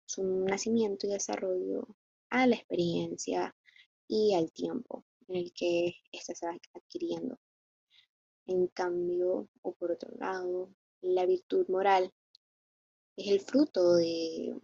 su 0.06 0.24
nacimiento 0.24 1.06
y 1.06 1.12
desarrollo 1.12 1.88
a 2.30 2.48
la 2.48 2.56
experiencia 2.56 3.56
y 4.08 4.34
al 4.34 4.52
tiempo 4.52 5.06
en 5.28 5.36
el 5.36 5.54
que 5.54 5.96
ésta 6.12 6.34
se 6.36 6.46
va 6.46 6.58
adquiriendo. 6.74 7.40
En 8.48 8.68
cambio, 8.68 9.48
o 9.62 9.74
por 9.76 9.92
otro 9.92 10.12
lado, 10.18 10.74
la 11.02 11.26
virtud 11.26 11.68
moral 11.70 12.12
es 13.16 13.28
el 13.28 13.42
fruto 13.42 13.96
de 13.96 14.56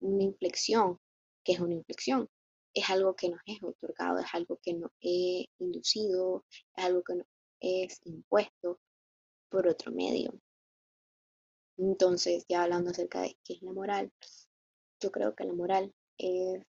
una 0.00 0.24
inflexión, 0.24 0.98
que 1.44 1.52
es 1.52 1.60
una 1.60 1.74
inflexión, 1.74 2.28
es 2.74 2.88
algo 2.90 3.14
que 3.14 3.28
nos 3.28 3.40
es 3.46 3.62
otorgado, 3.62 4.18
es 4.18 4.32
algo 4.32 4.58
que 4.62 4.74
nos 4.74 4.90
es 5.00 5.46
inducido, 5.58 6.44
es 6.76 6.84
algo 6.84 7.02
que 7.02 7.14
nos 7.16 7.26
es 7.60 8.00
impuesto 8.04 8.80
por 9.48 9.68
otro 9.68 9.92
medio. 9.92 10.40
Entonces, 11.76 12.44
ya 12.48 12.62
hablando 12.62 12.90
acerca 12.90 13.22
de 13.22 13.36
qué 13.44 13.54
es 13.54 13.62
la 13.62 13.72
moral, 13.72 14.12
yo 15.00 15.10
creo 15.10 15.34
que 15.34 15.44
la 15.44 15.52
moral 15.52 15.94
es 16.20 16.66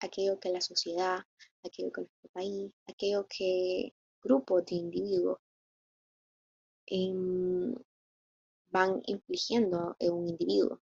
aquello 0.00 0.38
que 0.38 0.50
la 0.50 0.60
sociedad, 0.60 1.18
aquello 1.64 1.90
que 1.92 2.02
nuestro 2.02 2.30
país, 2.32 2.72
aquello 2.86 3.26
que 3.28 3.94
grupos 4.22 4.64
de 4.66 4.76
individuos 4.76 5.38
em, 6.86 7.74
van 8.70 9.02
infligiendo 9.06 9.96
en 9.98 10.12
un 10.12 10.28
individuo 10.28 10.80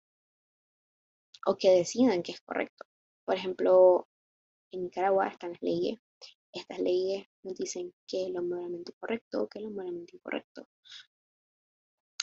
o 1.46 1.56
que 1.56 1.70
decidan 1.70 2.22
que 2.22 2.32
es 2.32 2.40
correcto. 2.40 2.84
Por 3.24 3.36
ejemplo, 3.36 4.08
en 4.70 4.84
Nicaragua 4.84 5.28
están 5.28 5.52
las 5.52 5.62
leyes. 5.62 5.98
Estas 6.52 6.78
leyes 6.80 7.26
nos 7.42 7.54
dicen 7.54 7.94
qué 8.06 8.26
es 8.26 8.30
lo 8.30 8.42
moralmente 8.42 8.92
correcto, 8.98 9.48
qué 9.48 9.58
es 9.60 9.64
lo 9.64 9.70
moralmente 9.70 10.16
incorrecto. 10.16 10.68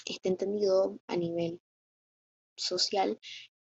Está 0.06 0.30
entendido 0.30 1.00
a 1.08 1.16
nivel 1.16 1.62
social 2.56 3.20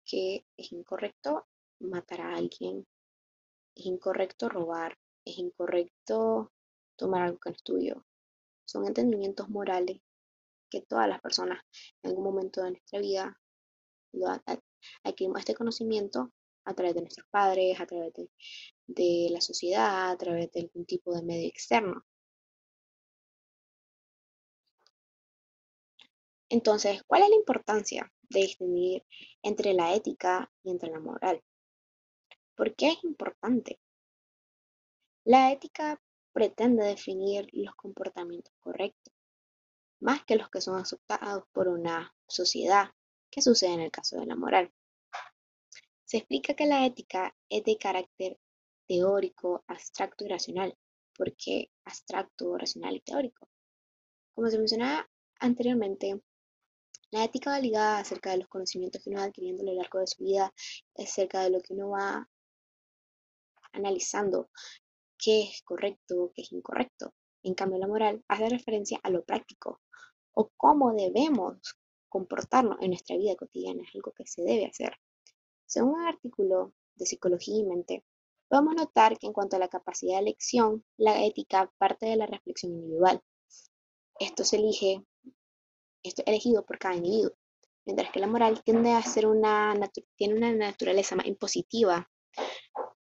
que 0.06 0.46
es 0.58 0.72
incorrecto 0.72 1.48
matar 1.80 2.22
a 2.22 2.36
alguien, 2.36 2.88
es 3.76 3.86
incorrecto 3.86 4.50
robar, 4.50 4.98
es 5.26 5.38
incorrecto 5.38 6.52
tomar 6.96 7.24
algo 7.24 7.40
que 7.40 7.50
no 7.50 7.56
es 7.56 7.64
tuyo. 7.64 8.06
Son 8.66 8.86
entendimientos 8.86 9.50
morales 9.50 10.02
que 10.70 10.82
todas 10.82 11.08
las 11.08 11.22
personas 11.22 11.62
en 12.04 12.10
algún 12.10 12.24
momento 12.26 12.64
de 12.64 12.72
nuestra 12.72 13.00
vida 13.00 13.40
adquirimos 15.04 15.40
este 15.40 15.56
conocimiento 15.56 16.32
a 16.66 16.74
través 16.74 16.96
de 16.96 17.02
nuestros 17.02 17.28
padres, 17.30 17.80
a 17.80 17.86
través 17.86 18.14
de, 18.14 18.30
de 18.88 19.30
la 19.32 19.42
sociedad, 19.42 20.12
a 20.12 20.18
través 20.18 20.52
de 20.52 20.62
algún 20.62 20.86
tipo 20.86 21.14
de 21.16 21.24
medio 21.24 21.48
externo. 21.48 22.04
Entonces, 26.50 27.04
¿cuál 27.08 27.24
es 27.24 27.30
la 27.30 27.36
importancia 27.36 28.12
de 28.30 28.42
distinguir 28.42 29.06
entre 29.44 29.74
la 29.74 29.94
ética 29.94 30.52
y 30.64 30.72
entre 30.72 30.90
la 30.90 31.00
moral? 31.00 31.42
¿Por 32.58 32.74
qué 32.74 32.88
es 32.90 33.04
importante? 33.04 33.80
La 35.24 35.52
ética 35.52 36.02
pretende 36.34 36.86
definir 36.86 37.48
los 37.54 37.76
comportamientos 37.76 38.52
correctos, 38.60 39.14
más 40.00 40.26
que 40.26 40.38
los 40.38 40.50
que 40.50 40.60
son 40.60 40.80
aceptados 40.80 41.44
por 41.52 41.68
una 41.68 42.16
sociedad, 42.28 42.90
que 43.30 43.44
sucede 43.44 43.74
en 43.74 43.82
el 43.82 43.92
caso 43.92 44.20
de 44.20 44.26
la 44.26 44.36
moral. 44.36 44.74
Se 46.04 46.18
explica 46.18 46.56
que 46.56 46.66
la 46.66 46.84
ética 46.84 47.38
es 47.48 47.64
de 47.64 47.78
carácter 47.78 48.40
teórico, 48.88 49.64
abstracto 49.68 50.26
y 50.26 50.30
racional. 50.30 50.76
¿Por 51.16 51.36
qué 51.36 51.70
abstracto, 51.86 52.58
racional 52.58 52.96
y 52.96 53.02
teórico? 53.02 53.48
Como 54.34 54.50
se 54.50 54.58
mencionaba 54.58 55.08
anteriormente, 55.40 56.24
La 57.12 57.24
ética 57.24 57.52
va 57.52 57.60
ligada 57.60 58.00
acerca 58.00 58.32
de 58.32 58.38
los 58.40 58.48
conocimientos 58.48 59.04
que 59.04 59.12
uno 59.12 59.20
va 59.20 59.26
adquiriendo 59.26 59.62
a 59.62 59.68
lo 59.68 59.74
largo 59.76 60.00
de 60.00 60.08
su 60.08 60.24
vida, 60.24 60.52
acerca 60.98 61.42
de 61.44 61.52
lo 61.52 61.62
que 61.62 61.74
uno 61.74 61.90
va 61.90 62.28
analizando, 63.78 64.50
qué 65.18 65.44
es 65.44 65.62
correcto, 65.64 66.32
qué 66.36 66.42
es 66.42 66.52
incorrecto. 66.52 67.14
En 67.44 67.54
cambio, 67.54 67.80
la 67.80 67.88
moral 67.88 68.24
hace 68.28 68.50
referencia 68.50 69.00
a 69.04 69.10
lo 69.10 69.24
práctico 69.24 69.82
o 70.34 70.52
cómo 70.58 70.94
debemos 70.94 71.80
comportarnos 72.10 72.78
en 72.82 72.90
nuestra 72.90 73.18
vida 73.18 73.36
cotidiana, 73.36 73.84
es 73.84 73.96
algo 73.96 74.12
que 74.12 74.26
se 74.28 74.42
debe 74.44 74.66
hacer. 74.66 74.94
Según 75.66 76.00
un 76.00 76.08
artículo 76.08 76.74
de 76.96 77.06
Psicología 77.06 77.58
y 77.58 77.64
Mente, 77.64 78.04
podemos 78.48 78.76
notar 78.76 79.18
que 79.18 79.28
en 79.28 79.34
cuanto 79.34 79.56
a 79.56 79.60
la 79.60 79.68
capacidad 79.68 80.16
de 80.16 80.22
elección, 80.22 80.86
la 80.98 81.24
ética 81.26 81.72
parte 81.78 82.06
de 82.06 82.16
la 82.16 82.26
reflexión 82.26 82.74
individual. 82.74 83.22
Esto 84.20 84.44
se 84.44 84.58
elige, 84.58 85.04
esto 86.04 86.22
es 86.22 86.28
elegido 86.28 86.66
por 86.66 86.80
cada 86.80 86.96
individuo, 86.96 87.32
mientras 87.86 88.12
que 88.12 88.20
la 88.20 88.28
moral 88.28 88.64
tiende 88.64 88.92
a 88.92 89.02
ser 89.02 89.28
una, 89.28 89.76
tiene 90.16 90.36
una 90.36 90.52
naturaleza 90.54 91.16
más 91.16 91.28
impositiva. 91.28 92.10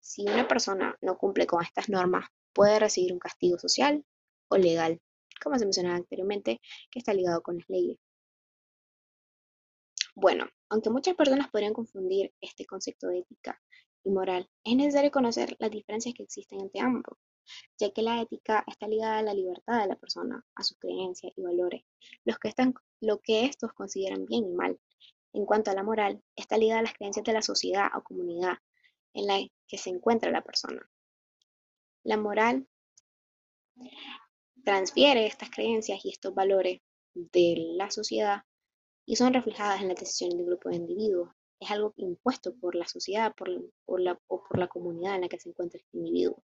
Si 0.08 0.22
una 0.22 0.48
persona 0.48 0.96
no 1.02 1.18
cumple 1.18 1.48
con 1.48 1.64
estas 1.64 1.90
normas, 1.90 2.30
puede 2.54 2.78
recibir 2.78 3.12
un 3.12 3.18
castigo 3.18 3.58
social 3.58 4.06
o 4.50 4.56
legal, 4.56 5.02
como 5.42 5.58
se 5.58 5.66
mencionaba 5.66 5.96
anteriormente, 5.96 6.62
que 6.92 7.00
está 7.00 7.12
ligado 7.12 7.42
con 7.42 7.58
las 7.58 7.68
leyes. 7.68 7.98
Bueno, 10.14 10.46
aunque 10.70 10.92
muchas 10.92 11.16
personas 11.16 11.50
podrían 11.50 11.74
confundir 11.74 12.32
este 12.40 12.68
concepto 12.68 13.08
de 13.08 13.22
ética 13.22 13.60
y 14.04 14.12
moral, 14.12 14.48
es 14.64 14.76
necesario 14.76 15.10
conocer 15.10 15.56
las 15.58 15.72
diferencias 15.72 16.14
que 16.14 16.22
existen 16.22 16.62
entre 16.62 16.82
ambos, 16.82 17.18
ya 17.80 17.90
que 17.90 18.04
la 18.04 18.22
ética 18.22 18.64
está 18.68 18.88
ligada 18.88 19.18
a 19.18 19.24
la 19.24 19.34
libertad 19.34 19.82
de 19.82 19.88
la 19.88 19.96
persona, 19.96 20.46
a 20.54 20.62
sus 20.62 20.78
creencias 20.78 21.34
y 21.36 21.42
valores, 21.42 21.82
los 22.26 22.38
que 22.38 22.50
están, 22.50 22.76
lo 23.02 23.22
que 23.22 23.46
estos 23.46 23.74
consideran 23.74 24.26
bien 24.26 24.46
y 24.46 24.54
mal. 24.54 24.80
En 25.34 25.48
cuanto 25.48 25.72
a 25.72 25.74
la 25.74 25.82
moral, 25.82 26.22
está 26.36 26.60
ligada 26.60 26.82
a 26.82 26.84
las 26.84 26.94
creencias 26.94 27.26
de 27.26 27.34
la 27.34 27.42
sociedad 27.42 27.88
o 27.98 28.04
comunidad 28.04 28.60
en 29.16 29.28
la 29.28 29.40
que 29.68 29.78
se 29.78 29.90
encuentra 29.90 30.30
la 30.30 30.44
persona. 30.44 30.88
La 32.04 32.18
moral 32.18 32.68
transfiere 34.64 35.26
estas 35.26 35.50
creencias 35.50 36.04
y 36.04 36.10
estos 36.12 36.36
valores 36.36 36.82
de 37.14 37.56
la 37.78 37.90
sociedad 37.90 38.44
y 39.06 39.16
son 39.16 39.34
reflejadas 39.34 39.82
en 39.82 39.88
las 39.88 40.00
decisiones 40.00 40.38
de 40.38 40.44
un 40.44 40.50
grupo 40.50 40.70
de 40.70 40.76
individuos. 40.76 41.30
Es 41.60 41.72
algo 41.72 41.94
impuesto 41.96 42.54
por 42.56 42.76
la 42.76 42.86
sociedad 42.88 43.34
por, 43.34 43.48
la, 44.00 44.20
o 44.28 44.44
por 44.44 44.60
la 44.60 44.68
comunidad 44.68 45.16
en 45.16 45.22
la 45.22 45.30
que 45.30 45.40
se 45.40 45.50
encuentra 45.50 45.80
este 45.80 45.98
individuo. 45.98 46.44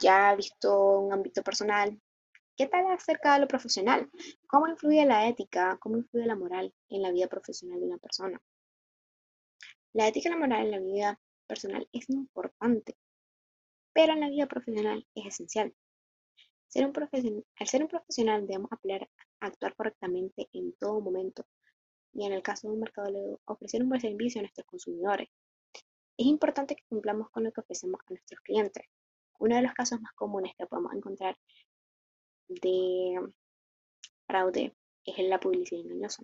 Ya 0.00 0.34
visto 0.34 0.98
un 1.00 1.12
ámbito 1.14 1.42
personal, 1.42 1.98
¿qué 2.54 2.66
tal 2.66 2.84
acerca 2.92 3.34
de 3.34 3.40
lo 3.40 3.48
profesional? 3.48 4.10
¿Cómo 4.46 4.68
influye 4.68 5.06
la 5.06 5.26
ética, 5.26 5.78
cómo 5.80 5.96
influye 5.96 6.26
la 6.26 6.36
moral 6.36 6.74
en 6.90 7.00
la 7.00 7.12
vida 7.12 7.28
profesional 7.28 7.80
de 7.80 7.86
una 7.86 7.98
persona? 7.98 8.38
La 9.96 10.08
ética 10.08 10.28
y 10.28 10.32
la 10.32 10.36
moral 10.36 10.66
en 10.66 10.70
la 10.72 10.78
vida 10.78 11.20
personal 11.46 11.88
es 11.90 12.10
importante, 12.10 12.98
pero 13.94 14.12
en 14.12 14.20
la 14.20 14.28
vida 14.28 14.44
profesional 14.44 15.06
es 15.14 15.24
esencial. 15.24 15.74
Ser 16.66 16.84
un 16.84 16.92
al 17.58 17.66
ser 17.66 17.82
un 17.82 17.88
profesional 17.88 18.46
debemos 18.46 18.70
apelar 18.70 19.08
a 19.40 19.46
actuar 19.46 19.74
correctamente 19.74 20.50
en 20.52 20.74
todo 20.74 21.00
momento 21.00 21.46
y 22.12 22.26
en 22.26 22.34
el 22.34 22.42
caso 22.42 22.68
de 22.68 22.74
un 22.74 22.80
mercado 22.80 23.40
ofrecer 23.46 23.82
un 23.82 23.88
buen 23.88 24.02
servicio 24.02 24.40
a 24.40 24.42
nuestros 24.42 24.66
consumidores. 24.66 25.30
Es 26.18 26.26
importante 26.26 26.76
que 26.76 26.84
cumplamos 26.90 27.30
con 27.30 27.44
lo 27.44 27.52
que 27.52 27.62
ofrecemos 27.62 27.98
a 27.98 28.10
nuestros 28.10 28.40
clientes. 28.42 28.84
Uno 29.38 29.56
de 29.56 29.62
los 29.62 29.72
casos 29.72 29.98
más 30.02 30.12
comunes 30.12 30.52
que 30.58 30.66
podemos 30.66 30.92
encontrar 30.92 31.38
de 32.48 33.14
fraude 34.26 34.76
es 35.06 35.18
la 35.26 35.40
publicidad 35.40 35.80
engañosa. 35.80 36.22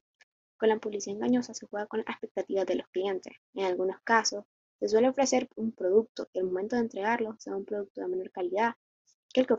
Con 0.62 0.68
la 0.68 0.78
publicidad 0.78 1.16
engañosa 1.16 1.54
se 1.54 1.66
juega 1.66 1.88
con 1.88 2.04
las 2.06 2.08
expectativas 2.10 2.64
de 2.66 2.76
los 2.76 2.86
clientes. 2.86 3.34
En 3.52 3.64
algunos 3.64 4.00
casos, 4.04 4.44
se 4.78 4.86
suele 4.86 5.08
ofrecer 5.08 5.48
un 5.56 5.72
producto 5.72 6.28
y 6.32 6.38
al 6.38 6.44
momento 6.44 6.76
de 6.76 6.82
entregarlo 6.82 7.34
sea 7.40 7.56
un 7.56 7.64
producto 7.64 8.00
de 8.00 8.06
menor 8.06 8.30
calidad 8.30 8.74
que 9.34 9.40
el 9.40 9.48
que, 9.48 9.56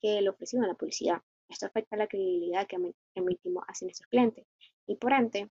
que 0.00 0.28
ofrecido 0.28 0.62
en 0.62 0.68
la 0.68 0.74
publicidad. 0.76 1.20
Esto 1.48 1.66
afecta 1.66 1.96
la 1.96 2.06
credibilidad 2.06 2.68
que 2.68 2.76
emitimos 3.16 3.64
hacia 3.66 3.86
nuestros 3.86 4.08
clientes 4.08 4.46
y 4.86 4.94
por 4.94 5.12
ende 5.12 5.50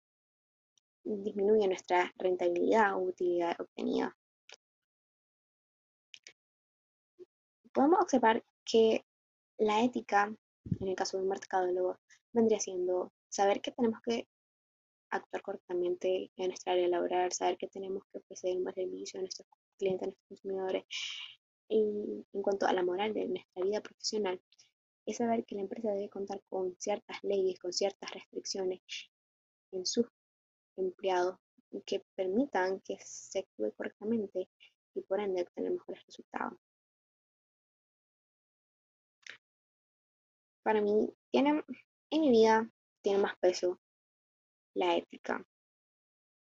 disminuye 1.03 1.67
nuestra 1.67 2.13
rentabilidad 2.15 2.95
o 2.95 2.99
utilidad 2.99 3.59
obtenida. 3.59 4.15
Podemos 7.73 7.99
observar 7.99 8.41
que 8.63 9.03
la 9.57 9.83
ética, 9.83 10.33
en 10.79 10.87
el 10.87 10.95
caso 10.95 11.17
de 11.17 11.23
un 11.23 11.29
mercadólogo, 11.29 11.99
vendría 12.31 12.61
siendo 12.61 13.11
saber 13.27 13.59
que 13.59 13.71
tenemos 13.71 13.99
que 14.01 14.29
actuar 15.11 15.41
correctamente 15.41 16.31
en 16.35 16.47
nuestra 16.47 16.73
área 16.73 16.87
laboral, 16.87 17.31
saber 17.31 17.57
que 17.57 17.67
tenemos 17.67 18.03
que 18.11 18.19
ofrecer 18.19 18.57
buen 18.59 18.73
servicio 18.73 19.19
a 19.19 19.21
nuestros 19.21 19.47
clientes, 19.77 20.03
a 20.03 20.05
nuestros 20.07 20.27
consumidores. 20.27 20.85
Y 21.69 22.25
en 22.33 22.41
cuanto 22.41 22.65
a 22.65 22.73
la 22.73 22.83
moral 22.83 23.13
de 23.13 23.27
nuestra 23.27 23.63
vida 23.63 23.81
profesional, 23.81 24.41
es 25.05 25.17
saber 25.17 25.45
que 25.45 25.55
la 25.55 25.61
empresa 25.61 25.91
debe 25.91 26.09
contar 26.09 26.41
con 26.49 26.75
ciertas 26.79 27.17
leyes, 27.23 27.59
con 27.59 27.73
ciertas 27.73 28.11
restricciones 28.11 28.81
en 29.71 29.85
sus 29.85 30.05
empleados 30.77 31.37
que 31.85 32.03
permitan 32.15 32.81
que 32.81 32.97
se 32.99 33.39
actúe 33.39 33.71
correctamente 33.75 34.49
y 34.93 35.01
por 35.01 35.19
ende 35.19 35.43
obtener 35.43 35.71
mejores 35.71 36.05
resultados. 36.05 36.59
Para 40.63 40.81
mí, 40.81 41.09
tiene, 41.31 41.63
en 42.11 42.21
mi 42.21 42.29
vida 42.29 42.69
tiene 43.01 43.19
más 43.19 43.35
peso 43.39 43.79
la 44.73 44.95
ética, 44.97 45.45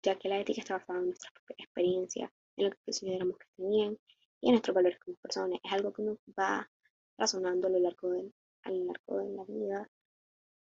ya 0.02 0.18
que 0.18 0.28
la 0.28 0.40
ética 0.40 0.60
está 0.60 0.74
basada 0.74 1.00
en 1.00 1.06
nuestras 1.06 1.32
propias 1.32 1.58
experiencias, 1.60 2.30
en 2.56 2.64
lo 2.64 2.70
que 2.70 2.78
consideramos 2.84 3.38
que 3.38 3.44
está 3.44 3.62
bien 3.68 3.98
y 4.40 4.48
en 4.48 4.52
nuestros 4.52 4.74
valores 4.74 4.98
como 4.98 5.16
personas. 5.16 5.60
Es 5.62 5.72
algo 5.72 5.92
que 5.92 6.02
nos 6.02 6.18
va 6.38 6.70
razonando 7.18 7.68
a 7.68 7.70
lo 7.70 7.78
largo 7.78 8.10
de, 8.10 8.32
a 8.62 8.70
largo 8.70 9.18
de 9.18 9.30
la 9.30 9.44
vida, 9.44 9.90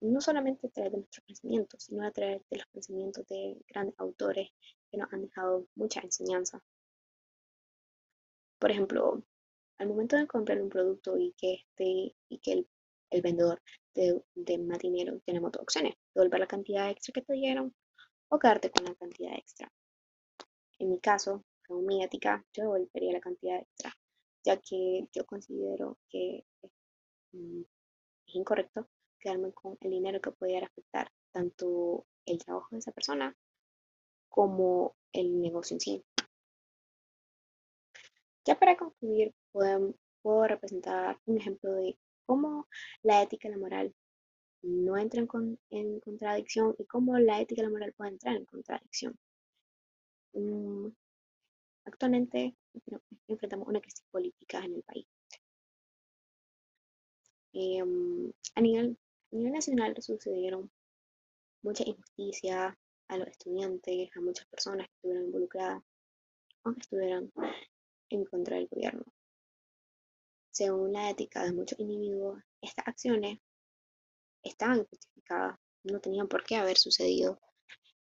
no 0.02 0.22
solamente 0.22 0.68
a 0.68 0.70
través 0.70 0.92
de 0.92 0.98
nuestros 1.00 1.26
pensamientos, 1.26 1.84
sino 1.84 2.06
a 2.06 2.12
través 2.12 2.42
de 2.50 2.58
los 2.58 2.68
pensamientos 2.68 3.28
de 3.28 3.58
grandes 3.68 3.96
autores 4.00 4.50
que 4.92 4.98
nos 4.98 5.12
han 5.12 5.24
dejado 5.24 5.68
mucha 5.76 6.02
enseñanza. 6.02 6.64
Por 8.60 8.72
ejemplo, 8.72 9.24
al 9.78 9.88
momento 9.88 10.16
de 10.16 10.28
comprar 10.28 10.62
un 10.62 10.70
producto 10.70 11.18
y 11.18 11.34
que, 11.34 11.54
este, 11.54 12.16
y 12.30 12.40
que 12.40 12.54
el, 12.54 12.68
el 13.10 13.22
vendedor 13.22 13.62
de, 13.94 14.22
de 14.36 14.58
más 14.58 14.80
dinero, 14.80 15.20
tenemos 15.26 15.52
dos 15.52 15.64
opciones, 15.64 15.96
devolver 16.14 16.40
la 16.40 16.48
cantidad 16.48 16.90
extra 16.90 17.14
que 17.14 17.22
te 17.22 17.34
dieron 17.34 17.74
o 18.30 18.40
quedarte 18.40 18.72
con 18.72 18.86
la 18.86 18.96
cantidad 18.96 19.34
extra. 19.36 19.72
En 20.80 20.90
mi 20.90 21.00
caso, 21.00 21.44
mi 21.70 22.04
ética, 22.04 22.46
yo 22.54 22.64
devolvería 22.64 23.14
la 23.14 23.20
cantidad 23.20 23.60
extra, 23.60 23.94
ya 24.44 24.58
que 24.58 25.08
yo 25.12 25.26
considero 25.26 25.98
que 26.10 26.46
mm, 27.34 27.62
es 28.28 28.36
incorrecto 28.36 28.88
quedarme 29.20 29.52
con 29.54 29.78
el 29.82 29.92
dinero 29.92 30.22
que 30.22 30.32
pudiera 30.32 30.68
afectar 30.68 31.12
tanto 31.32 32.06
el 32.26 32.38
trabajo 32.38 32.68
de 32.72 32.80
esa 32.80 32.92
persona 32.92 33.36
como 34.30 34.96
el 35.12 35.42
negocio 35.42 35.76
en 35.76 35.80
sí. 35.80 36.06
Ya 38.46 38.58
para 38.58 38.78
concluir, 38.78 39.34
puedo, 39.52 39.94
puedo 40.22 40.48
representar 40.48 41.20
un 41.26 41.38
ejemplo 41.38 41.74
de 41.74 41.98
cómo 42.28 42.68
la 43.02 43.24
ética 43.24 43.48
y 43.48 43.52
la 43.52 43.58
moral 43.58 43.96
no 44.62 44.98
entran 44.98 45.28
en, 45.70 46.00
contradicción 46.02 46.76
y 46.78 46.86
cómo 46.86 47.18
la 47.18 47.42
ética 47.42 47.62
y 47.62 47.66
la 47.66 47.72
moral 47.72 47.94
pueden 47.94 48.14
entrar 48.16 48.36
en 48.36 48.46
contradicción. 48.46 49.18
Mm, 50.34 50.90
actualmente 51.86 52.56
enfrentamos 53.28 53.68
una 53.68 53.82
crisis 53.82 54.06
política 54.12 54.60
en 54.60 54.76
el 54.76 54.84
país. 54.84 55.08
Em, 57.54 58.32
a, 58.56 58.62
nivel, 58.62 58.98
a 59.32 59.36
nivel 59.36 59.54
nacional 59.54 59.96
sucedieron 60.00 60.70
mucha 61.64 61.84
injusticia 61.86 62.78
a 63.08 63.18
los 63.18 63.28
estudiantes, 63.30 64.10
a 64.16 64.22
muchas 64.22 64.46
personas 64.48 64.88
que 64.88 64.94
estuvieron 64.96 65.26
involucradas, 65.26 65.82
aunque 66.64 66.82
estuvieran 66.82 67.32
en 68.10 68.26
contra 68.26 68.58
del 68.58 68.68
gobierno. 68.68 69.04
Según 70.58 70.92
la 70.92 71.12
ética 71.12 71.44
de 71.44 71.54
muchos 71.54 71.80
individuos, 71.80 72.42
estas 72.60 72.88
acciones 72.88 73.38
estaban 74.42 74.80
injustificadas, 74.80 75.60
no 75.84 76.00
tenían 76.00 76.28
por 76.28 76.44
qué 76.44 76.56
haber 76.56 76.78
sucedido. 76.78 77.40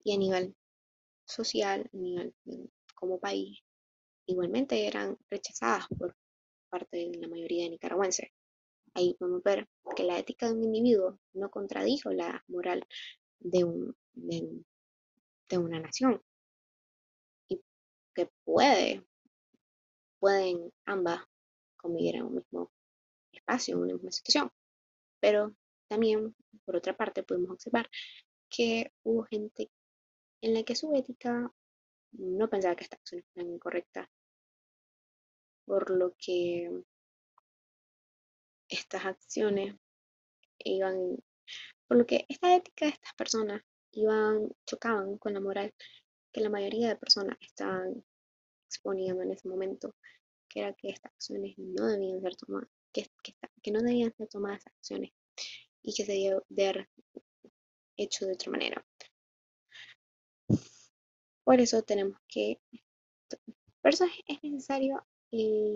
Y 0.03 0.15
a 0.15 0.17
nivel 0.17 0.57
social, 1.27 1.91
a 1.93 1.97
nivel 1.99 2.35
como 2.95 3.21
país, 3.21 3.59
igualmente 4.25 4.87
eran 4.87 5.19
rechazadas 5.29 5.89
por 5.89 6.17
parte 6.71 6.97
de 6.97 7.19
la 7.19 7.29
mayoría 7.29 7.65
de 7.65 7.71
nicaragüenses. 7.73 8.31
Ahí 8.95 9.15
podemos 9.19 9.43
ver 9.43 9.69
que 9.95 10.05
la 10.05 10.19
ética 10.19 10.47
de 10.47 10.55
un 10.55 10.65
individuo 10.65 11.21
no 11.35 11.51
contradijo 11.51 12.11
la 12.13 12.43
moral 12.49 12.83
de, 13.41 13.65
un, 13.65 13.95
de, 14.15 15.59
una 15.59 15.81
nación 15.81 16.23
y 17.47 17.61
que 18.15 18.31
puede, 18.43 19.05
pueden 20.19 20.73
ambas 20.87 21.29
convivir 21.79 22.17
en 22.17 22.25
un 22.25 22.35
mismo 22.35 22.73
espacio, 23.33 23.77
en 23.77 23.83
una 23.83 23.95
misma 23.95 24.13
situación. 24.13 24.51
Pero 25.21 25.55
también, 25.89 26.35
por 26.65 26.77
otra 26.77 26.97
parte, 26.97 27.23
podemos 27.23 27.51
observar 27.51 27.89
que 28.51 28.93
hubo 29.05 29.25
gente 29.25 29.71
en 30.43 30.55
la 30.55 30.63
que 30.63 30.77
su 30.77 30.95
ética 30.95 31.51
no 32.13 32.49
pensaba 32.49 32.77
que 32.77 32.85
estas 32.85 33.01
acciones 33.01 33.27
eran 33.35 33.51
incorrectas, 33.51 34.09
por 35.65 35.91
lo 35.91 36.15
que 36.19 36.71
estas 38.69 39.05
acciones 39.05 39.75
iban, 40.59 41.17
por 41.87 41.99
lo 41.99 42.07
que 42.07 42.27
esta 42.29 42.55
ética 42.55 42.87
de 42.87 42.93
estas 42.93 43.15
personas 43.15 43.63
iban, 43.93 44.51
chocaban 44.67 45.19
con 45.19 45.35
la 45.35 45.41
moral 45.41 45.75
que 46.33 46.41
la 46.41 46.51
mayoría 46.51 46.89
de 46.89 46.97
personas 46.97 47.37
estaban 47.41 48.05
exponiendo 48.67 49.23
en 49.23 49.33
ese 49.33 49.49
momento, 49.49 49.95
que 50.49 50.61
era 50.61 50.75
que 50.75 50.91
estas 50.91 51.13
acciones 51.13 51.55
no 51.59 51.87
debían 51.87 52.21
ser 52.21 52.37
tomadas, 52.37 52.69
que, 52.93 53.07
que, 53.63 53.71
no 53.71 53.81
debían 53.81 54.15
ser 54.17 54.29
tomadas 54.29 54.67
acciones 54.67 55.13
y 55.83 55.95
que 55.95 56.05
se 56.05 56.13
debía 56.13 56.39
haber 56.51 56.89
hecho 57.97 58.27
de 58.27 58.33
otra 58.33 58.53
manera. 58.53 58.87
Por 61.45 61.61
eso 61.61 61.83
tenemos 61.83 62.19
que, 62.29 62.61
por 63.81 63.93
eso 63.93 64.05
es 64.27 64.43
necesario 64.43 65.05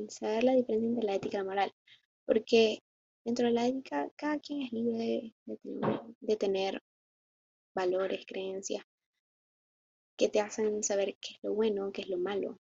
saber 0.09 0.45
la 0.45 0.55
diferencia 0.55 0.89
entre 0.89 1.05
la 1.05 1.15
ética 1.15 1.37
y 1.37 1.41
la 1.41 1.45
moral, 1.45 1.75
porque 2.25 2.83
dentro 3.25 3.47
de 3.47 3.53
la 3.53 3.67
ética 3.67 4.11
cada 4.17 4.39
quien 4.39 4.63
es 4.63 4.73
libre 4.73 5.35
de, 5.47 6.37
tener, 6.37 6.83
valores, 7.75 8.27
creencias 8.27 8.85
que 10.17 10.29
te 10.29 10.41
hacen 10.41 10.83
saber 10.83 11.17
qué 11.21 11.35
es 11.35 11.39
lo 11.43 11.55
bueno, 11.55 11.91
qué 11.91 12.03
es 12.03 12.09
lo 12.09 12.19
malo, 12.19 12.59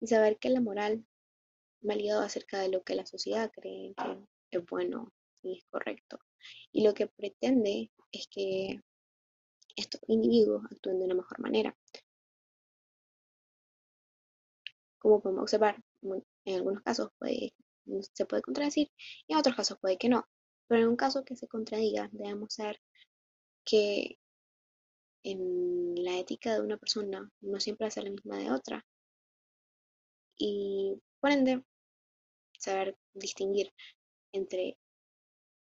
y 0.00 0.06
saber 0.06 0.38
que 0.38 0.50
la 0.50 0.60
moral 0.60 1.04
va 1.88 1.94
ligado 1.94 2.22
acerca 2.22 2.60
de 2.60 2.68
lo 2.68 2.82
que 2.82 2.94
la 2.94 3.06
sociedad 3.06 3.50
cree 3.52 3.94
que 4.50 4.58
es 4.58 4.66
bueno 4.66 5.12
y 5.42 5.58
es 5.58 5.64
correcto. 5.70 6.18
Y 6.72 6.84
lo 6.84 6.94
que 6.94 7.06
pretende 7.06 7.90
es 8.12 8.26
que 8.28 8.80
estos 9.76 10.00
individuos 10.08 10.64
actúen 10.70 10.98
de 10.98 11.04
una 11.04 11.14
mejor 11.14 11.38
manera. 11.40 11.76
Como 14.98 15.20
podemos 15.20 15.42
observar, 15.42 15.82
en 16.02 16.54
algunos 16.54 16.82
casos 16.82 17.10
se 18.12 18.26
puede 18.26 18.42
contradecir 18.42 18.90
y 19.26 19.32
en 19.32 19.38
otros 19.38 19.54
casos 19.54 19.78
puede 19.80 19.96
que 19.96 20.08
no. 20.08 20.26
Pero 20.66 20.82
en 20.82 20.88
un 20.88 20.96
caso 20.96 21.24
que 21.24 21.36
se 21.36 21.48
contradiga, 21.48 22.08
debemos 22.12 22.54
saber 22.54 22.80
que 23.64 24.18
en 25.22 25.94
la 26.02 26.18
ética 26.18 26.54
de 26.54 26.60
una 26.60 26.76
persona 26.76 27.30
no 27.40 27.60
siempre 27.60 27.90
ser 27.90 28.04
la 28.04 28.10
misma 28.10 28.38
de 28.38 28.50
otra. 28.50 28.84
Y 30.38 31.00
por 31.20 31.30
ende, 31.30 31.62
saber 32.58 32.96
distinguir 33.12 33.72
entre 34.32 34.78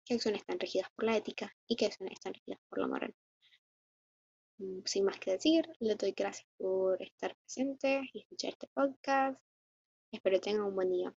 qué 0.05 0.15
acciones 0.15 0.41
están 0.41 0.59
regidas 0.59 0.89
por 0.95 1.05
la 1.05 1.17
ética 1.17 1.53
y 1.67 1.75
qué 1.75 1.85
acciones 1.85 2.13
están 2.13 2.33
regidas 2.33 2.59
por 2.69 2.79
la 2.79 2.87
moral. 2.87 3.15
Mm, 4.59 4.79
sin 4.85 5.05
más 5.05 5.19
que 5.19 5.31
decir, 5.31 5.67
le 5.79 5.95
doy 5.95 6.11
gracias 6.11 6.47
por 6.57 7.01
estar 7.01 7.35
presente 7.37 8.01
y 8.13 8.21
escuchar 8.21 8.51
este 8.51 8.67
podcast. 8.73 9.39
Espero 10.11 10.39
tengan 10.39 10.63
un 10.63 10.75
buen 10.75 10.89
día. 10.89 11.13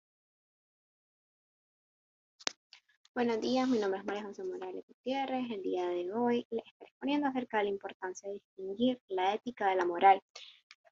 Buenos 3.14 3.40
días, 3.40 3.68
mi 3.68 3.78
nombre 3.78 4.00
es 4.00 4.06
María 4.06 4.24
José 4.24 4.44
Morales 4.44 4.84
Gutiérrez. 4.86 5.50
El 5.50 5.62
día 5.62 5.88
de 5.88 6.12
hoy 6.12 6.46
les 6.50 6.64
estaré 6.64 6.90
exponiendo 6.90 7.28
acerca 7.28 7.58
de 7.58 7.64
la 7.64 7.70
importancia 7.70 8.28
de 8.28 8.34
distinguir 8.34 9.00
la 9.08 9.34
ética 9.34 9.68
de 9.68 9.76
la 9.76 9.84
moral, 9.84 10.22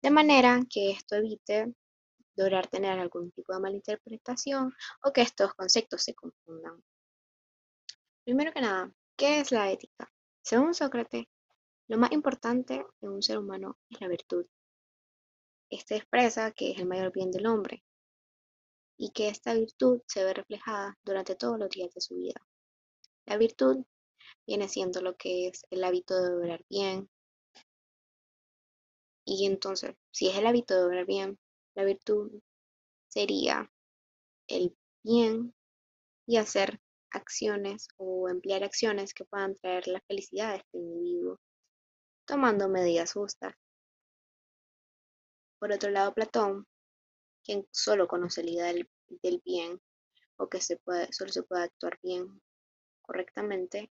de 0.02 0.10
manera 0.10 0.60
que 0.68 0.90
esto 0.90 1.16
evite 1.16 1.72
lograr 2.38 2.68
tener 2.68 2.98
algún 2.98 3.32
tipo 3.32 3.52
de 3.52 3.60
malinterpretación 3.60 4.72
o 5.02 5.12
que 5.12 5.22
estos 5.22 5.52
conceptos 5.54 6.02
se 6.02 6.14
confundan. 6.14 6.82
Primero 8.24 8.52
que 8.52 8.60
nada, 8.60 8.92
¿qué 9.16 9.40
es 9.40 9.50
la 9.50 9.70
ética? 9.70 10.10
Según 10.42 10.72
Sócrates, 10.72 11.26
lo 11.88 11.98
más 11.98 12.12
importante 12.12 12.86
en 13.00 13.10
un 13.10 13.22
ser 13.22 13.38
humano 13.38 13.78
es 13.90 14.00
la 14.00 14.08
virtud. 14.08 14.46
Este 15.70 15.96
expresa 15.96 16.52
que 16.52 16.70
es 16.70 16.78
el 16.78 16.86
mayor 16.86 17.12
bien 17.12 17.30
del 17.30 17.46
hombre 17.46 17.82
y 18.96 19.10
que 19.10 19.28
esta 19.28 19.54
virtud 19.54 20.00
se 20.06 20.24
ve 20.24 20.32
reflejada 20.32 20.96
durante 21.04 21.34
todos 21.34 21.58
los 21.58 21.68
días 21.70 21.92
de 21.92 22.00
su 22.00 22.16
vida. 22.16 22.40
La 23.26 23.36
virtud 23.36 23.84
viene 24.46 24.68
siendo 24.68 25.00
lo 25.02 25.16
que 25.16 25.48
es 25.48 25.66
el 25.70 25.84
hábito 25.84 26.14
de 26.22 26.34
obrar 26.34 26.64
bien. 26.68 27.10
Y 29.24 29.46
entonces, 29.46 29.96
si 30.10 30.28
es 30.28 30.36
el 30.36 30.46
hábito 30.46 30.74
de 30.74 30.84
obrar 30.84 31.04
bien, 31.04 31.38
la 31.78 31.84
virtud 31.84 32.42
sería 33.06 33.70
el 34.48 34.76
bien 35.04 35.54
y 36.26 36.36
hacer 36.36 36.80
acciones 37.12 37.86
o 37.98 38.28
emplear 38.28 38.64
acciones 38.64 39.14
que 39.14 39.24
puedan 39.24 39.54
traer 39.54 39.86
la 39.86 40.00
felicidad 40.00 40.50
a 40.50 40.56
este 40.56 40.76
individuo 40.76 41.38
tomando 42.26 42.68
medidas 42.68 43.12
justas. 43.12 43.54
Por 45.60 45.70
otro 45.70 45.90
lado, 45.90 46.12
Platón, 46.14 46.66
quien 47.44 47.64
solo 47.70 48.08
conoce 48.08 48.42
la 48.42 48.50
idea 48.50 48.72
del, 49.22 49.42
bien 49.44 49.80
o 50.36 50.48
que 50.48 50.60
solo 50.60 51.32
se 51.32 51.44
puede 51.44 51.62
actuar 51.62 52.00
bien 52.02 52.42
correctamente, 53.02 53.88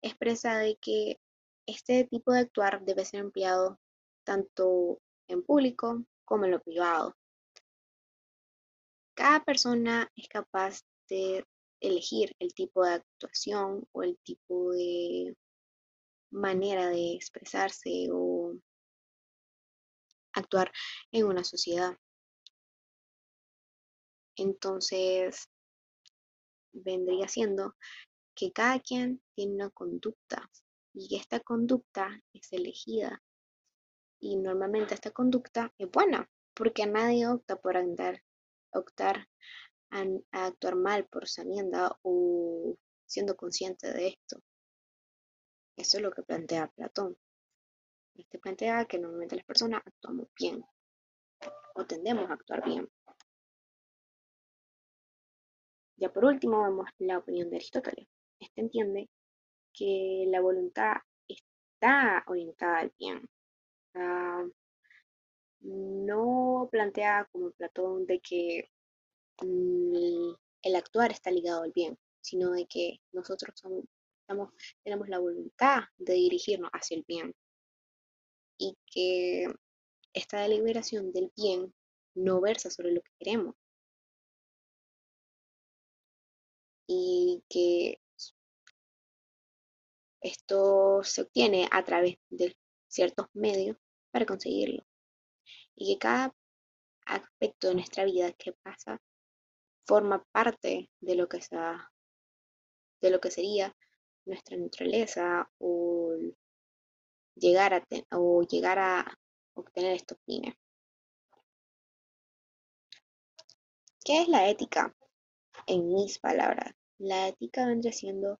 expresa 0.00 0.56
de 0.56 0.76
que 0.76 1.20
este 1.66 2.04
tipo 2.04 2.32
de 2.32 2.40
actuar 2.40 2.82
debe 2.82 3.04
ser 3.04 3.20
empleado 3.20 3.78
tanto 4.24 5.02
en 5.28 5.42
público 5.42 6.02
como 6.24 6.44
en 6.44 6.52
lo 6.52 6.62
privado. 6.62 7.16
Cada 9.14 9.44
persona 9.44 10.10
es 10.16 10.28
capaz 10.28 10.80
de 11.08 11.46
elegir 11.80 12.34
el 12.38 12.54
tipo 12.54 12.84
de 12.84 12.94
actuación 12.94 13.86
o 13.92 14.02
el 14.02 14.18
tipo 14.24 14.72
de 14.72 15.36
manera 16.30 16.88
de 16.88 17.14
expresarse 17.14 18.08
o 18.12 18.54
actuar 20.32 20.72
en 21.12 21.26
una 21.26 21.44
sociedad. 21.44 21.96
Entonces, 24.36 25.48
vendría 26.72 27.28
siendo 27.28 27.76
que 28.34 28.52
cada 28.52 28.80
quien 28.80 29.22
tiene 29.34 29.54
una 29.54 29.70
conducta 29.70 30.50
y 30.92 31.16
esta 31.16 31.40
conducta 31.40 32.20
es 32.32 32.52
elegida. 32.52 33.22
Y 34.24 34.36
normalmente 34.36 34.94
esta 34.94 35.10
conducta 35.10 35.70
es 35.76 35.90
buena 35.90 36.26
porque 36.54 36.86
nadie 36.86 37.28
opta 37.28 37.56
por 37.56 37.76
andar, 37.76 38.22
optar 38.72 39.28
a, 39.90 40.02
actuar 40.32 40.76
mal 40.76 41.04
por 41.08 41.28
sabienda 41.28 41.94
o 42.00 42.74
siendo 43.04 43.36
consciente 43.36 43.92
de 43.92 44.08
esto. 44.08 44.40
Eso 45.76 45.98
es 45.98 46.02
lo 46.02 46.10
que 46.10 46.22
plantea 46.22 46.72
Platón. 46.74 47.18
Este 48.14 48.38
plantea 48.38 48.86
que 48.86 48.98
normalmente 48.98 49.36
las 49.36 49.44
personas 49.44 49.82
actuamos 49.84 50.28
bien 50.40 50.64
o 51.74 51.84
tendemos 51.84 52.30
a 52.30 52.32
actuar 52.32 52.64
bien. 52.64 52.88
Ya 55.96 56.10
por 56.10 56.24
último 56.24 56.62
vemos 56.62 56.88
la 56.96 57.18
opinión 57.18 57.50
de 57.50 57.56
Aristóteles. 57.56 58.08
Este 58.40 58.62
entiende 58.62 59.10
que 59.74 60.24
la 60.28 60.40
voluntad 60.40 60.94
está 61.28 62.24
orientada 62.26 62.78
al 62.78 62.92
bien. 62.98 63.28
No 65.64 66.68
plantea 66.70 67.28
como 67.32 67.52
Platón 67.52 68.06
de 68.06 68.20
que 68.20 68.70
mm, 69.42 70.34
el 70.62 70.76
actuar 70.76 71.12
está 71.12 71.30
ligado 71.30 71.62
al 71.62 71.72
bien, 71.72 71.98
sino 72.20 72.50
de 72.52 72.66
que 72.66 73.00
nosotros 73.12 73.60
tenemos 74.82 75.08
la 75.08 75.18
voluntad 75.18 75.84
de 75.98 76.14
dirigirnos 76.14 76.70
hacia 76.72 76.96
el 76.96 77.04
bien. 77.06 77.34
Y 78.58 78.76
que 78.86 79.46
esta 80.12 80.40
deliberación 80.42 81.12
del 81.12 81.32
bien 81.36 81.74
no 82.14 82.40
versa 82.40 82.70
sobre 82.70 82.92
lo 82.92 83.02
que 83.02 83.12
queremos. 83.18 83.54
Y 86.86 87.42
que 87.48 88.00
esto 90.20 91.02
se 91.02 91.22
obtiene 91.22 91.68
a 91.70 91.84
través 91.84 92.16
de 92.30 92.56
ciertos 92.88 93.26
medios 93.34 93.76
para 94.14 94.26
conseguirlo 94.26 94.86
y 95.74 95.92
que 95.92 95.98
cada 95.98 96.32
aspecto 97.04 97.66
de 97.66 97.74
nuestra 97.74 98.04
vida 98.04 98.30
que 98.34 98.52
pasa 98.52 99.02
forma 99.84 100.24
parte 100.30 100.88
de 101.00 101.16
lo 101.16 101.28
que, 101.28 101.40
de 103.00 103.10
lo 103.10 103.20
que 103.20 103.32
sería 103.32 103.74
nuestra 104.24 104.56
naturaleza 104.56 105.50
o 105.58 106.14
llegar 107.34 107.74
a, 107.74 107.84
o 108.16 108.42
llegar 108.42 108.78
a 108.78 109.18
obtener 109.54 109.96
estos 109.96 110.18
fines. 110.24 110.54
¿Qué 114.04 114.22
es 114.22 114.28
la 114.28 114.48
ética? 114.48 114.94
En 115.66 115.92
mis 115.92 116.20
palabras, 116.20 116.72
la 116.98 117.26
ética 117.26 117.66
vendría 117.66 117.92
siendo 117.92 118.38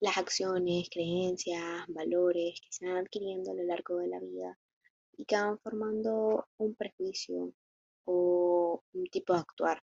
las 0.00 0.18
acciones, 0.18 0.88
creencias, 0.90 1.86
valores 1.88 2.60
que 2.60 2.68
se 2.70 2.86
van 2.86 2.98
adquiriendo 2.98 3.50
a 3.50 3.54
lo 3.54 3.62
largo 3.64 3.98
de 3.98 4.08
la 4.08 4.20
vida 4.20 4.58
y 5.16 5.24
que 5.24 5.36
van 5.36 5.58
formando 5.58 6.46
un 6.58 6.74
prejuicio 6.74 7.52
o 8.04 8.82
un 8.92 9.06
tipo 9.06 9.32
de 9.32 9.40
actuar. 9.40 9.82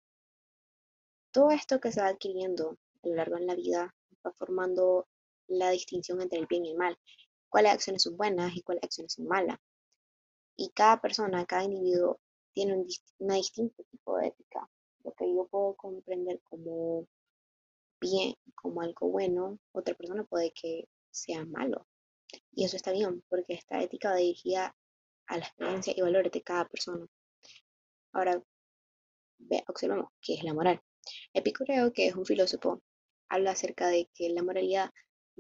Todo 1.33 1.51
esto 1.51 1.81
que 1.81 1.91
se 1.91 2.01
va 2.01 2.09
adquiriendo 2.09 2.79
a 3.03 3.09
lo 3.09 3.15
largo 3.15 3.37
de 3.37 3.47
la 3.47 3.55
vida 3.55 3.95
va 4.25 4.33
formando 4.33 5.09
la 5.49 5.71
distinción 5.71 6.21
entre 6.21 6.39
el 6.39 6.47
bien 6.47 6.65
y 6.65 6.71
el 6.71 6.77
mal, 6.77 6.99
cuáles 7.49 7.73
acciones 7.73 8.03
son 8.03 8.17
buenas 8.17 8.57
y 8.57 8.63
cuáles 8.63 8.85
acciones 8.85 9.15
son 9.15 9.27
malas. 9.27 9.59
Y 10.57 10.71
cada 10.71 11.01
persona, 11.01 11.45
cada 11.47 11.65
individuo 11.65 12.21
tiene 12.53 12.75
un, 12.75 12.87
una 13.19 13.35
distinto 13.35 13.83
tipo 13.91 14.17
de 14.19 14.29
ética. 14.29 14.69
Lo 15.03 15.13
que 15.13 15.35
yo 15.35 15.47
puedo 15.47 15.75
comprender 15.75 16.41
como 16.43 17.07
bien, 18.05 18.35
como 18.55 18.83
algo 18.83 19.09
bueno, 19.09 19.59
otra 19.73 19.95
persona 19.95 20.25
puede 20.25 20.53
que 20.53 20.89
sea 21.11 21.45
malo. 21.45 21.87
Y 22.53 22.65
eso 22.65 22.77
está 22.77 22.93
bien, 22.93 23.23
porque 23.29 23.55
esta 23.55 23.83
ética 23.83 24.11
va 24.11 24.17
dirigida 24.17 24.77
a 25.27 25.39
las 25.39 25.53
creencias 25.55 25.97
y 25.97 26.03
valores 26.03 26.33
de 26.33 26.43
cada 26.43 26.69
persona. 26.69 27.07
Ahora, 28.13 28.43
observamos 29.69 30.11
qué 30.21 30.35
es 30.35 30.45
la 30.45 30.55
moral. 30.55 30.81
Epicureo, 31.33 31.93
que 31.93 32.07
es 32.09 32.15
un 32.15 32.25
filósofo, 32.25 32.83
habla 33.29 33.53
acerca 33.53 33.89
de 33.89 34.09
que 34.15 34.31
la 34.31 34.43
moralidad 34.43 34.91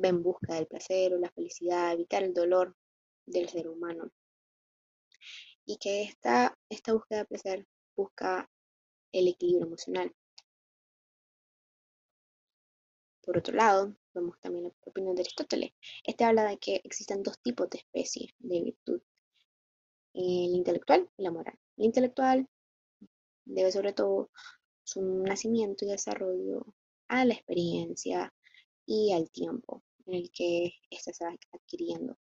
va 0.02 0.08
en 0.08 0.22
busca 0.22 0.54
del 0.54 0.66
placer 0.66 1.14
o 1.14 1.18
la 1.18 1.30
felicidad, 1.30 1.92
evitar 1.92 2.22
el 2.22 2.34
dolor 2.34 2.76
del 3.26 3.48
ser 3.48 3.68
humano. 3.68 4.10
Y 5.66 5.78
que 5.78 6.02
esta, 6.02 6.58
esta 6.68 6.92
búsqueda 6.92 7.20
de 7.20 7.24
placer 7.26 7.66
busca 7.96 8.50
el 9.12 9.28
equilibrio 9.28 9.66
emocional. 9.66 10.12
Por 13.24 13.38
otro 13.38 13.54
lado, 13.54 13.96
vemos 14.12 14.38
también 14.40 14.64
la 14.64 14.72
opinión 14.84 15.14
de 15.14 15.22
Aristóteles. 15.22 15.72
Este 16.04 16.24
habla 16.24 16.44
de 16.44 16.58
que 16.58 16.82
existen 16.84 17.22
dos 17.22 17.40
tipos 17.40 17.70
de 17.70 17.78
especies 17.78 18.34
de 18.38 18.60
virtud, 18.60 19.00
el 20.12 20.54
intelectual 20.54 21.10
y 21.16 21.22
la 21.22 21.30
moral. 21.30 21.58
El 21.78 21.86
intelectual 21.86 22.46
debe 23.46 23.72
sobre 23.72 23.94
todo 23.94 24.30
su 24.82 25.02
nacimiento 25.02 25.86
y 25.86 25.88
desarrollo 25.88 26.66
a 27.08 27.24
la 27.24 27.32
experiencia 27.32 28.34
y 28.84 29.12
al 29.12 29.30
tiempo 29.30 29.82
en 30.04 30.14
el 30.14 30.30
que 30.30 30.74
ésta 30.90 31.14
se 31.14 31.24
va 31.24 31.34
adquiriendo. 31.52 32.18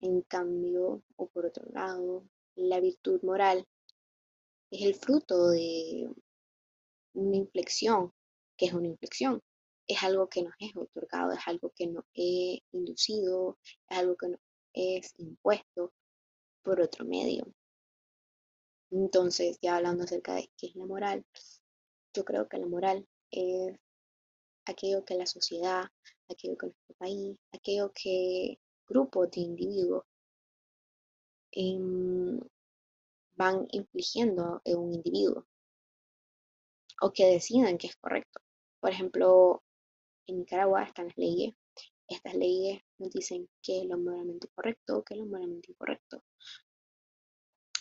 En 0.00 0.22
cambio, 0.22 1.02
o 1.16 1.28
por 1.28 1.44
otro 1.44 1.66
lado, 1.72 2.24
la 2.54 2.80
virtud 2.80 3.20
moral 3.22 3.66
es 4.70 4.82
el 4.82 4.94
fruto 4.94 5.50
de 5.50 6.10
una 7.12 7.36
inflexión, 7.36 8.14
que 8.56 8.66
es 8.66 8.72
una 8.72 8.88
inflexión. 8.88 9.42
Es 9.90 10.02
algo 10.04 10.28
que 10.28 10.42
nos 10.42 10.54
es 10.60 10.76
otorgado, 10.76 11.32
es 11.32 11.40
algo 11.46 11.72
que 11.74 11.86
nos 11.88 12.04
es 12.14 12.60
inducido, 12.72 13.58
es 13.88 13.98
algo 13.98 14.16
que 14.16 14.28
nos 14.28 14.40
es 14.72 15.14
impuesto 15.18 15.92
por 16.62 16.80
otro 16.80 17.04
medio. 17.04 17.52
Entonces, 18.92 19.58
ya 19.60 19.76
hablando 19.76 20.04
acerca 20.04 20.34
de 20.34 20.48
qué 20.56 20.68
es 20.68 20.76
la 20.76 20.86
moral, 20.86 21.26
yo 22.14 22.24
creo 22.24 22.48
que 22.48 22.58
la 22.58 22.66
moral 22.66 23.08
es 23.32 23.76
aquello 24.64 25.04
que 25.04 25.16
la 25.16 25.26
sociedad, 25.26 25.84
aquello 26.28 26.56
que 26.56 26.66
nuestro 26.66 26.94
país, 26.96 27.36
aquello 27.52 27.92
que 27.92 28.60
grupos 28.86 29.30
de 29.32 29.40
individuos 29.40 30.04
em, 31.52 32.40
van 33.34 33.66
infligiendo 33.72 34.60
en 34.64 34.78
un 34.78 34.94
individuo 34.94 35.46
o 37.02 37.12
que 37.12 37.26
decidan 37.26 37.78
que 37.78 37.88
es 37.88 37.96
correcto. 37.96 38.40
Por 38.80 38.90
ejemplo, 38.90 39.62
en 40.26 40.38
Nicaragua 40.38 40.82
están 40.82 41.06
las 41.06 41.16
leyes. 41.16 41.54
Estas 42.08 42.34
leyes 42.34 42.82
nos 42.98 43.10
dicen 43.10 43.48
qué 43.62 43.82
es 43.82 43.86
lo 43.86 43.98
moralmente 43.98 44.48
correcto, 44.48 45.04
qué 45.04 45.14
es 45.14 45.20
lo 45.20 45.26
moralmente 45.26 45.70
incorrecto. 45.70 46.24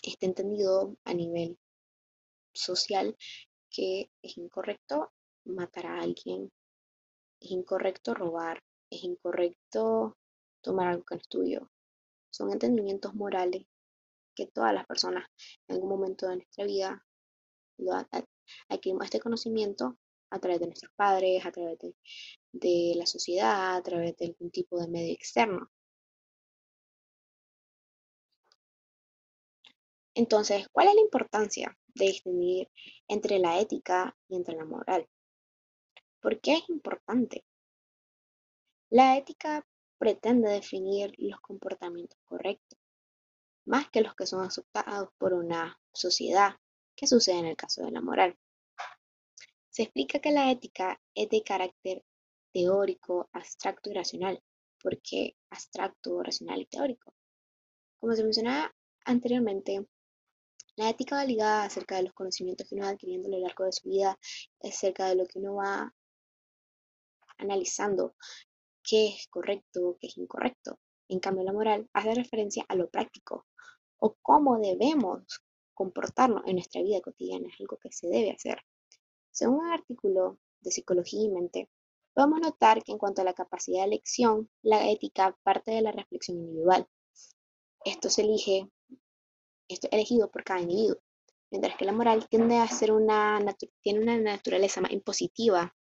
Está 0.03 0.25
entendido 0.25 0.95
a 1.03 1.13
nivel 1.13 1.57
social 2.53 3.17
que 3.69 4.11
es 4.21 4.37
incorrecto 4.37 5.11
matar 5.45 5.87
a 5.87 6.01
alguien, 6.01 6.51
es 7.39 7.51
incorrecto 7.51 8.13
robar, 8.13 8.61
es 8.89 9.03
incorrecto 9.03 10.17
tomar 10.61 10.87
algo 10.87 11.03
que 11.03 11.15
no 11.15 11.21
es 11.21 11.27
tuyo. 11.27 11.71
Son 12.31 12.51
entendimientos 12.51 13.13
morales 13.15 13.65
que 14.35 14.47
todas 14.47 14.73
las 14.73 14.85
personas 14.85 15.27
en 15.67 15.75
algún 15.75 15.89
momento 15.89 16.27
de 16.27 16.37
nuestra 16.37 16.65
vida 16.65 17.05
lo 17.77 17.93
adquirimos 18.69 19.05
este 19.05 19.19
conocimiento 19.19 19.97
a 20.32 20.39
través 20.39 20.59
de 20.59 20.67
nuestros 20.67 20.91
padres, 20.95 21.45
a 21.45 21.51
través 21.51 21.80
de, 22.51 22.93
la 22.95 23.05
sociedad, 23.05 23.77
a 23.77 23.84
través 23.84 24.15
de 24.17 24.27
algún 24.27 24.51
tipo 24.51 24.80
de 24.80 24.88
medio 24.88 25.13
externo. 25.13 25.69
Entonces, 30.13 30.67
¿cuál 30.71 30.89
es 30.89 30.95
la 30.95 31.01
importancia 31.01 31.77
de 31.95 32.05
distinguir 32.05 32.69
entre 33.07 33.39
la 33.39 33.59
ética 33.59 34.15
y 34.27 34.36
entre 34.36 34.55
la 34.55 34.65
moral? 34.65 35.07
¿Por 36.19 36.39
qué 36.41 36.53
es 36.55 36.69
importante? 36.69 37.45
La 38.89 39.17
ética 39.17 39.65
pretende 39.97 40.49
definir 40.49 41.13
los 41.17 41.39
comportamientos 41.41 42.19
correctos, 42.25 42.80
más 43.65 43.89
que 43.89 44.01
los 44.01 44.15
que 44.15 44.25
son 44.25 44.43
aceptados 44.43 45.09
por 45.17 45.34
una 45.34 45.80
sociedad, 45.93 46.55
que 46.95 47.07
sucede 47.07 47.39
en 47.39 47.45
el 47.45 47.55
caso 47.55 47.86
de 47.86 47.91
la 47.91 48.01
moral. 48.01 48.38
Se 49.80 49.84
explica 49.84 50.19
que 50.19 50.34
la 50.34 50.51
ética 50.51 50.99
es 51.15 51.30
de 51.30 51.41
carácter 51.41 52.03
teórico, 52.51 53.30
abstracto 53.32 53.89
y 53.89 53.93
racional. 53.93 54.43
¿Por 54.84 55.01
qué 55.01 55.38
abstracto, 55.49 56.21
racional 56.21 56.59
y 56.59 56.65
teórico? 56.65 57.13
Como 57.97 58.13
se 58.13 58.25
mencionaba 58.25 58.75
anteriormente, 59.05 59.88
la 60.75 60.89
ética 60.89 61.15
va 61.15 61.23
ligada 61.23 61.63
acerca 61.63 61.95
de 61.95 62.03
los 62.03 62.13
conocimientos 62.13 62.67
que 62.67 62.75
uno 62.75 62.88
va 62.88 62.91
adquiriendo 62.91 63.30
a 63.30 63.32
lo 63.32 63.39
largo 63.39 63.63
de 63.63 63.71
su 63.71 63.88
vida, 63.88 64.19
acerca 64.61 65.07
de 65.07 65.15
lo 65.15 65.25
que 65.25 65.39
uno 65.39 65.55
va 65.55 65.95
analizando 67.38 68.17
qué 68.84 69.07
es 69.15 69.27
correcto, 69.30 69.97
qué 70.01 70.07
es 70.07 70.17
incorrecto. 70.17 70.77
En 71.07 71.21
cambio, 71.21 71.45
la 71.45 71.53
moral 71.53 71.89
hace 71.93 72.15
referencia 72.15 72.65
a 72.67 72.75
lo 72.75 72.89
práctico 72.89 73.47
o 73.95 74.17
cómo 74.21 74.59
debemos 74.59 75.41
comportarnos 75.73 76.43
en 76.47 76.55
nuestra 76.55 76.82
vida 76.82 76.99
cotidiana, 76.99 77.47
es 77.47 77.61
algo 77.61 77.77
que 77.77 77.93
se 77.93 78.07
debe 78.07 78.32
hacer. 78.32 78.61
Según 79.39 79.63
un 79.63 79.71
artículo 79.71 80.37
de 80.59 80.69
Psicología 80.69 81.23
y 81.23 81.29
Mente, 81.29 81.69
podemos 82.13 82.41
notar 82.41 82.83
que 82.83 82.91
en 82.91 82.97
cuanto 82.97 83.21
a 83.21 83.23
la 83.23 83.33
capacidad 83.33 83.83
de 83.83 83.85
elección, 83.85 84.49
la 84.61 84.89
ética 84.89 85.33
parte 85.43 85.71
de 85.71 85.81
la 85.81 85.93
reflexión 85.93 86.39
individual. 86.39 86.85
Esto 87.85 88.09
se 88.09 88.23
elige 88.23 88.69
esto 89.69 89.87
es 89.87 89.93
elegido 89.93 90.29
por 90.29 90.43
cada 90.43 90.59
individuo, 90.59 90.97
mientras 91.51 91.77
que 91.77 91.85
la 91.85 91.93
moral 91.93 92.27
tiende 92.27 92.57
a 92.57 92.67
ser 92.67 92.91
una, 92.91 93.39
tiene 93.81 94.01
una 94.01 94.17
naturaleza 94.17 94.81
más 94.81 94.91
impositiva. 94.91 95.73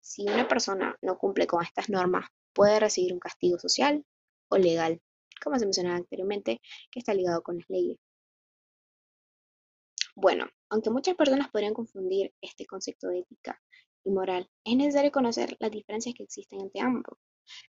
Si 0.00 0.22
una 0.22 0.48
persona 0.48 0.96
no 1.02 1.18
cumple 1.18 1.46
con 1.46 1.62
estas 1.62 1.90
normas, 1.90 2.24
puede 2.54 2.80
recibir 2.80 3.12
un 3.12 3.20
castigo 3.20 3.58
social 3.58 4.02
o 4.48 4.56
legal, 4.56 4.98
como 5.44 5.58
se 5.58 5.66
mencionaba 5.66 5.96
anteriormente, 5.96 6.62
que 6.90 7.00
está 7.00 7.12
ligado 7.12 7.42
con 7.42 7.58
las 7.58 7.68
leyes. 7.68 7.98
Bueno, 10.14 10.46
aunque 10.68 10.90
muchas 10.90 11.16
personas 11.16 11.50
podrían 11.50 11.74
confundir 11.74 12.34
este 12.40 12.66
concepto 12.66 13.08
de 13.08 13.20
ética 13.20 13.60
y 14.04 14.10
moral, 14.10 14.48
es 14.64 14.76
necesario 14.76 15.12
conocer 15.12 15.56
las 15.58 15.70
diferencias 15.70 16.14
que 16.14 16.24
existen 16.24 16.60
entre 16.60 16.80
ambos 16.80 17.18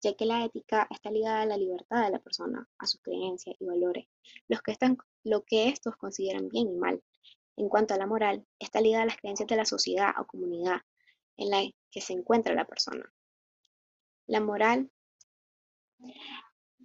ya 0.01 0.15
que 0.15 0.25
la 0.25 0.45
ética 0.45 0.88
está 0.89 1.11
ligada 1.11 1.41
a 1.41 1.45
la 1.45 1.57
libertad 1.57 2.03
de 2.03 2.11
la 2.11 2.19
persona, 2.19 2.67
a 2.77 2.86
sus 2.86 3.01
creencias 3.01 3.55
y 3.59 3.65
valores, 3.65 4.05
los 4.47 4.61
que 4.61 4.71
están, 4.71 4.97
lo 5.23 5.43
que 5.43 5.69
estos 5.69 5.95
consideran 5.97 6.49
bien 6.49 6.69
y 6.69 6.75
mal. 6.75 7.03
En 7.57 7.69
cuanto 7.69 7.93
a 7.93 7.97
la 7.97 8.07
moral, 8.07 8.45
está 8.59 8.81
ligada 8.81 9.03
a 9.03 9.07
las 9.07 9.17
creencias 9.17 9.47
de 9.47 9.55
la 9.55 9.65
sociedad 9.65 10.11
o 10.19 10.25
comunidad 10.25 10.81
en 11.38 11.49
la 11.49 11.63
que 11.91 12.01
se 12.01 12.13
encuentra 12.13 12.53
la 12.53 12.65
persona. 12.65 13.11
La 14.27 14.41
moral 14.41 14.91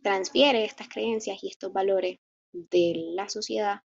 transfiere 0.03 0.65
estas 0.65 0.89
creencias 0.89 1.43
y 1.43 1.49
estos 1.49 1.73
valores 1.73 2.19
de 2.53 2.95
la 3.15 3.29
sociedad 3.29 3.81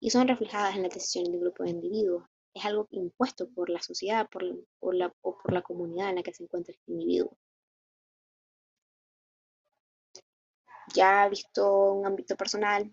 y 0.00 0.10
son 0.10 0.28
reflejadas 0.28 0.76
en 0.76 0.82
las 0.82 0.94
decisiones 0.94 1.32
de 1.32 1.38
un 1.38 1.44
grupo 1.44 1.64
de 1.64 1.70
individuos. 1.70 2.24
Es 2.54 2.64
algo 2.64 2.86
impuesto 2.90 3.48
por 3.50 3.70
la 3.70 3.82
sociedad 3.82 4.28
por, 4.30 4.42
la, 4.94 5.12
o 5.22 5.38
por 5.38 5.52
la 5.52 5.62
comunidad 5.62 6.10
en 6.10 6.16
la 6.16 6.22
que 6.22 6.32
se 6.32 6.44
encuentra 6.44 6.72
este 6.72 6.92
individuo. 6.92 7.36
ya 10.94 11.28
visto 11.28 11.92
un 11.92 12.06
ámbito 12.06 12.36
personal, 12.36 12.92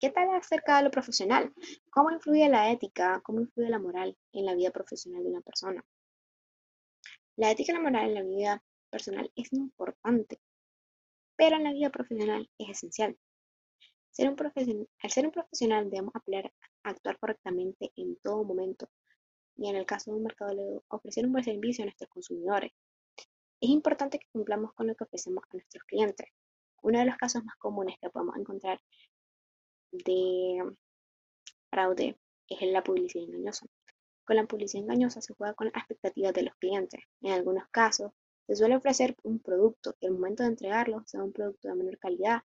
¿qué 0.00 0.10
tal 0.10 0.34
acerca 0.34 0.78
de 0.78 0.84
lo 0.84 0.90
profesional? 0.90 1.52
¿Cómo 1.90 2.10
influye 2.10 2.48
la 2.48 2.70
ética, 2.70 3.20
cómo 3.24 3.40
influye 3.40 3.70
la 3.70 3.78
moral 3.78 4.16
en 4.32 4.46
la 4.46 4.54
vida 4.54 4.70
profesional 4.70 5.22
de 5.22 5.30
una 5.30 5.40
persona? 5.40 5.84
La 7.36 7.50
ética 7.50 7.72
y 7.72 7.74
la 7.76 7.82
moral 7.82 8.08
en 8.08 8.14
la 8.14 8.22
vida 8.22 8.62
personal 8.90 9.30
es 9.36 9.52
importante, 9.52 10.40
pero 11.36 11.56
en 11.56 11.64
la 11.64 11.72
vida 11.72 11.90
profesional 11.90 12.50
es 12.58 12.70
esencial. 12.70 13.16
Al 14.18 15.10
ser 15.10 15.26
un 15.26 15.32
profesional 15.32 15.90
debemos 15.90 16.14
aprender 16.14 16.52
a 16.84 16.90
actuar 16.90 17.18
correctamente 17.18 17.92
en 17.96 18.16
todo 18.16 18.44
momento 18.44 18.88
y 19.56 19.68
en 19.68 19.76
el 19.76 19.84
caso 19.84 20.10
de 20.10 20.16
un 20.16 20.22
mercado 20.22 20.84
ofrecer 20.88 21.26
un 21.26 21.32
buen 21.32 21.44
servicio 21.44 21.82
a 21.82 21.86
nuestros 21.86 22.08
consumidores. 22.08 22.72
Es 23.60 23.70
importante 23.70 24.18
que 24.18 24.26
cumplamos 24.32 24.72
con 24.74 24.86
lo 24.86 24.94
que 24.94 25.04
ofrecemos 25.04 25.44
a 25.44 25.56
nuestros 25.56 25.84
clientes, 25.84 26.28
uno 26.82 26.98
de 27.00 27.04
los 27.04 27.16
casos 27.16 27.44
más 27.44 27.56
comunes 27.56 27.96
que 28.00 28.10
podemos 28.10 28.36
encontrar 28.36 28.80
de 29.90 30.62
fraude 31.68 32.16
es 32.48 32.62
la 32.62 32.84
publicidad 32.84 33.24
engañosa. 33.24 33.66
Con 34.24 34.36
la 34.36 34.46
publicidad 34.46 34.84
engañosa 34.84 35.20
se 35.20 35.34
juega 35.34 35.54
con 35.54 35.66
las 35.66 35.76
expectativas 35.76 36.32
de 36.32 36.42
los 36.42 36.54
clientes. 36.56 37.02
En 37.20 37.32
algunos 37.32 37.66
casos 37.70 38.12
Se 38.46 38.54
suele 38.54 38.76
ofrecer 38.76 39.16
un 39.24 39.40
producto 39.40 39.96
que 39.98 40.06
al 40.06 40.12
momento 40.12 40.44
de 40.44 40.50
entregarlo 40.50 41.02
sea 41.06 41.24
un 41.24 41.32
producto 41.32 41.66
de 41.66 41.74
menor 41.74 41.98
calidad 41.98 42.42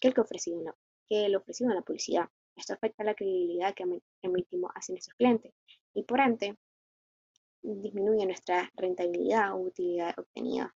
que 0.00 0.08
el 0.08 0.14
que 0.14 0.20
ofrecido 0.20 0.58
en 0.58 0.64
que 1.08 1.26
el 1.26 1.36
ofrecido 1.36 1.70
en 1.70 1.76
la 1.76 1.82
publicidad. 1.82 2.28
Esto 2.56 2.74
afecta 2.74 3.04
la 3.04 3.14
credibilidad 3.14 3.74
que 3.74 3.84
emitimos 4.22 4.70
hacia 4.74 4.94
nuestros 4.94 5.14
clientes 5.16 5.52
y 5.94 6.02
por 6.02 6.20
ende 6.20 6.56
disminuye 7.62 8.24
nuestra 8.26 8.70
rentabilidad 8.76 9.52
o 9.52 9.56
utilidad 9.56 10.18
obtenida. 10.18 10.74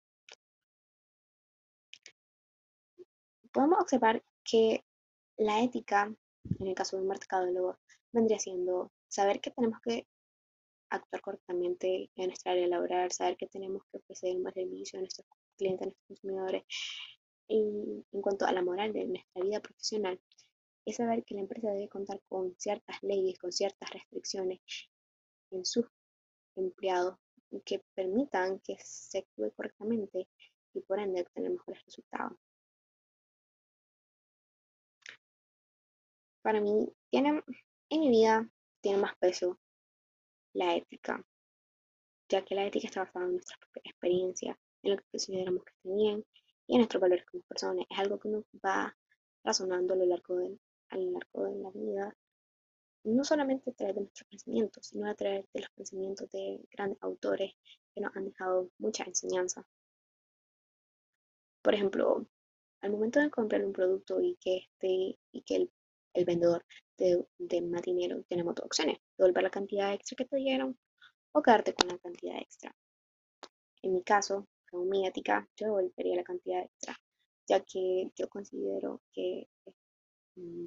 Podemos 3.51 3.79
observar 3.79 4.23
que 4.43 4.83
la 5.37 5.61
ética, 5.61 6.13
en 6.59 6.67
el 6.67 6.75
caso 6.75 6.95
de 6.95 7.03
un 7.03 7.09
mercadólogo, 7.09 7.77
vendría 8.11 8.39
siendo 8.39 8.91
saber 9.07 9.39
que 9.41 9.51
tenemos 9.51 9.79
que 9.81 10.07
actuar 10.89 11.21
correctamente 11.21 12.09
en 12.15 12.27
nuestra 12.27 12.53
área 12.53 12.67
laboral, 12.67 13.11
saber 13.11 13.37
que 13.37 13.47
tenemos 13.47 13.83
que 13.91 13.97
ofrecer 13.97 14.35
un 14.35 14.43
buen 14.43 14.53
servicio 14.53 14.99
a 14.99 15.01
nuestros 15.01 15.27
clientes, 15.57 15.81
a 15.81 15.85
nuestros 15.85 16.07
consumidores. 16.07 16.63
En 18.17 18.21
cuanto 18.23 18.47
a 18.47 18.51
la 18.51 18.63
moral 18.63 18.93
de 18.93 19.05
nuestra 19.05 19.43
vida 19.43 19.59
profesional, 19.59 20.19
es 20.85 20.95
saber 20.95 21.23
que 21.23 21.35
la 21.35 21.41
empresa 21.41 21.69
debe 21.69 21.87
contar 21.87 22.19
con 22.27 22.55
ciertas 22.57 22.97
leyes, 23.03 23.37
con 23.37 23.51
ciertas 23.51 23.91
restricciones 23.91 24.59
en 25.51 25.63
sus 25.63 25.85
empleados 26.55 27.19
que 27.63 27.83
permitan 27.93 28.59
que 28.59 28.75
se 28.79 29.19
actúe 29.19 29.51
correctamente 29.55 30.27
y 30.73 30.81
por 30.81 30.99
ende 30.99 31.21
obtener 31.21 31.51
mejores 31.51 31.85
resultados. 31.85 32.37
Para 36.41 36.59
mí, 36.59 36.91
tiene, 37.11 37.43
en 37.89 37.99
mi 37.99 38.09
vida 38.09 38.49
tiene 38.81 38.97
más 38.97 39.15
peso 39.17 39.59
la 40.53 40.75
ética, 40.75 41.23
ya 42.29 42.43
que 42.43 42.55
la 42.55 42.65
ética 42.65 42.87
está 42.87 43.01
basada 43.01 43.25
en 43.25 43.33
nuestra 43.33 43.57
experiencia, 43.83 44.59
en 44.81 44.91
lo 44.91 44.97
que 44.97 45.05
consideramos 45.11 45.63
que 45.63 45.73
bien 45.83 46.25
y 46.67 46.75
en 46.75 46.79
nuestros 46.79 47.01
valores 47.01 47.25
como 47.25 47.43
personas. 47.43 47.85
Es 47.89 47.99
algo 47.99 48.19
que 48.19 48.29
nos 48.29 48.43
va 48.63 48.95
razonando 49.43 49.93
a 49.93 49.97
lo 49.97 50.05
largo 50.05 50.35
de, 50.37 50.59
a 50.89 50.97
lo 50.97 51.11
largo 51.11 51.43
de 51.45 51.55
la 51.55 51.71
vida, 51.71 52.17
no 53.05 53.23
solamente 53.23 53.71
a 53.71 53.73
través 53.73 53.95
de 53.95 54.01
nuestros 54.01 54.27
pensamientos, 54.27 54.87
sino 54.87 55.09
a 55.09 55.15
través 55.15 55.45
de 55.53 55.61
los 55.61 55.69
pensamientos 55.71 56.29
de 56.31 56.59
grandes 56.71 57.01
autores 57.01 57.53
que 57.93 58.01
nos 58.01 58.15
han 58.15 58.25
dejado 58.25 58.69
mucha 58.77 59.05
enseñanza. 59.05 59.65
Por 61.61 61.73
ejemplo, 61.73 62.27
al 62.81 62.91
momento 62.91 63.19
de 63.19 63.29
comprar 63.29 63.65
un 63.65 63.73
producto 63.73 64.21
y 64.21 64.35
que, 64.39 64.57
este, 64.57 65.19
y 65.31 65.41
que 65.41 65.55
el, 65.55 65.71
el 66.13 66.25
vendedor 66.25 66.65
de, 66.97 67.25
de, 67.37 67.61
más 67.61 67.81
dinero, 67.81 68.23
tenemos 68.27 68.55
dos 68.55 68.65
opciones, 68.65 68.97
devolver 69.17 69.43
la 69.43 69.49
cantidad 69.49 69.93
extra 69.93 70.15
que 70.15 70.25
te 70.25 70.37
dieron 70.37 70.77
o 71.31 71.41
quedarte 71.41 71.73
con 71.73 71.89
la 71.89 71.97
cantidad 71.97 72.37
extra. 72.37 72.75
En 73.81 73.93
mi 73.93 74.03
caso, 74.03 74.47
según 74.69 74.89
mi 74.89 75.07
ética, 75.07 75.47
yo 75.55 75.67
devolvería 75.67 76.17
la 76.17 76.23
cantidad 76.23 76.61
extra, 76.63 76.97
ya 77.47 77.59
que 77.61 78.11
yo 78.15 78.27
considero 78.29 79.01
que 79.13 79.47
mm, 80.35 80.65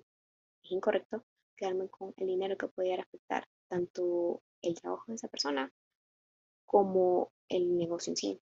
es 0.65 0.73
incorrecto 0.73 1.25
quedarme 1.57 1.89
con 1.89 2.15
el 2.17 2.27
dinero 2.27 2.57
que 2.57 2.69
pudiera 2.69 3.03
afectar 3.03 3.47
tanto 3.69 4.43
el 4.63 4.75
trabajo 4.81 5.05
de 5.09 5.15
esa 5.15 5.29
persona 5.29 5.73
como 6.67 7.33
el 7.49 7.77
negocio 7.77 8.13
en 8.13 8.17
sí. 8.17 8.41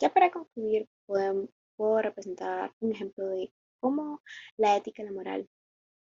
Ya 0.00 0.12
para 0.12 0.30
concluir, 0.30 0.88
puedo, 1.06 1.48
representar 2.02 2.72
un 2.80 2.92
ejemplo 2.92 3.26
de 3.28 3.52
cómo 3.80 4.20
la 4.56 4.76
ética 4.76 5.02
y 5.02 5.06
la 5.06 5.12
moral 5.12 5.48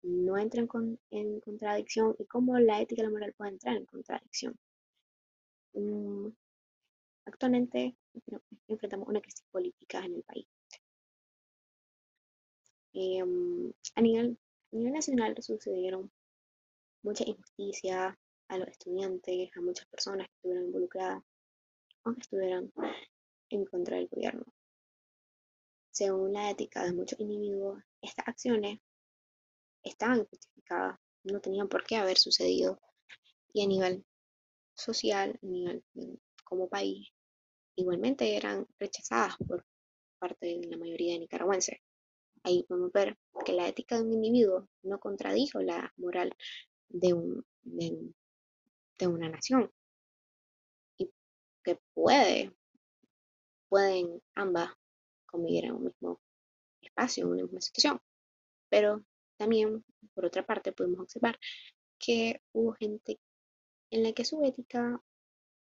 no 0.03 0.37
entran 0.39 0.69
en 1.11 1.41
contradicción 1.41 2.15
y 2.19 2.27
cómo 2.27 2.59
la 2.59 2.81
ética 2.81 3.03
y 3.03 3.05
la 3.05 3.11
moral 3.11 3.35
pueden 3.37 3.55
entrar 3.55 3.77
en 3.77 3.87
contradicción. 3.87 4.59
Mm, 5.75 6.29
actualmente 7.27 7.97
enfrentamos 8.69 9.09
una 9.09 9.21
crisis 9.21 9.45
política 9.51 10.05
en 10.05 10.15
el 10.15 10.23
país. 10.23 10.47
Em, 12.93 13.73
a, 13.97 14.01
nivel, 14.01 14.39
nacional 14.71 15.35
sucedieron 15.41 16.13
muchas 17.03 17.27
injusticias 17.27 18.15
a 18.49 18.59
los 18.59 18.69
estudiantes, 18.69 19.51
a 19.57 19.61
muchas 19.61 19.87
personas 19.87 20.29
que 20.29 20.35
estuvieron 20.35 20.67
involucradas 20.67 21.23
o 22.05 22.13
que 22.13 22.21
estuvieran 22.21 22.73
en 23.51 23.65
contra 23.65 23.97
del 23.97 24.09
gobierno. 24.09 24.45
Según 25.91 26.33
la 26.33 26.51
ética 26.51 26.85
de 26.85 26.93
muchos 26.93 27.19
individuos, 27.19 27.83
estas 28.01 28.29
acciones 28.29 28.81
estaban 29.83 30.25
justificadas, 30.25 30.99
no 31.25 31.41
tenían 31.41 31.69
por 31.69 31.85
qué 31.85 31.97
haber 31.97 32.19
sucedido. 32.19 32.81
Y 33.53 33.65
a 33.65 33.67
nivel 33.67 34.05
social, 34.75 35.39
a 35.43 35.47
nivel 35.47 35.85
como 36.45 36.69
país, 36.69 37.09
igualmente 37.77 38.37
eran 38.37 38.67
rechazadas 38.79 39.37
por 39.39 39.65
parte 40.19 40.47
de 40.47 40.67
la 40.69 40.77
mayoría 40.77 41.15
de 41.15 41.21
nicaragüenses. 41.21 41.79
Ahí 42.43 42.63
podemos 42.65 42.93
ver 42.93 43.17
que 43.45 43.53
la 43.53 43.69
ética 43.69 43.97
de 43.97 44.03
un 44.03 44.13
individuo 44.13 44.69
no 44.83 44.99
contradijo 44.99 45.61
la 45.61 45.93
moral 45.97 46.35
de, 46.89 47.15
un, 47.15 47.45
de, 47.63 49.07
una 49.07 49.29
nación 49.29 49.71
y 50.99 51.11
que 51.63 51.79
puede, 51.95 52.53
pueden 53.69 54.23
ambas 54.35 54.71
convivir 55.27 55.65
en 55.67 55.73
un 55.73 55.85
mismo 55.85 56.21
espacio, 56.83 57.25
en 57.25 57.31
una 57.33 57.43
misma 57.45 57.61
situación. 57.61 58.01
Pero 58.69 59.05
también, 59.37 59.85
por 60.15 60.27
otra 60.27 60.45
parte, 60.45 60.73
podemos 60.73 61.01
observar 61.01 61.39
que 61.99 62.41
hubo 62.53 62.73
gente 62.73 63.19
en 63.91 64.03
la 64.03 64.13
que 64.13 64.25
su 64.25 64.45
ética 64.45 65.01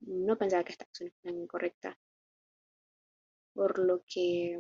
no 0.08 0.38
pensaba 0.38 0.64
que 0.64 0.74
estas 0.74 0.88
acciones 0.88 1.14
eran 1.24 1.39
incorrectas, 1.39 1.97
por 3.54 3.80
lo 3.80 4.04
que 4.06 4.60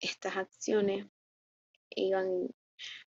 estas 0.00 0.36
acciones 0.36 1.06
iban, 1.90 2.48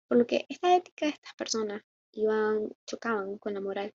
por 0.08 0.18
lo 0.18 0.28
que 0.28 0.46
esta 0.50 0.76
ética 0.76 1.06
de 1.06 1.14
estas 1.14 1.34
personas 1.36 1.82
iban, 2.12 2.70
chocaban 2.86 3.38
con 3.38 3.54
la 3.54 3.62
moral 3.62 3.94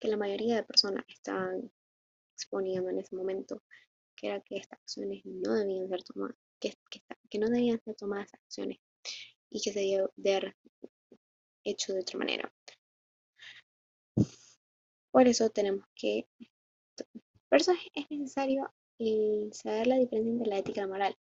que 0.00 0.08
la 0.08 0.16
mayoría 0.16 0.56
de 0.56 0.64
personas 0.64 1.04
estaban 1.08 1.70
exponiendo 2.34 2.90
en 2.90 2.98
ese 2.98 3.14
momento, 3.14 3.62
que 4.16 4.28
era 4.28 4.40
que 4.40 4.56
estas 4.56 4.80
acciones 4.80 5.24
no 5.24 5.54
debían 5.54 5.88
ser 5.88 6.02
tomadas, 6.02 6.36
que, 6.58 6.74
que 7.30 7.38
no 7.38 7.48
debían 7.48 7.80
ser 7.84 7.94
tomadas 7.94 8.34
acciones 8.34 8.78
y 9.48 9.60
que 9.60 9.72
se 9.72 9.80
debe 9.80 10.08
haber 10.18 10.56
hecho 11.64 11.92
de 11.92 12.00
otra 12.00 12.18
manera. 12.18 12.52
Por 15.12 15.28
eso 15.28 15.50
tenemos 15.50 15.84
que, 15.94 16.26
por 17.48 17.60
eso 17.60 17.72
es 17.94 18.10
necesario 18.10 18.72
saber 19.52 19.86
la 19.86 19.96
diferencia 19.96 20.32
entre 20.32 20.48
la 20.48 20.58
ética 20.58 20.80
y 20.80 20.82
la 20.82 20.88
moral, 20.88 21.18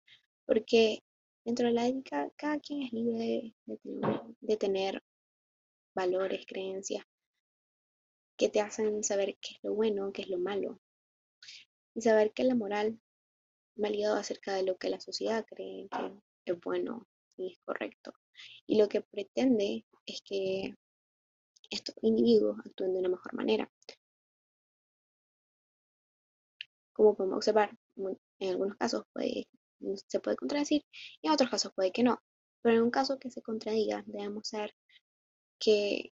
porque 0.45 1.03
dentro 1.43 1.67
de 1.67 1.73
la 1.73 1.87
ética 1.87 2.31
cada 2.35 2.59
quien 2.59 2.83
es 2.83 2.93
libre 2.93 3.53
de, 3.65 4.57
tener, 4.57 5.03
valores, 5.95 6.45
creencias 6.45 7.03
que 8.37 8.47
te 8.47 8.61
hacen 8.61 9.03
saber 9.03 9.37
qué 9.41 9.55
es 9.55 9.59
lo 9.63 9.73
bueno, 9.73 10.13
qué 10.13 10.21
es 10.21 10.29
lo 10.29 10.37
malo, 10.37 10.79
y 11.95 12.01
saber 12.01 12.31
que 12.31 12.43
la 12.43 12.55
moral 12.55 12.99
va 13.81 14.19
acerca 14.19 14.53
de 14.53 14.63
lo 14.63 14.77
que 14.77 14.89
la 14.89 14.99
sociedad 14.99 15.45
cree 15.47 15.87
que 16.45 16.51
es 16.51 16.59
bueno 16.61 17.07
y 17.37 17.53
es 17.53 17.59
correcto. 17.65 18.13
Y 18.67 18.77
lo 18.77 18.87
que 18.87 19.01
pretende 19.01 19.85
es 20.05 20.21
que 20.21 20.75
estos 21.69 21.95
individuos 22.01 22.59
actúen 22.65 22.93
de 22.93 22.99
una 22.99 23.09
mejor 23.09 23.33
manera. 23.33 23.69
Como 26.93 27.15
podemos 27.15 27.37
observar, 27.37 27.77
en 28.39 28.49
algunos 28.49 28.77
casos 28.77 29.05
puede, 29.13 29.47
se 30.07 30.19
puede 30.19 30.37
contradecir 30.37 30.83
y 31.21 31.27
en 31.27 31.33
otros 31.33 31.49
casos 31.49 31.71
puede 31.73 31.91
que 31.91 32.03
no. 32.03 32.21
Pero 32.61 32.77
en 32.77 32.83
un 32.83 32.91
caso 32.91 33.19
que 33.19 33.31
se 33.31 33.41
contradiga, 33.41 34.03
debemos 34.05 34.49
saber 34.49 34.75
que 35.59 36.11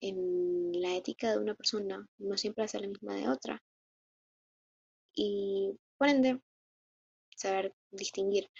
en 0.00 0.72
la 0.80 0.96
ética 0.96 1.30
de 1.30 1.38
una 1.38 1.54
persona 1.54 2.06
no 2.18 2.36
siempre 2.36 2.64
hace 2.64 2.80
la 2.80 2.88
misma 2.88 3.14
de 3.14 3.28
otra. 3.28 3.62
Y 5.14 5.78
por 5.96 6.08
ende, 6.08 6.40
saber 7.36 7.74
distinguir 7.90 8.50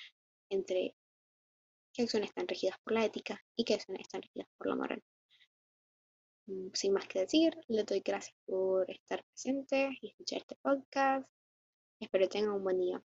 entre 0.51 0.95
qué 1.93 2.03
acciones 2.03 2.31
están 2.31 2.49
regidas 2.49 2.77
por 2.85 2.95
la 2.95 3.05
ética 3.05 3.41
y 3.57 3.65
qué 3.65 3.75
acciones 3.75 4.03
están 4.03 4.23
regidas 4.23 4.49
por 4.59 4.69
la 4.69 4.77
moral. 4.77 5.03
Mm, 6.47 6.69
sin 6.75 6.93
más 6.93 7.07
que 7.09 7.21
decir, 7.21 7.57
les 7.69 7.87
doy 7.87 8.01
gracias 8.05 8.37
por 8.47 8.91
estar 8.91 9.25
presentes 9.25 9.93
y 10.01 10.09
escuchar 10.09 10.39
este 10.39 10.57
podcast. 10.63 11.29
Espero 12.01 12.29
tengan 12.29 12.53
un 12.55 12.65
buen 12.65 12.79
día. 12.79 13.03